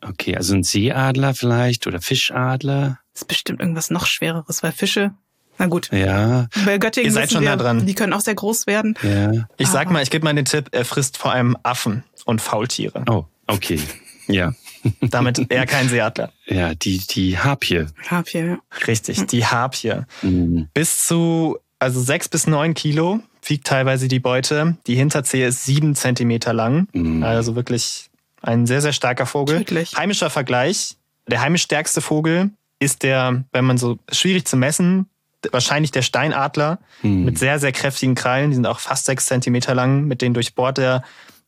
Okay, 0.00 0.36
also 0.36 0.54
ein 0.54 0.62
Seeadler 0.62 1.34
vielleicht 1.34 1.86
oder 1.86 2.00
Fischadler. 2.00 2.98
ist 3.14 3.26
bestimmt 3.28 3.60
irgendwas 3.60 3.90
noch 3.90 4.06
Schwereres, 4.06 4.62
weil 4.62 4.72
Fische, 4.72 5.12
na 5.58 5.66
gut, 5.66 5.88
Ja, 5.92 6.48
bei 6.64 6.78
Göttingen 6.78 7.08
Ihr 7.08 7.12
seid 7.12 7.30
schon 7.32 7.42
wir, 7.42 7.50
nah 7.50 7.56
dran. 7.56 7.86
die 7.86 7.94
können 7.94 8.12
auch 8.12 8.20
sehr 8.20 8.34
groß 8.34 8.66
werden. 8.66 8.98
ja. 9.02 9.46
Ich 9.56 9.68
sag 9.68 9.90
mal, 9.90 10.02
ich 10.02 10.10
gebe 10.10 10.24
mal 10.24 10.34
den 10.34 10.44
Tipp, 10.44 10.68
er 10.72 10.84
frisst 10.84 11.16
vor 11.16 11.32
allem 11.32 11.56
Affen 11.62 12.02
und 12.26 12.42
Faultiere. 12.42 13.04
Oh, 13.08 13.24
okay. 13.46 13.80
Ja. 14.26 14.52
Damit 15.00 15.50
eher 15.50 15.66
kein 15.74 15.88
Seeadler. 15.88 16.32
Ja, 16.46 16.74
die, 16.74 16.98
die 16.98 17.38
Harpie. 17.38 17.86
Hab 18.08 18.28
hier, 18.28 18.44
ja. 18.46 18.58
Richtig, 18.86 19.26
die 19.26 19.44
Harpie. 19.46 20.02
Mhm. 20.22 20.68
Bis 20.74 21.00
zu, 21.06 21.58
also 21.78 22.00
sechs 22.00 22.28
bis 22.28 22.46
neun 22.46 22.74
Kilo 22.74 23.20
wiegt 23.46 23.66
teilweise 23.66 24.08
die 24.08 24.20
Beute. 24.20 24.76
Die 24.86 24.94
Hinterzehe 24.96 25.46
ist 25.48 25.64
sieben 25.64 25.94
Zentimeter 25.94 26.52
lang. 26.52 26.88
Mhm. 26.92 27.22
Also 27.22 27.56
wirklich 27.56 28.10
ein 28.42 28.66
sehr, 28.66 28.80
sehr 28.80 28.92
starker 28.92 29.26
Vogel. 29.26 29.58
Tödlich. 29.58 29.96
Heimischer 29.96 30.30
Vergleich. 30.30 30.96
Der 31.26 31.40
heimisch 31.40 31.62
stärkste 31.62 32.00
Vogel 32.00 32.50
ist 32.78 33.02
der, 33.02 33.44
wenn 33.52 33.64
man 33.64 33.78
so, 33.78 33.98
schwierig 34.12 34.46
zu 34.46 34.56
messen, 34.58 35.06
wahrscheinlich 35.52 35.90
der 35.90 36.02
Steinadler 36.02 36.78
Mhm. 37.02 37.24
mit 37.24 37.38
sehr, 37.38 37.58
sehr 37.58 37.72
kräftigen 37.72 38.14
Krallen. 38.14 38.50
Die 38.50 38.54
sind 38.54 38.66
auch 38.66 38.78
fast 38.78 39.04
sechs 39.06 39.26
Zentimeter 39.26 39.74
lang. 39.74 40.04
Mit 40.04 40.22
denen 40.22 40.34
durchbohrt 40.34 40.78
er 40.78 41.02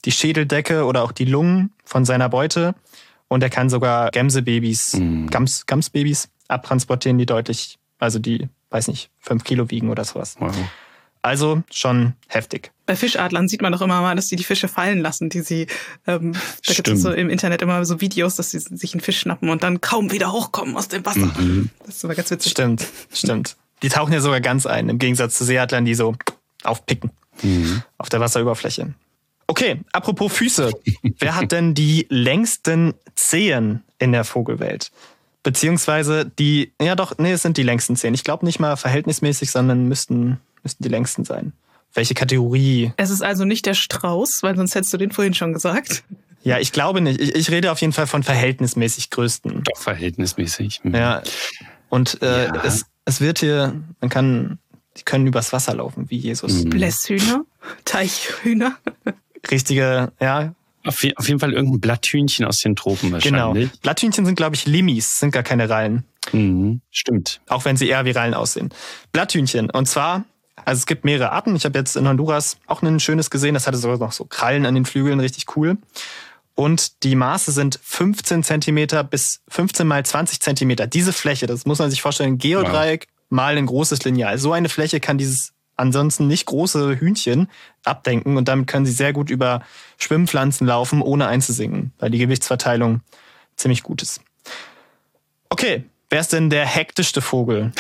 die 0.04 0.12
Schädeldecke 0.12 0.84
oder 0.84 1.02
auch 1.02 1.12
die 1.12 1.24
Lungen 1.24 1.70
von 1.84 2.04
seiner 2.04 2.28
Beute. 2.28 2.74
Und 3.28 3.42
er 3.42 3.50
kann 3.50 3.68
sogar 3.70 4.10
Gämsebabys, 4.10 4.94
Mhm. 4.94 5.28
Gams, 5.30 5.66
Gamsbabys 5.66 6.28
abtransportieren, 6.48 7.18
die 7.18 7.26
deutlich, 7.26 7.78
also 7.98 8.18
die, 8.18 8.48
weiß 8.70 8.88
nicht, 8.88 9.10
fünf 9.18 9.42
Kilo 9.44 9.68
wiegen 9.70 9.90
oder 9.90 10.04
sowas. 10.04 10.36
Wow. 10.38 10.54
Also 11.22 11.64
schon 11.72 12.12
heftig. 12.28 12.70
Bei 12.86 12.94
Fischadlern 12.94 13.48
sieht 13.48 13.60
man 13.60 13.72
doch 13.72 13.82
immer 13.82 14.00
mal, 14.00 14.14
dass 14.14 14.28
die 14.28 14.36
die 14.36 14.44
Fische 14.44 14.68
fallen 14.68 15.00
lassen, 15.00 15.28
die 15.28 15.40
sie, 15.40 15.66
ähm, 16.06 16.34
da 16.64 16.72
gibt 16.72 16.86
es 16.86 17.02
so 17.02 17.10
im 17.10 17.28
Internet 17.30 17.62
immer 17.62 17.84
so 17.84 18.00
Videos, 18.00 18.36
dass 18.36 18.52
sie 18.52 18.60
sich 18.60 18.94
einen 18.94 19.00
Fisch 19.00 19.18
schnappen 19.18 19.48
und 19.48 19.64
dann 19.64 19.80
kaum 19.80 20.12
wieder 20.12 20.30
hochkommen 20.30 20.76
aus 20.76 20.86
dem 20.86 21.04
Wasser. 21.04 21.18
Mhm. 21.40 21.70
Das 21.84 21.96
ist 21.96 22.04
aber 22.04 22.14
ganz 22.14 22.30
witzig. 22.30 22.52
Stimmt, 22.52 22.86
stimmt. 23.12 23.56
Die 23.82 23.88
tauchen 23.88 24.12
ja 24.12 24.20
sogar 24.20 24.40
ganz 24.40 24.66
ein, 24.66 24.88
im 24.88 24.98
Gegensatz 25.00 25.36
zu 25.36 25.44
Seeadlern, 25.44 25.84
die 25.84 25.94
so 25.94 26.14
aufpicken 26.62 27.10
Mhm. 27.42 27.82
auf 27.98 28.08
der 28.08 28.20
Wasseroberfläche. 28.20 28.94
Okay, 29.46 29.80
apropos 29.92 30.32
Füße. 30.32 30.70
Wer 31.18 31.36
hat 31.36 31.52
denn 31.52 31.74
die 31.74 32.06
längsten 32.10 32.94
Zehen 33.14 33.84
in 33.98 34.12
der 34.12 34.24
Vogelwelt? 34.24 34.90
Beziehungsweise 35.42 36.26
die, 36.38 36.72
ja 36.82 36.96
doch, 36.96 37.18
nee, 37.18 37.32
es 37.32 37.42
sind 37.42 37.56
die 37.56 37.62
längsten 37.62 37.94
Zehen. 37.94 38.14
Ich 38.14 38.24
glaube 38.24 38.44
nicht 38.44 38.58
mal 38.58 38.76
verhältnismäßig, 38.76 39.50
sondern 39.52 39.86
müssten, 39.86 40.40
müssten 40.64 40.82
die 40.82 40.88
längsten 40.88 41.24
sein. 41.24 41.52
Welche 41.94 42.14
Kategorie? 42.14 42.92
Es 42.96 43.10
ist 43.10 43.22
also 43.22 43.44
nicht 43.44 43.64
der 43.64 43.74
Strauß, 43.74 44.42
weil 44.42 44.56
sonst 44.56 44.74
hättest 44.74 44.92
du 44.92 44.96
den 44.96 45.12
vorhin 45.12 45.34
schon 45.34 45.52
gesagt. 45.52 46.02
Ja, 46.42 46.58
ich 46.58 46.72
glaube 46.72 47.00
nicht. 47.00 47.20
Ich, 47.20 47.34
ich 47.34 47.50
rede 47.50 47.70
auf 47.72 47.80
jeden 47.80 47.92
Fall 47.92 48.06
von 48.06 48.22
verhältnismäßig 48.22 49.10
größten. 49.10 49.62
Doch 49.64 49.80
verhältnismäßig. 49.80 50.80
Mhm. 50.82 50.94
Ja. 50.94 51.22
Und 51.88 52.20
äh, 52.22 52.46
Ja. 52.46 52.64
Es, 52.64 52.86
es 53.04 53.20
wird 53.20 53.38
hier, 53.38 53.80
man 54.00 54.10
kann, 54.10 54.58
die 54.96 55.04
können 55.04 55.26
übers 55.26 55.52
Wasser 55.52 55.74
laufen, 55.74 56.10
wie 56.10 56.18
Jesus. 56.18 56.64
Mhm. 56.64 56.70
Blässhühner, 56.70 57.44
Teichhühner. 57.84 58.76
Richtige, 59.50 60.12
ja, 60.20 60.54
Auf, 60.84 61.04
auf 61.16 61.28
jeden 61.28 61.40
Fall 61.40 61.52
irgendein 61.52 61.80
Blatthühnchen 61.80 62.44
aus 62.44 62.58
den 62.58 62.76
Tropen 62.76 63.18
genau. 63.20 63.48
wahrscheinlich. 63.48 63.80
Blatthühnchen 63.80 64.24
sind, 64.24 64.36
glaube 64.36 64.56
ich, 64.56 64.66
Limis, 64.66 65.18
sind 65.18 65.30
gar 65.32 65.42
keine 65.42 65.68
Rallen. 65.68 66.04
Mhm. 66.32 66.80
Stimmt. 66.90 67.40
Auch 67.48 67.64
wenn 67.64 67.76
sie 67.76 67.88
eher 67.88 68.04
wie 68.04 68.10
Rallen 68.10 68.34
aussehen. 68.34 68.70
Blatthühnchen. 69.12 69.70
Und 69.70 69.86
zwar, 69.86 70.24
also 70.64 70.80
es 70.80 70.86
gibt 70.86 71.04
mehrere 71.04 71.32
Arten. 71.32 71.54
Ich 71.56 71.64
habe 71.64 71.78
jetzt 71.78 71.96
in 71.96 72.08
Honduras 72.08 72.58
auch 72.66 72.82
ein 72.82 73.00
schönes 73.00 73.30
gesehen. 73.30 73.54
Das 73.54 73.66
hatte 73.66 73.78
sogar 73.78 73.98
noch 73.98 74.12
so 74.12 74.24
Krallen 74.24 74.66
an 74.66 74.74
den 74.74 74.84
Flügeln, 74.84 75.20
richtig 75.20 75.56
cool. 75.56 75.78
Und 76.54 77.04
die 77.04 77.16
Maße 77.16 77.52
sind 77.52 77.78
15 77.82 78.42
Zentimeter 78.42 79.04
bis 79.04 79.42
15 79.48 79.86
mal 79.86 80.04
20 80.04 80.40
Zentimeter. 80.40 80.86
Diese 80.86 81.12
Fläche, 81.12 81.46
das 81.46 81.66
muss 81.66 81.78
man 81.78 81.90
sich 81.90 82.00
vorstellen, 82.00 82.38
Geodreieck 82.38 83.06
mal 83.28 83.58
ein 83.58 83.66
großes 83.66 84.02
Lineal. 84.04 84.38
So 84.38 84.52
eine 84.52 84.70
Fläche 84.70 84.98
kann 84.98 85.18
dieses 85.18 85.52
ansonsten 85.76 86.26
nicht 86.26 86.46
große 86.46 86.98
Hühnchen 86.98 87.48
abdenken 87.84 88.36
und 88.36 88.48
damit 88.48 88.66
können 88.66 88.86
sie 88.86 88.92
sehr 88.92 89.12
gut 89.12 89.30
über 89.30 89.62
Schwimmpflanzen 89.98 90.66
laufen, 90.66 91.02
ohne 91.02 91.26
einzusinken, 91.26 91.92
weil 91.98 92.10
die 92.10 92.18
Gewichtsverteilung 92.18 93.00
ziemlich 93.56 93.82
gut 93.82 94.02
ist. 94.02 94.20
Okay, 95.48 95.84
wer 96.10 96.20
ist 96.20 96.32
denn 96.32 96.50
der 96.50 96.66
hektischste 96.66 97.20
Vogel? 97.20 97.72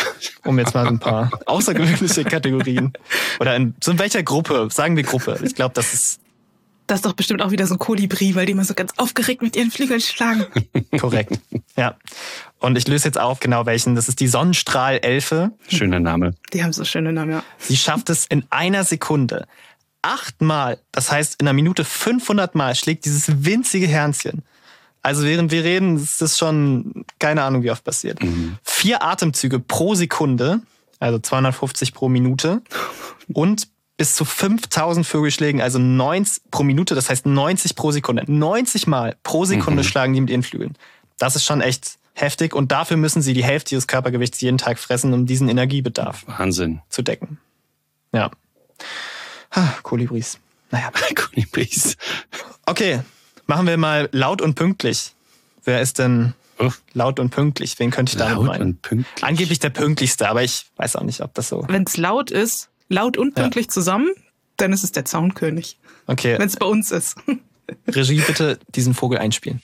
Um 0.44 0.58
jetzt 0.58 0.74
mal 0.74 0.86
ein 0.86 0.98
paar 0.98 1.30
außergewöhnliche 1.46 2.24
Kategorien. 2.24 2.92
Oder 3.40 3.56
in, 3.56 3.74
so 3.82 3.90
in 3.90 3.98
welcher 3.98 4.22
Gruppe? 4.22 4.68
Sagen 4.70 4.96
wir 4.96 5.02
Gruppe. 5.02 5.38
Ich 5.42 5.54
glaube, 5.54 5.74
das 5.74 5.92
ist 5.92 6.20
Das 6.86 6.98
ist 6.98 7.06
doch 7.06 7.14
bestimmt 7.14 7.42
auch 7.42 7.50
wieder 7.50 7.66
so 7.66 7.74
ein 7.74 7.78
Kolibri, 7.78 8.34
weil 8.34 8.46
die 8.46 8.52
immer 8.52 8.64
so 8.64 8.74
ganz 8.74 8.92
aufgeregt 8.96 9.42
mit 9.42 9.56
ihren 9.56 9.70
Flügeln 9.70 10.00
schlagen. 10.00 10.46
korrekt. 10.98 11.40
Ja. 11.76 11.96
Und 12.58 12.78
ich 12.78 12.86
löse 12.86 13.08
jetzt 13.08 13.18
auf, 13.18 13.40
genau 13.40 13.66
welchen. 13.66 13.94
Das 13.94 14.08
ist 14.08 14.20
die 14.20 14.28
Sonnenstrahlelfe. 14.28 15.52
Schöner 15.68 16.00
Name. 16.00 16.34
Die 16.52 16.62
haben 16.62 16.72
so 16.72 16.84
schöne 16.84 17.12
Namen, 17.12 17.32
ja. 17.32 17.42
Sie 17.58 17.76
schafft 17.76 18.10
es 18.10 18.26
in 18.26 18.44
einer 18.50 18.84
Sekunde 18.84 19.46
achtmal, 20.06 20.78
das 20.92 21.10
heißt 21.10 21.40
in 21.40 21.48
einer 21.48 21.52
Minute 21.54 21.84
500 21.84 22.54
Mal 22.54 22.74
schlägt 22.76 23.04
dieses 23.04 23.44
winzige 23.44 23.88
Hernchen. 23.88 24.44
Also 25.02 25.24
während 25.24 25.50
wir 25.50 25.64
reden, 25.64 25.96
ist 25.96 26.20
das 26.20 26.38
schon 26.38 27.04
keine 27.18 27.42
Ahnung, 27.42 27.62
wie 27.62 27.70
oft 27.70 27.84
passiert. 27.84 28.18
Vier 28.62 29.02
Atemzüge 29.02 29.58
pro 29.60 29.94
Sekunde, 29.94 30.60
also 30.98 31.18
250 31.18 31.92
pro 31.92 32.08
Minute 32.08 32.62
und 33.32 33.68
bis 33.96 34.14
zu 34.14 34.24
5000 34.24 35.06
Vögelschlägen, 35.06 35.60
also 35.62 35.78
90 35.78 36.42
pro 36.50 36.62
Minute, 36.62 36.94
das 36.94 37.08
heißt 37.08 37.24
90 37.26 37.74
pro 37.76 37.92
Sekunde. 37.92 38.24
90 38.30 38.86
Mal 38.86 39.16
pro 39.22 39.44
Sekunde 39.44 39.82
Mhm. 39.82 39.86
schlagen 39.86 40.12
die 40.14 40.20
mit 40.20 40.30
ihren 40.30 40.42
Flügeln. 40.42 40.76
Das 41.18 41.34
ist 41.36 41.44
schon 41.44 41.60
echt 41.62 41.98
heftig 42.12 42.54
und 42.54 42.72
dafür 42.72 42.96
müssen 42.96 43.22
sie 43.22 43.32
die 43.32 43.44
Hälfte 43.44 43.74
ihres 43.74 43.86
Körpergewichts 43.86 44.40
jeden 44.40 44.58
Tag 44.58 44.78
fressen, 44.78 45.12
um 45.14 45.26
diesen 45.26 45.48
Energiebedarf 45.48 46.24
Wahnsinn. 46.26 46.80
zu 46.88 47.02
decken. 47.02 47.38
Ja. 48.12 48.30
Ah, 49.50 49.68
Kolibris. 49.82 50.38
Naja. 50.70 50.90
Kolibris. 51.14 51.96
Okay, 52.66 53.00
machen 53.46 53.66
wir 53.66 53.76
mal 53.76 54.08
laut 54.12 54.42
und 54.42 54.54
pünktlich. 54.54 55.14
Wer 55.64 55.80
ist 55.80 55.98
denn 55.98 56.34
Oh, 56.58 56.70
laut 56.94 57.20
und 57.20 57.28
pünktlich? 57.30 57.78
Wen 57.78 57.90
könnte 57.90 58.12
ich 58.12 58.16
damit 58.18 58.36
laut 58.36 58.46
meinen? 58.46 58.62
und 58.62 58.82
pünktlich. 58.82 59.22
Angeblich 59.24 59.58
der 59.58 59.68
pünktlichste, 59.70 60.26
aber 60.28 60.42
ich 60.42 60.64
weiß 60.76 60.96
auch 60.96 61.02
nicht, 61.02 61.20
ob 61.20 61.34
das 61.34 61.48
so. 61.50 61.64
Wenn 61.68 61.82
es 61.82 61.98
laut 61.98 62.30
ist, 62.30 62.70
laut 62.88 63.16
und 63.16 63.34
pünktlich 63.34 63.68
zusammen, 63.70 64.10
dann 64.56 64.72
ist 64.72 64.84
es 64.84 64.92
der 64.92 65.04
Zaunkönig. 65.04 65.78
Okay, 66.06 66.38
Wenn 66.38 66.46
es 66.48 66.56
bei 66.56 66.66
uns 66.66 66.90
ist. 66.90 67.16
Regie, 67.88 68.20
bitte 68.20 68.58
diesen 68.68 68.94
Vogel 68.94 69.18
einspielen. 69.18 69.60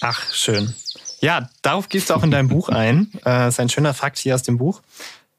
Ach, 0.00 0.34
schön. 0.34 0.74
Ja, 1.20 1.48
darauf 1.62 1.88
gehst 1.88 2.10
du 2.10 2.14
auch 2.14 2.22
in 2.22 2.30
deinem 2.30 2.48
Buch 2.48 2.68
ein. 2.68 3.10
Äh, 3.18 3.20
Das 3.24 3.54
ist 3.54 3.60
ein 3.60 3.68
schöner 3.70 3.94
Fakt 3.94 4.18
hier 4.18 4.34
aus 4.34 4.42
dem 4.42 4.58
Buch. 4.58 4.82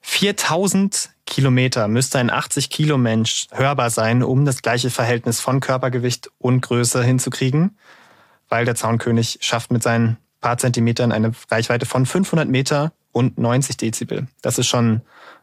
4000 0.01 1.09
Kilometer 1.25 1.87
müsste 1.87 2.19
ein 2.19 2.29
80 2.29 2.69
Kilo 2.69 2.97
Mensch 2.97 3.47
hörbar 3.51 3.89
sein, 3.89 4.23
um 4.23 4.45
das 4.45 4.61
gleiche 4.61 4.89
Verhältnis 4.89 5.39
von 5.39 5.59
Körpergewicht 5.59 6.29
und 6.37 6.61
Größe 6.61 7.03
hinzukriegen, 7.03 7.77
weil 8.55 8.63
der 8.63 8.75
Zaunkönig 8.75 9.39
schafft 9.41 9.69
mit 9.69 9.83
seinen 9.83 10.15
paar 10.39 10.57
Zentimetern 10.57 11.11
eine 11.11 11.33
Reichweite 11.51 11.85
von 11.85 12.05
500 12.05 12.47
Meter 12.47 12.93
und 13.11 13.37
90 13.37 13.75
Dezibel. 13.75 14.27
Das 14.41 14.57
ist 14.57 14.67
schon 14.67 15.01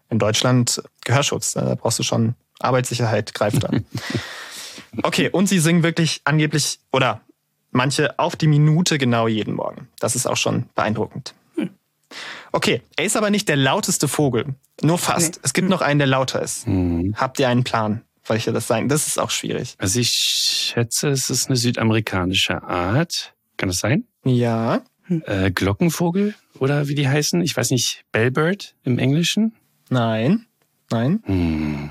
in 0.08 0.18
Deutschland 0.18 0.82
Gehörschutz. 1.04 1.52
Da 1.52 1.74
brauchst 1.74 1.98
du 1.98 2.04
schon 2.04 2.36
Arbeitssicherheit, 2.58 3.34
greift 3.34 3.64
an. 3.66 3.84
Okay, 5.02 5.28
und 5.30 5.48
sie 5.48 5.58
singen 5.58 5.82
wirklich 5.82 6.22
angeblich 6.24 6.78
oder 6.92 7.20
manche 7.70 8.18
auf 8.18 8.36
die 8.36 8.46
Minute 8.46 8.98
genau 8.98 9.26
jeden 9.26 9.54
Morgen. 9.54 9.88
Das 9.98 10.16
ist 10.16 10.26
auch 10.26 10.36
schon 10.36 10.66
beeindruckend. 10.74 11.34
Okay, 12.52 12.82
er 12.96 13.04
ist 13.04 13.16
aber 13.16 13.30
nicht 13.30 13.48
der 13.48 13.56
lauteste 13.56 14.08
Vogel. 14.08 14.54
Nur 14.82 14.98
fast. 14.98 15.34
Nee. 15.34 15.40
Es 15.42 15.52
gibt 15.52 15.68
noch 15.68 15.82
einen, 15.82 15.98
der 15.98 16.08
lauter 16.08 16.42
ist. 16.42 16.66
Hm. 16.66 17.14
Habt 17.16 17.38
ihr 17.38 17.48
einen 17.48 17.64
Plan, 17.64 18.02
welcher 18.26 18.52
das 18.52 18.66
sein? 18.66 18.88
Das 18.88 19.06
ist 19.06 19.18
auch 19.18 19.30
schwierig. 19.30 19.74
Also 19.78 20.00
ich 20.00 20.10
schätze, 20.10 21.08
es 21.08 21.30
ist 21.30 21.48
eine 21.48 21.56
südamerikanische 21.56 22.62
Art. 22.62 23.34
Kann 23.56 23.68
das 23.68 23.78
sein? 23.78 24.04
Ja. 24.24 24.82
Äh, 25.08 25.50
Glockenvogel 25.50 26.34
oder 26.58 26.88
wie 26.88 26.94
die 26.94 27.08
heißen? 27.08 27.40
Ich 27.42 27.56
weiß 27.56 27.70
nicht. 27.70 28.04
Bellbird 28.12 28.74
im 28.84 28.98
Englischen? 28.98 29.54
Nein. 29.90 30.46
Nein. 30.90 31.22
Hm. 31.26 31.90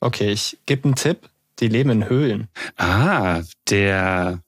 Okay, 0.00 0.30
ich 0.30 0.58
gebe 0.66 0.84
einen 0.84 0.94
Tipp. 0.94 1.28
Die 1.60 1.68
leben 1.68 1.90
in 1.90 2.08
Höhlen. 2.08 2.48
Ah, 2.76 3.42
der. 3.68 4.42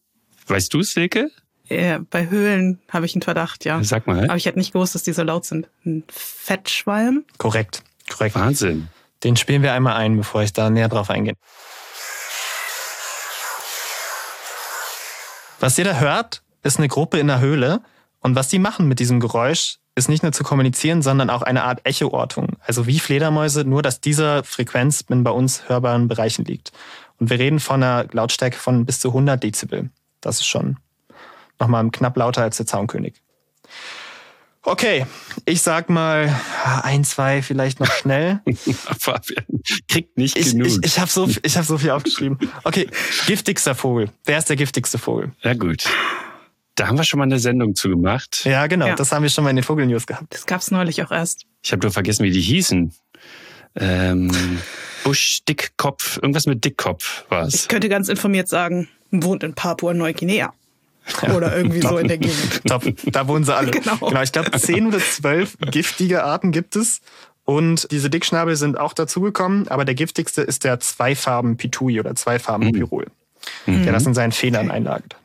Weißt 0.47 0.73
du, 0.73 0.83
Silke? 0.83 1.31
Ja, 1.69 2.01
bei 2.11 2.29
Höhlen 2.29 2.81
habe 2.89 3.07
ich 3.07 3.15
einen 3.15 3.23
Verdacht, 3.23 3.65
ja. 3.65 3.83
Sag 3.85 4.07
mal. 4.07 4.25
Aber 4.25 4.37
ich 4.37 4.47
hätte 4.47 4.59
nicht 4.59 4.73
gewusst, 4.73 4.95
dass 4.95 5.03
die 5.03 5.13
so 5.13 5.23
laut 5.23 5.45
sind. 5.45 5.69
Ein 5.85 6.05
Fettschwalm? 6.09 7.25
Korrekt. 7.39 7.83
Korrekt. 8.11 8.35
Wahnsinn. 8.35 8.89
Den 9.25 9.37
spielen 9.37 9.63
wir 9.63 9.73
einmal 9.73 9.95
ein, 9.95 10.17
bevor 10.17 10.43
ich 10.43 10.53
da 10.53 10.71
näher 10.71 10.89
drauf 10.89 11.11
eingehe. 11.11 11.35
Was 15.61 15.79
ihr 15.79 15.85
da 15.85 16.01
hört, 16.01 16.43
ist 16.63 16.79
eine 16.79 16.89
Gruppe 16.89 17.19
in 17.19 17.29
der 17.29 17.41
Höhle. 17.41 17.81
Und 18.21 18.35
was 18.35 18.49
die 18.49 18.59
machen 18.59 18.89
mit 18.89 18.99
diesem 18.99 19.21
Geräusch, 19.21 19.79
ist 19.95 20.09
nicht 20.09 20.23
nur 20.23 20.33
zu 20.33 20.43
kommunizieren, 20.43 21.03
sondern 21.03 21.31
auch 21.31 21.43
eine 21.43 21.65
Art 21.65 21.85
Echoortung. 21.85 22.57
Also 22.61 22.87
wie 22.87 22.99
Fledermäuse, 22.99 23.65
nur 23.65 23.83
dass 23.83 24.01
diese 24.01 24.43
Frequenz 24.45 25.05
in 25.09 25.23
bei 25.23 25.31
uns 25.31 25.69
hörbaren 25.69 26.09
Bereichen 26.09 26.45
liegt. 26.45 26.73
Und 27.19 27.31
wir 27.31 27.39
reden 27.39 27.61
von 27.61 27.83
einer 27.83 28.07
Lautstärke 28.11 28.57
von 28.57 28.87
bis 28.87 29.01
zu 29.01 29.09
100 29.09 29.43
Dezibel. 29.43 29.91
Das 30.21 30.41
ist 30.41 30.47
schon 30.47 30.79
nochmal 31.61 31.89
knapp 31.91 32.17
lauter 32.17 32.43
als 32.43 32.57
der 32.57 32.67
Zaunkönig. 32.67 33.23
Okay, 34.65 35.07
ich 35.45 35.61
sag 35.61 35.91
mal 35.91 36.33
ein, 36.83 37.03
zwei 37.05 37.43
vielleicht 37.43 37.81
noch 37.81 37.91
schnell. 37.91 38.41
Fabian 39.01 39.45
kriegt 39.89 40.17
nicht 40.17 40.39
Ich, 40.39 40.53
genug. 40.53 40.69
ich, 40.69 40.79
ich 40.85 40.99
habe 41.01 41.11
so, 41.11 41.29
ich 41.43 41.57
hab 41.57 41.65
so 41.65 41.79
viel 41.79 41.91
aufgeschrieben. 41.91 42.39
Okay, 42.63 42.89
giftigster 43.27 43.75
Vogel. 43.75 44.11
Wer 44.25 44.39
ist 44.39 44.49
der 44.49 44.57
giftigste 44.57 44.99
Vogel? 44.99 45.33
ja, 45.43 45.55
gut. 45.55 45.85
Da 46.77 46.87
haben 46.87 46.97
wir 46.97 47.05
schon 47.05 47.19
mal 47.19 47.25
eine 47.25 47.39
Sendung 47.39 47.75
zu 47.75 47.91
gemacht. 47.91 48.45
Ja, 48.47 48.67
genau. 48.67 48.87
Ja. 48.87 48.95
Das 48.95 49.13
haben 49.13 49.23
wir 49.25 49.29
schon 49.31 49.45
mal 49.45 49.51
in 49.51 49.57
den 49.57 49.63
Vogelnews 49.65 50.07
gehabt. 50.07 50.27
Das 50.33 50.47
gab's 50.47 50.71
neulich 50.71 51.03
auch 51.03 51.11
erst. 51.11 51.45
Ich 51.63 51.71
habe 51.73 51.83
nur 51.83 51.93
vergessen, 51.93 52.25
wie 52.25 52.31
die 52.31 52.41
hießen. 52.41 52.95
Ähm, 53.75 54.59
Busch, 55.05 55.41
Dickkopf, 55.47 56.17
irgendwas 56.17 56.47
mit 56.47 56.65
Dickkopf 56.65 57.25
war 57.29 57.47
Ich 57.49 57.55
es. 57.55 57.69
könnte 57.69 57.89
ganz 57.91 58.09
informiert 58.09 58.49
sagen, 58.49 58.89
wohnt 59.11 59.43
in 59.43 59.55
Papua-Neuguinea. 59.55 60.55
Oder 61.35 61.57
irgendwie 61.57 61.81
so 61.81 61.99
in 61.99 62.09
der 62.09 62.19
Gegend. 62.19 62.65
Top. 62.67 62.85
Da 63.07 63.29
wohnen 63.29 63.45
sie 63.45 63.55
alle. 63.55 63.71
Genau. 63.83 63.97
genau 63.97 64.23
ich 64.23 64.33
glaube, 64.33 64.51
zehn 64.53 64.87
oder 64.87 64.99
zwölf 64.99 65.57
giftige 65.59 66.25
Arten 66.25 66.53
gibt 66.53 66.77
es. 66.77 67.01
Und 67.45 67.91
diese 67.91 68.11
Dickschnabel 68.11 68.55
sind 68.57 68.79
auch 68.79 68.93
dazugekommen. 68.93 69.67
Aber 69.69 69.85
der 69.85 69.95
giftigste 69.95 70.43
ist 70.43 70.65
der 70.65 70.79
Zweifarben-Pitui 70.79 71.99
oder 71.99 72.15
Zweifarben-Pirol, 72.15 73.07
der 73.67 73.93
das 73.93 74.07
in 74.07 74.15
seinen 74.15 74.33
Federn 74.33 74.71
einlagert. 74.71 75.17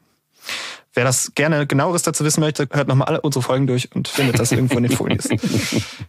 Wer 0.94 1.04
das 1.04 1.34
gerne 1.36 1.68
genaueres 1.68 2.02
dazu 2.02 2.26
wissen 2.26 2.40
möchte, 2.40 2.68
hört 2.72 2.88
nochmal 2.88 3.08
alle 3.08 3.22
unsere 3.22 3.44
Folgen 3.44 3.68
durch 3.68 3.94
und 3.94 4.08
findet 4.08 4.40
das 4.40 4.52
irgendwo 4.52 4.78
in 4.78 4.84
den 4.84 4.92
Folien. 4.92 5.20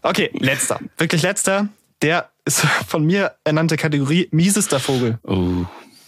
Okay, 0.01 0.31
letzter. 0.33 0.81
Wirklich 0.97 1.21
letzter. 1.21 1.69
Der 2.01 2.31
ist 2.47 2.61
von 2.87 3.05
mir 3.05 3.35
ernannte 3.45 3.77
Kategorie 3.77 4.29
miesester 4.31 4.81
Vogel. 4.81 5.19
Oh. 5.25 5.66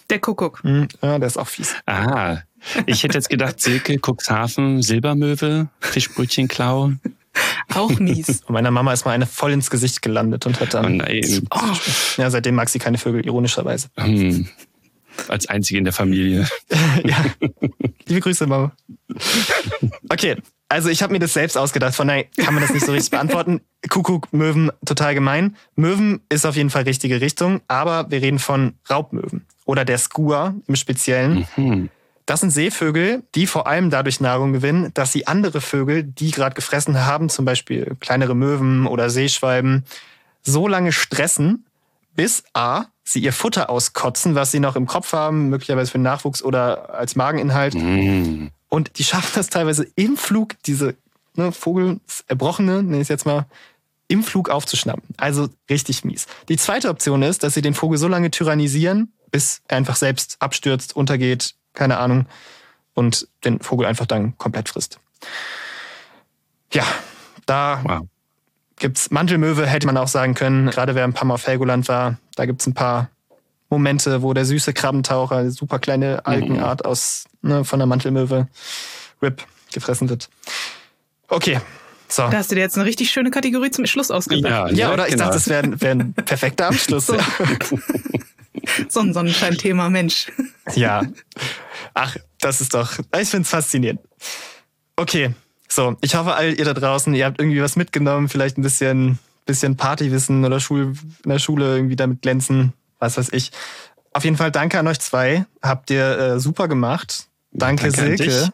Der 0.09 0.19
Kuckuck. 0.19 0.63
Hm, 0.63 0.89
ja, 1.03 1.19
der 1.19 1.27
ist 1.27 1.37
auch 1.37 1.47
fies. 1.47 1.77
Ah, 1.87 2.39
ich 2.87 3.03
hätte 3.03 3.17
jetzt 3.19 3.29
gedacht, 3.31 3.61
Silke, 3.61 3.99
Cuxhaven, 4.05 4.83
Silbermöwe, 4.83 5.69
Fischbrötchenklau. 5.81 6.93
Auch 7.75 7.91
mies. 7.99 8.43
Und 8.47 8.51
meiner 8.51 8.71
Mama 8.71 8.93
ist 8.93 9.05
mal 9.05 9.13
eine 9.13 9.27
voll 9.27 9.53
ins 9.53 9.71
Gesicht 9.71 10.03
gelandet 10.03 10.47
und 10.47 10.61
hat 10.61 10.75
Oh 10.75 10.83
dann. 10.83 10.97
nein. 10.99 11.49
Ja, 12.17 12.29
seitdem 12.31 12.57
mag 12.57 12.69
sie 12.69 12.79
keine 12.81 12.99
Vögel, 12.99 13.25
ironischerweise. 13.25 13.89
Hm. 13.97 14.49
Als 15.29 15.47
einzige 15.49 15.79
in 15.79 15.85
der 15.85 15.93
Familie. 15.93 16.49
ja. 17.05 17.25
Liebe 18.07 18.21
Grüße, 18.21 18.47
Mama. 18.47 18.73
Okay, 20.09 20.37
also 20.69 20.89
ich 20.89 21.03
habe 21.03 21.13
mir 21.13 21.19
das 21.19 21.33
selbst 21.35 21.57
ausgedacht. 21.57 21.95
Von 21.95 22.09
daher 22.09 22.25
kann 22.37 22.55
man 22.55 22.63
das 22.63 22.73
nicht 22.73 22.85
so 22.87 22.93
richtig 22.93 23.11
beantworten. 23.11 23.61
Kuckuck, 23.89 24.33
Möwen, 24.33 24.71
total 24.85 25.15
gemein. 25.15 25.57
Möwen 25.77 26.21
ist 26.29 26.47
auf 26.47 26.57
jeden 26.57 26.71
Fall 26.71 26.83
richtige 26.83 27.21
Richtung, 27.21 27.61
aber 27.69 28.11
wir 28.11 28.23
reden 28.23 28.39
von 28.39 28.75
Raubmöwen 28.89 29.47
oder 29.65 29.85
der 29.85 29.99
Skua 29.99 30.55
im 30.67 30.77
Speziellen. 30.77 31.47
Hm. 31.55 31.91
Das 32.31 32.39
sind 32.39 32.51
Seevögel, 32.51 33.24
die 33.35 33.49
vor 33.49 33.66
allem 33.66 33.91
dadurch 33.91 34.20
Nahrung 34.20 34.53
gewinnen, 34.53 34.93
dass 34.95 35.11
sie 35.11 35.26
andere 35.26 35.61
Vögel, 35.61 36.05
die 36.05 36.31
gerade 36.31 36.55
gefressen 36.55 37.05
haben, 37.05 37.28
zum 37.28 37.45
Beispiel 37.45 37.97
kleinere 37.99 38.37
Möwen 38.37 38.87
oder 38.87 39.11
Seeschwalben, 39.11 39.85
so 40.41 40.68
lange 40.68 40.93
stressen, 40.93 41.66
bis 42.14 42.45
A, 42.53 42.85
sie 43.03 43.18
ihr 43.18 43.33
Futter 43.33 43.68
auskotzen, 43.68 44.37
was 44.37 44.53
sie 44.53 44.61
noch 44.61 44.76
im 44.76 44.87
Kopf 44.87 45.12
haben, 45.12 45.49
möglicherweise 45.49 45.91
für 45.91 45.99
den 45.99 46.05
Nachwuchs 46.05 46.41
oder 46.41 46.95
als 46.95 47.16
Mageninhalt. 47.16 47.74
Hm. 47.74 48.53
Und 48.68 48.97
die 48.99 49.03
schaffen 49.03 49.33
das 49.35 49.49
teilweise 49.49 49.89
im 49.97 50.16
Flug, 50.16 50.55
diese 50.66 50.95
ne, 51.35 51.51
Vogel, 51.51 51.99
Erbrochene, 52.28 52.85
nenne 52.85 52.99
ich 52.99 53.03
es 53.03 53.09
jetzt 53.09 53.26
mal, 53.26 53.47
im 54.07 54.22
Flug 54.22 54.51
aufzuschnappen. 54.51 55.03
Also 55.16 55.49
richtig 55.68 56.05
mies. 56.05 56.28
Die 56.49 56.59
zweite 56.59 56.91
Option 56.91 57.24
ist, 57.24 57.43
dass 57.43 57.55
sie 57.55 57.62
den 57.62 57.74
Vogel 57.74 57.99
so 57.99 58.07
lange 58.07 58.31
tyrannisieren, 58.31 59.12
bis 59.33 59.62
er 59.66 59.78
einfach 59.78 59.97
selbst 59.97 60.37
abstürzt, 60.39 60.95
untergeht, 60.95 61.57
keine 61.75 61.99
Ahnung, 61.99 62.27
und 62.95 63.29
den 63.45 63.61
Vogel 63.61 63.87
einfach 63.87 64.07
dann 64.07 64.37
komplett 64.39 64.68
frisst. 64.68 64.99
Ja, 66.73 66.85
da 67.47 67.81
Wow. 67.85 68.07
gibt's 68.79 69.11
Mantelmöwe, 69.11 69.66
hätte 69.66 69.87
man 69.87 69.97
auch 69.97 70.09
sagen 70.09 70.35
können. 70.35 70.71
Gerade 70.71 70.95
wer 70.95 71.05
ein 71.05 71.12
paar 71.12 71.25
Mal 71.27 71.35
auf 71.35 71.47
Helgoland 71.47 71.89
war, 71.89 72.16
da 72.37 72.47
gibt's 72.47 72.66
ein 72.66 72.75
paar 72.75 73.11
Momente, 73.68 74.23
wo 74.23 74.35
der 74.35 74.45
süße 74.45 74.73
Krabbentaucher, 74.73 75.37
eine 75.37 75.51
super 75.53 75.79
kleine 75.79 76.27
Algenart 76.27 76.85
aus 76.85 77.25
ne, 77.43 77.64
von 77.64 77.79
der 77.79 77.87
Mantelmöwe, 77.87 78.49
Rip, 79.23 79.45
gefressen 79.73 80.09
wird. 80.09 80.29
Okay, 81.29 81.61
so. 82.09 82.23
Da 82.29 82.39
hast 82.39 82.51
du 82.51 82.57
dir 82.57 82.62
jetzt 82.62 82.77
eine 82.77 82.85
richtig 82.87 83.11
schöne 83.12 83.31
Kategorie 83.31 83.71
zum 83.71 83.87
Schluss 83.87 84.11
ausgedacht. 84.11 84.73
ja, 84.73 84.93
oder 84.93 85.07
ich 85.07 85.12
genau. 85.12 85.27
dachte, 85.27 85.37
das 85.37 85.49
wäre 85.49 85.81
wär 85.81 85.93
ein 85.93 86.12
perfekter 86.14 86.66
Abschluss. 86.68 87.07
So. 87.07 87.16
So 88.89 89.01
ein 89.01 89.13
Sonnenschein-Thema, 89.13 89.91
Mensch. 89.91 90.31
Ja. 90.75 91.03
Ach, 91.95 92.17
das 92.41 92.61
ist 92.61 92.75
doch. 92.75 92.99
Ich 93.19 93.29
finde 93.29 93.43
es 93.43 93.51
faszinierend. 93.51 94.01
Okay, 94.97 95.35
so, 95.73 95.97
ich 96.01 96.17
hoffe, 96.17 96.35
all 96.35 96.59
ihr 96.59 96.65
da 96.65 96.75
draußen, 96.75 97.15
ihr 97.15 97.25
habt 97.25 97.41
irgendwie 97.41 97.63
was 97.63 97.77
mitgenommen, 97.77 98.29
vielleicht 98.29 98.59
ein 98.59 98.63
bisschen, 98.63 99.19
bisschen 99.47 99.77
Partywissen 99.77 100.45
oder 100.45 100.59
Schul, 100.59 100.95
in 101.25 101.31
der 101.31 101.39
Schule 101.39 101.77
irgendwie 101.77 101.97
damit 101.97 102.23
glänzen, 102.23 102.73
was 102.99 103.17
weiß 103.17 103.33
ich. 103.33 103.53
Auf 104.13 104.25
jeden 104.25 104.37
Fall 104.37 104.51
danke 104.51 104.79
an 104.79 104.89
euch 104.89 104.99
zwei. 104.99 105.47
Habt 105.63 105.91
ihr 105.91 106.19
äh, 106.19 106.41
super 106.41 106.67
gemacht. 106.67 107.29
Danke, 107.53 107.91
Danke 107.91 108.03
an 108.03 108.17
dich. 108.17 108.33
Silke. 108.33 108.53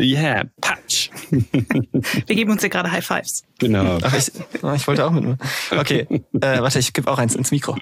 Yeah, 0.00 0.44
Patsch. 0.60 1.10
Wir 1.30 2.36
geben 2.36 2.50
uns 2.52 2.60
hier 2.60 2.70
gerade 2.70 2.90
High 2.92 3.04
Fives. 3.04 3.42
Genau. 3.58 3.98
Ach, 4.02 4.14
ich, 4.14 4.30
oh, 4.62 4.72
ich 4.72 4.86
wollte 4.86 5.04
auch 5.04 5.10
mit. 5.10 5.38
Okay, 5.76 6.06
äh, 6.40 6.60
warte, 6.60 6.78
ich 6.78 6.92
gebe 6.92 7.10
auch 7.10 7.18
eins 7.18 7.34
ins 7.34 7.50
Mikro. 7.50 7.76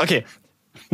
Okay. 0.00 0.24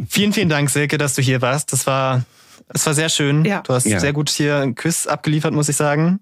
Vielen, 0.09 0.33
vielen 0.33 0.49
Dank, 0.49 0.71
Silke, 0.71 0.99
dass 0.99 1.15
du 1.15 1.23
hier 1.23 1.41
warst. 1.43 1.73
Das 1.73 1.87
war, 1.87 2.25
das 2.69 2.85
war 2.87 2.95
sehr 2.95 3.09
schön. 3.09 3.45
Ja. 3.45 3.63
Du 3.63 3.73
hast 3.75 3.87
Ja. 3.87 4.01
sehr 4.01 4.13
gut 4.13 4.31
hier 4.31 4.59
ein 4.59 4.75
Quiz 4.75 5.07
abgeliefert, 5.07 5.53
muss 5.53 5.69
ich 5.69 5.77
sagen. 5.77 6.21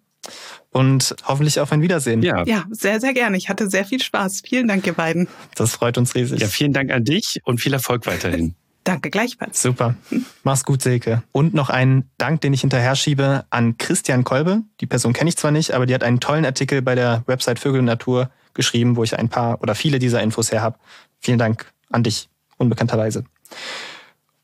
Und 0.70 1.14
hoffentlich 1.26 1.60
auf 1.60 1.70
ein 1.72 1.82
Wiedersehen. 1.82 2.22
Ja. 2.22 2.44
Ja, 2.46 2.64
sehr, 2.70 3.00
sehr 3.00 3.12
gerne. 3.12 3.36
Ich 3.36 3.48
hatte 3.50 3.68
sehr 3.68 3.84
viel 3.84 4.02
Spaß. 4.02 4.42
Vielen 4.46 4.68
Dank, 4.68 4.86
ihr 4.86 4.94
beiden. 4.94 5.28
Das 5.54 5.72
freut 5.72 5.98
uns 5.98 6.14
riesig. 6.14 6.40
ja, 6.40 6.48
vielen 6.48 6.72
Dank 6.72 6.90
an 6.92 7.04
dich 7.04 7.40
und 7.44 7.60
viel 7.60 7.72
Erfolg 7.74 8.06
weiterhin. 8.06 8.54
Danke 8.84 9.10
gleichfalls. 9.10 9.62
Super. 9.62 9.94
Mach's 10.42 10.64
gut, 10.64 10.82
Silke. 10.82 11.22
Und 11.30 11.54
noch 11.54 11.70
einen 11.70 12.10
Dank, 12.18 12.40
den 12.40 12.52
ich 12.52 12.62
hinterher 12.62 12.96
schiebe, 12.96 13.44
an 13.50 13.78
Christian 13.78 14.24
Kolbe. 14.24 14.62
Die 14.80 14.86
Person 14.86 15.12
kenne 15.12 15.28
ich 15.28 15.36
zwar 15.36 15.52
nicht, 15.52 15.72
aber 15.72 15.86
die 15.86 15.94
hat 15.94 16.02
einen 16.02 16.18
tollen 16.18 16.44
Artikel 16.44 16.82
bei 16.82 16.94
der 16.94 17.22
Website 17.26 17.60
Vögel 17.60 17.80
und 17.80 17.86
Natur 17.86 18.30
geschrieben, 18.54 18.96
wo 18.96 19.04
ich 19.04 19.18
ein 19.18 19.28
paar 19.28 19.62
oder 19.62 19.74
viele 19.74 19.98
dieser 19.98 20.22
Infos 20.22 20.50
her 20.50 20.62
habe. 20.62 20.78
Vielen 21.20 21.38
Dank 21.38 21.72
an 21.90 22.02
dich, 22.02 22.28
unbekannterweise. 22.58 23.24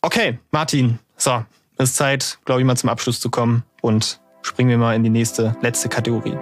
Okay, 0.02 0.38
Martin. 0.52 1.00
So, 1.16 1.44
ist 1.78 1.96
Zeit, 1.96 2.38
glaube 2.44 2.60
ich, 2.60 2.66
mal 2.66 2.76
zum 2.76 2.90
Abschluss 2.90 3.18
zu 3.18 3.30
kommen 3.30 3.64
und 3.80 4.20
springen 4.42 4.70
wir 4.70 4.78
mal 4.78 4.94
in 4.94 5.02
die 5.02 5.10
nächste, 5.10 5.56
letzte 5.60 5.88
Kategorie. 5.88 6.36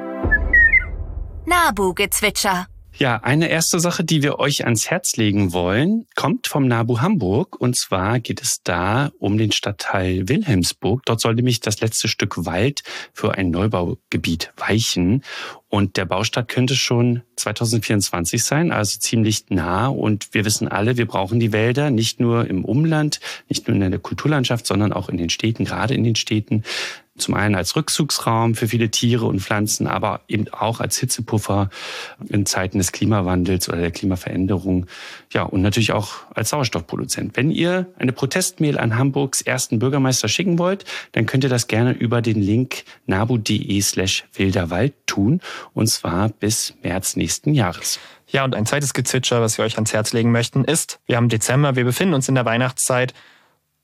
Nabu-Gezwitscher. 1.46 2.66
Ja, 2.98 3.16
eine 3.16 3.48
erste 3.48 3.78
Sache, 3.78 4.04
die 4.04 4.22
wir 4.22 4.38
euch 4.38 4.64
ans 4.64 4.88
Herz 4.88 5.16
legen 5.16 5.52
wollen, 5.52 6.06
kommt 6.14 6.46
vom 6.46 6.66
NABU 6.66 7.00
Hamburg. 7.00 7.60
Und 7.60 7.76
zwar 7.76 8.20
geht 8.20 8.40
es 8.40 8.62
da 8.64 9.10
um 9.18 9.36
den 9.36 9.52
Stadtteil 9.52 10.30
Wilhelmsburg. 10.30 11.02
Dort 11.04 11.20
soll 11.20 11.34
nämlich 11.34 11.60
das 11.60 11.82
letzte 11.82 12.08
Stück 12.08 12.46
Wald 12.46 12.82
für 13.12 13.34
ein 13.34 13.50
Neubaugebiet 13.50 14.54
weichen. 14.56 15.22
Und 15.68 15.98
der 15.98 16.06
Baustart 16.06 16.48
könnte 16.48 16.74
schon 16.74 17.20
2024 17.36 18.42
sein, 18.42 18.72
also 18.72 18.98
ziemlich 18.98 19.44
nah. 19.50 19.88
Und 19.88 20.32
wir 20.32 20.46
wissen 20.46 20.66
alle, 20.66 20.96
wir 20.96 21.06
brauchen 21.06 21.38
die 21.38 21.52
Wälder 21.52 21.90
nicht 21.90 22.18
nur 22.18 22.46
im 22.46 22.64
Umland, 22.64 23.20
nicht 23.50 23.68
nur 23.68 23.76
in 23.76 23.90
der 23.90 24.00
Kulturlandschaft, 24.00 24.66
sondern 24.66 24.94
auch 24.94 25.10
in 25.10 25.18
den 25.18 25.28
Städten, 25.28 25.66
gerade 25.66 25.92
in 25.92 26.02
den 26.02 26.16
Städten. 26.16 26.62
Zum 27.18 27.34
einen 27.34 27.54
als 27.54 27.76
Rückzugsraum 27.76 28.54
für 28.54 28.68
viele 28.68 28.90
Tiere 28.90 29.26
und 29.26 29.40
Pflanzen, 29.40 29.86
aber 29.86 30.20
eben 30.28 30.52
auch 30.52 30.80
als 30.80 30.98
Hitzepuffer 30.98 31.70
in 32.28 32.46
Zeiten 32.46 32.78
des 32.78 32.92
Klimawandels 32.92 33.68
oder 33.68 33.78
der 33.78 33.90
Klimaveränderung. 33.90 34.86
Ja, 35.32 35.42
und 35.42 35.62
natürlich 35.62 35.92
auch 35.92 36.14
als 36.34 36.50
Sauerstoffproduzent. 36.50 37.36
Wenn 37.36 37.50
ihr 37.50 37.86
eine 37.98 38.12
Protestmail 38.12 38.78
an 38.78 38.96
Hamburgs 38.96 39.40
ersten 39.40 39.78
Bürgermeister 39.78 40.28
schicken 40.28 40.58
wollt, 40.58 40.84
dann 41.12 41.26
könnt 41.26 41.44
ihr 41.44 41.50
das 41.50 41.68
gerne 41.68 41.92
über 41.92 42.22
den 42.22 42.40
Link 42.40 42.84
nabu.de 43.06 43.80
slash 43.80 44.24
wilderwald 44.34 44.94
tun. 45.06 45.40
Und 45.74 45.86
zwar 45.88 46.28
bis 46.28 46.74
März 46.82 47.16
nächsten 47.16 47.54
Jahres. 47.54 47.98
Ja, 48.28 48.44
und 48.44 48.54
ein 48.54 48.66
zweites 48.66 48.92
Gezwitscher, 48.92 49.40
was 49.40 49.56
wir 49.56 49.64
euch 49.64 49.76
ans 49.76 49.92
Herz 49.92 50.12
legen 50.12 50.32
möchten, 50.32 50.64
ist, 50.64 50.98
wir 51.06 51.16
haben 51.16 51.28
Dezember, 51.28 51.76
wir 51.76 51.84
befinden 51.84 52.14
uns 52.14 52.28
in 52.28 52.34
der 52.34 52.44
Weihnachtszeit 52.44 53.14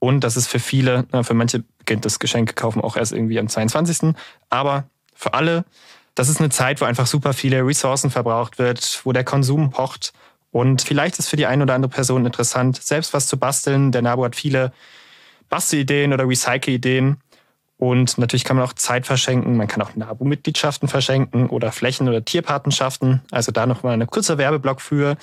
und 0.03 0.25
das 0.25 0.35
ist 0.35 0.47
für 0.47 0.59
viele, 0.59 1.05
für 1.21 1.33
manche 1.33 1.63
beginnt 1.77 2.03
das 2.03 2.19
Geschenke 2.19 2.55
kaufen 2.55 2.81
auch 2.81 2.97
erst 2.97 3.13
irgendwie 3.13 3.39
am 3.39 3.47
22. 3.47 4.13
Aber 4.49 4.83
für 5.15 5.33
alle, 5.33 5.63
das 6.13 6.27
ist 6.27 6.41
eine 6.41 6.49
Zeit, 6.49 6.81
wo 6.81 6.85
einfach 6.85 7.07
super 7.07 7.31
viele 7.31 7.65
Ressourcen 7.65 8.11
verbraucht 8.11 8.59
wird, 8.59 8.99
wo 9.05 9.13
der 9.13 9.23
Konsum 9.23 9.69
pocht. 9.69 10.11
Und 10.51 10.81
vielleicht 10.81 11.19
ist 11.19 11.29
für 11.29 11.37
die 11.37 11.45
eine 11.45 11.63
oder 11.63 11.73
andere 11.73 11.89
Person 11.89 12.25
interessant, 12.25 12.83
selbst 12.83 13.13
was 13.13 13.27
zu 13.27 13.37
basteln. 13.37 13.93
Der 13.93 14.01
NABU 14.01 14.25
hat 14.25 14.35
viele 14.35 14.73
Bastelideen 15.47 16.11
oder 16.11 16.27
Recycle-Ideen. 16.27 17.21
Und 17.77 18.17
natürlich 18.17 18.43
kann 18.43 18.57
man 18.57 18.65
auch 18.65 18.73
Zeit 18.73 19.05
verschenken. 19.05 19.55
Man 19.55 19.69
kann 19.69 19.81
auch 19.81 19.95
NABU-Mitgliedschaften 19.95 20.89
verschenken 20.89 21.47
oder 21.47 21.71
Flächen- 21.71 22.09
oder 22.09 22.25
Tierpatenschaften. 22.25 23.21
Also 23.31 23.53
da 23.53 23.65
nochmal 23.65 23.93
eine 23.93 24.07
kurzer 24.07 24.37
Werbeblock 24.37 24.81
für. 24.81 25.15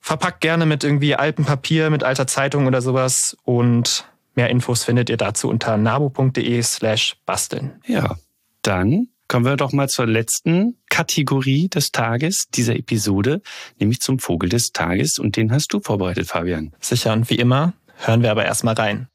Verpackt 0.00 0.40
gerne 0.40 0.64
mit 0.64 0.84
irgendwie 0.84 1.16
altem 1.16 1.44
Papier, 1.44 1.90
mit 1.90 2.04
alter 2.04 2.28
Zeitung 2.28 2.68
oder 2.68 2.82
sowas. 2.82 3.36
Und 3.42 4.04
mehr 4.34 4.50
Infos 4.50 4.84
findet 4.84 5.10
ihr 5.10 5.16
dazu 5.16 5.48
unter 5.48 5.76
nabu.de 5.76 6.62
slash 6.62 7.16
basteln. 7.26 7.80
Ja, 7.86 8.16
dann 8.62 9.08
kommen 9.28 9.46
wir 9.46 9.56
doch 9.56 9.72
mal 9.72 9.88
zur 9.88 10.06
letzten 10.06 10.76
Kategorie 10.90 11.68
des 11.68 11.90
Tages 11.90 12.48
dieser 12.50 12.76
Episode, 12.76 13.40
nämlich 13.78 14.00
zum 14.00 14.18
Vogel 14.18 14.48
des 14.48 14.72
Tages. 14.72 15.18
Und 15.18 15.36
den 15.36 15.52
hast 15.52 15.72
du 15.72 15.80
vorbereitet, 15.80 16.26
Fabian. 16.26 16.74
Sicher 16.80 17.12
und 17.12 17.30
wie 17.30 17.36
immer 17.36 17.72
hören 17.96 18.22
wir 18.22 18.30
aber 18.30 18.44
erstmal 18.44 18.74
rein. 18.74 19.08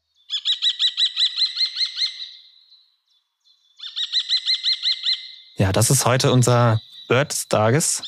Ja, 5.56 5.72
das 5.72 5.90
ist 5.90 6.04
heute 6.04 6.32
unser 6.32 6.80
Bird 7.08 7.32
des 7.32 7.48
Tages. 7.48 8.02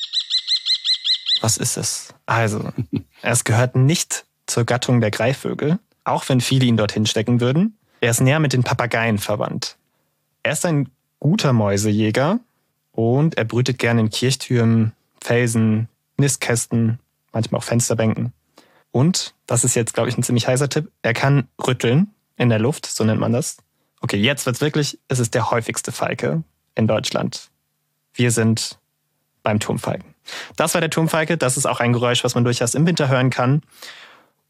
Was 1.41 1.57
ist 1.57 1.77
es? 1.77 2.13
Also, 2.25 2.71
es 3.21 3.43
gehört 3.43 3.75
nicht 3.75 4.25
zur 4.47 4.65
Gattung 4.65 5.01
der 5.01 5.11
Greifvögel, 5.11 5.79
auch 6.03 6.27
wenn 6.29 6.41
viele 6.41 6.65
ihn 6.65 6.77
dorthin 6.77 7.05
stecken 7.05 7.41
würden. 7.41 7.77
Er 7.99 8.11
ist 8.11 8.21
näher 8.21 8.39
mit 8.39 8.53
den 8.53 8.63
Papageien 8.63 9.17
verwandt. 9.17 9.77
Er 10.43 10.53
ist 10.53 10.65
ein 10.65 10.89
guter 11.19 11.53
Mäusejäger 11.53 12.39
und 12.91 13.37
er 13.37 13.45
brütet 13.45 13.77
gerne 13.77 14.01
in 14.01 14.09
Kirchtürmen, 14.09 14.93
Felsen, 15.21 15.87
Nistkästen, 16.17 16.99
manchmal 17.31 17.59
auch 17.59 17.63
Fensterbänken. 17.63 18.33
Und, 18.91 19.33
das 19.45 19.63
ist 19.63 19.75
jetzt, 19.75 19.93
glaube 19.93 20.09
ich, 20.09 20.17
ein 20.17 20.23
ziemlich 20.23 20.47
heißer 20.47 20.67
Tipp, 20.67 20.91
er 21.01 21.13
kann 21.13 21.47
rütteln 21.65 22.13
in 22.37 22.49
der 22.49 22.59
Luft, 22.59 22.85
so 22.85 23.03
nennt 23.03 23.19
man 23.19 23.31
das. 23.31 23.57
Okay, 24.01 24.17
jetzt 24.17 24.45
wird's 24.45 24.61
wirklich, 24.61 24.99
es 25.07 25.19
ist 25.19 25.33
der 25.33 25.51
häufigste 25.51 25.91
Falke 25.91 26.43
in 26.75 26.87
Deutschland. 26.87 27.49
Wir 28.13 28.31
sind 28.31 28.79
beim 29.43 29.59
Turmfalken. 29.59 30.13
Das 30.55 30.73
war 30.73 30.81
der 30.81 30.89
Turmfalke, 30.89 31.37
das 31.37 31.55
ist 31.55 31.65
auch 31.65 31.79
ein 31.79 31.93
Geräusch, 31.93 32.23
was 32.23 32.35
man 32.35 32.43
durchaus 32.43 32.75
im 32.75 32.85
Winter 32.85 33.07
hören 33.07 33.29
kann. 33.29 33.61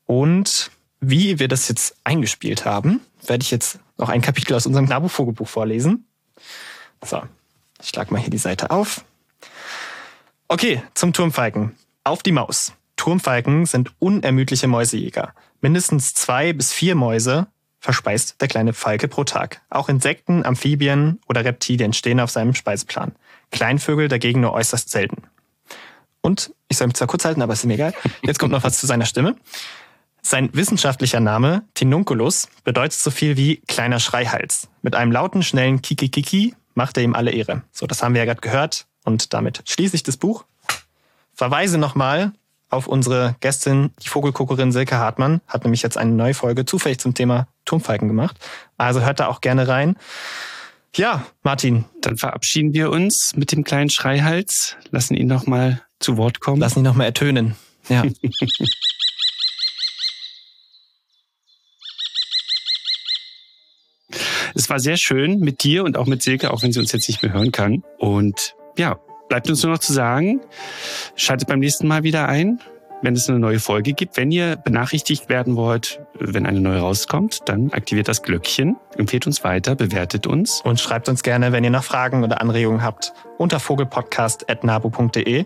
Und 0.06 0.72
wie 1.02 1.40
wir 1.40 1.48
das 1.48 1.68
jetzt 1.68 1.96
eingespielt 2.04 2.64
haben, 2.64 3.02
werde 3.26 3.44
ich 3.44 3.52
jetzt 3.52 3.80
noch 3.98 4.10
ein 4.10 4.22
Kapitel 4.22 4.54
aus 4.54 4.66
unserem 4.66 4.86
Nabu-Vogelbuch 4.86 5.48
vorlesen. 5.48 6.06
So, 7.04 7.22
ich 7.82 7.90
schlag 7.90 8.12
mal 8.12 8.22
hier 8.22 8.30
die 8.30 8.38
Seite 8.38 8.72
auf. 8.72 9.04
Okay, 10.48 10.84
zum 10.94 11.14
Turmfalken. 11.14 11.76
Auf 12.04 12.24
die 12.24 12.32
Maus. 12.32 12.74
Turmfalken 12.96 13.66
sind 13.66 13.92
unermüdliche 14.00 14.68
Mäusejäger. 14.68 15.34
Mindestens 15.60 16.14
zwei 16.14 16.54
bis 16.54 16.72
vier 16.72 16.96
Mäuse 16.96 17.48
verspeist 17.80 18.40
der 18.42 18.48
kleine 18.48 18.74
Falke 18.74 19.08
pro 19.08 19.24
Tag. 19.24 19.62
Auch 19.70 19.90
Insekten, 19.90 20.46
Amphibien 20.46 21.20
oder 21.28 21.44
Reptilien 21.44 21.94
stehen 21.94 22.20
auf 22.20 22.30
seinem 22.30 22.54
Speiseplan. 22.54 23.14
Kleinvögel 23.50 24.08
dagegen 24.08 24.42
nur 24.42 24.54
äußerst 24.54 24.90
selten. 24.90 25.24
Und 26.22 26.54
ich 26.68 26.78
soll 26.78 26.88
mich 26.88 26.96
zwar 26.96 27.08
kurz 27.08 27.26
halten, 27.26 27.42
aber 27.42 27.54
ist 27.54 27.66
mir 27.66 27.74
egal. 27.74 27.94
Jetzt 28.22 28.38
kommt 28.38 28.52
noch 28.52 28.64
was 28.64 28.80
zu 28.80 28.86
seiner 28.86 29.06
Stimme. 29.06 29.36
Sein 30.22 30.50
wissenschaftlicher 30.54 31.20
Name, 31.20 31.64
Tinunculus, 31.74 32.48
bedeutet 32.64 33.00
so 33.00 33.10
viel 33.10 33.38
wie 33.38 33.58
kleiner 33.68 34.00
Schreihals. 34.00 34.70
Mit 34.82 34.96
einem 34.96 35.12
lauten, 35.12 35.42
schnellen 35.42 35.82
Kiki-Kiki 35.82 36.56
macht 36.76 36.98
er 36.98 37.04
ihm 37.04 37.16
alle 37.16 37.32
Ehre. 37.32 37.64
So, 37.72 37.88
das 37.88 38.04
haben 38.04 38.14
wir 38.14 38.20
ja 38.20 38.26
gerade 38.26 38.42
gehört. 38.42 38.86
Und 39.04 39.34
damit 39.34 39.64
schließe 39.66 39.96
ich 39.96 40.04
das 40.04 40.18
Buch. 40.18 40.46
Verweise 41.34 41.78
nochmal 41.80 42.34
auf 42.70 42.88
unsere 42.88 43.36
Gästin, 43.40 43.92
die 44.04 44.08
Vogelkuckerin 44.08 44.72
Silke 44.72 44.98
Hartmann, 44.98 45.42
hat 45.48 45.64
nämlich 45.64 45.82
jetzt 45.82 45.98
eine 45.98 46.12
neue 46.12 46.34
Folge 46.34 46.66
zufällig 46.66 47.00
zum 47.00 47.14
Thema 47.14 47.48
Turmfalken 47.66 48.08
gemacht. 48.08 48.38
Also 48.78 49.02
hört 49.02 49.20
da 49.20 49.28
auch 49.28 49.42
gerne 49.42 49.68
rein. 49.68 49.98
Ja, 50.96 51.26
Martin, 51.44 51.86
Dann 52.02 52.18
verabschieden 52.18 52.74
wir 52.74 52.92
uns 52.92 53.32
mit 53.36 53.52
dem 53.52 53.64
kleinen 53.64 53.90
Schreihals, 53.90 54.76
lassen 54.92 55.16
ihn 55.16 55.28
noch 55.28 55.48
mal 55.48 55.82
zu 56.00 56.18
Wort 56.18 56.40
kommen. 56.40 56.60
lass 56.62 56.76
ihn 56.76 56.84
nochmal 56.84 57.08
ertönen. 57.08 57.56
Ja. 57.90 58.04
Es 64.62 64.70
war 64.70 64.80
sehr 64.80 64.98
schön 64.98 65.40
mit 65.40 65.64
dir 65.64 65.84
und 65.84 65.98
auch 65.98 66.06
mit 66.06 66.22
Silke, 66.22 66.52
auch 66.54 66.62
wenn 66.62 66.72
sie 66.72 66.80
uns 66.80 66.92
jetzt 66.92 67.08
nicht 67.08 67.24
mehr 67.24 67.34
hören 67.34 67.52
kann. 67.52 67.84
Und 67.98 68.56
ja, 68.78 69.00
bleibt 69.28 69.50
uns 69.50 69.64
nur 69.64 69.72
noch 69.72 69.80
zu 69.80 69.92
sagen, 69.92 70.40
schaltet 71.16 71.48
beim 71.48 71.58
nächsten 71.58 71.88
Mal 71.88 72.04
wieder 72.04 72.30
ein, 72.30 72.60
wenn 73.02 73.16
es 73.16 73.28
eine 73.28 73.40
neue 73.40 73.60
Folge 73.60 73.94
gibt. 73.94 74.18
Wenn 74.18 74.30
ihr 74.30 74.58
benachrichtigt 74.58 75.30
werden 75.30 75.56
wollt, 75.56 76.00
wenn 76.20 76.46
eine 76.46 76.62
neue 76.62 76.80
rauskommt, 76.80 77.40
dann 77.46 77.72
aktiviert 77.72 78.08
das 78.08 78.22
Glöckchen, 78.22 78.76
empfehlt 78.98 79.26
uns 79.26 79.44
weiter, 79.44 79.74
bewertet 79.74 80.28
uns. 80.28 80.62
Und 80.62 80.80
schreibt 80.80 81.10
uns 81.10 81.24
gerne, 81.24 81.52
wenn 81.54 81.64
ihr 81.64 81.72
noch 81.72 81.84
Fragen 81.84 82.24
oder 82.24 82.40
Anregungen 82.40 82.84
habt, 82.84 83.14
unter 83.40 83.60
vogelpodcast.nabu.de. 83.60 85.46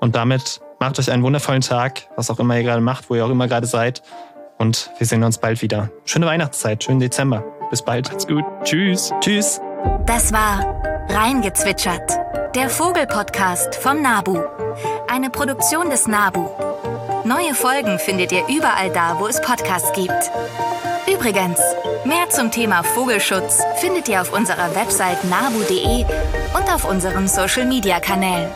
Und 0.00 0.16
damit 0.16 0.62
macht 0.80 0.98
euch 0.98 1.10
einen 1.10 1.22
wundervollen 1.22 1.60
Tag, 1.60 2.08
was 2.16 2.30
auch 2.30 2.38
immer 2.38 2.56
ihr 2.56 2.62
gerade 2.62 2.80
macht, 2.80 3.10
wo 3.10 3.14
ihr 3.14 3.26
auch 3.26 3.30
immer 3.30 3.46
gerade 3.46 3.66
seid. 3.66 4.02
Und 4.58 4.90
wir 4.98 5.06
sehen 5.06 5.22
uns 5.24 5.38
bald 5.38 5.62
wieder. 5.62 5.90
Schöne 6.04 6.26
Weihnachtszeit, 6.26 6.84
schönen 6.84 7.00
Dezember. 7.00 7.44
Bis 7.70 7.82
bald. 7.82 8.08
Macht's 8.08 8.26
gut. 8.26 8.44
Tschüss. 8.64 9.12
Tschüss. 9.20 9.60
Das 10.06 10.32
war 10.32 10.74
Reingezwitschert, 11.08 12.18
der 12.54 12.68
Vogelpodcast 12.68 13.76
vom 13.76 14.02
Nabu. 14.02 14.38
Eine 15.08 15.30
Produktion 15.30 15.90
des 15.90 16.06
Nabu. 16.06 16.48
Neue 17.24 17.54
Folgen 17.54 17.98
findet 17.98 18.32
ihr 18.32 18.46
überall 18.48 18.90
da, 18.90 19.18
wo 19.18 19.26
es 19.26 19.40
Podcasts 19.40 19.92
gibt. 19.92 20.30
Übrigens, 21.12 21.58
mehr 22.04 22.28
zum 22.30 22.50
Thema 22.50 22.82
Vogelschutz 22.82 23.62
findet 23.76 24.08
ihr 24.08 24.20
auf 24.20 24.32
unserer 24.32 24.74
Website 24.74 25.24
nabu.de 25.24 26.04
und 26.54 26.72
auf 26.72 26.84
unseren 26.88 27.28
Social-Media-Kanälen. 27.28 28.50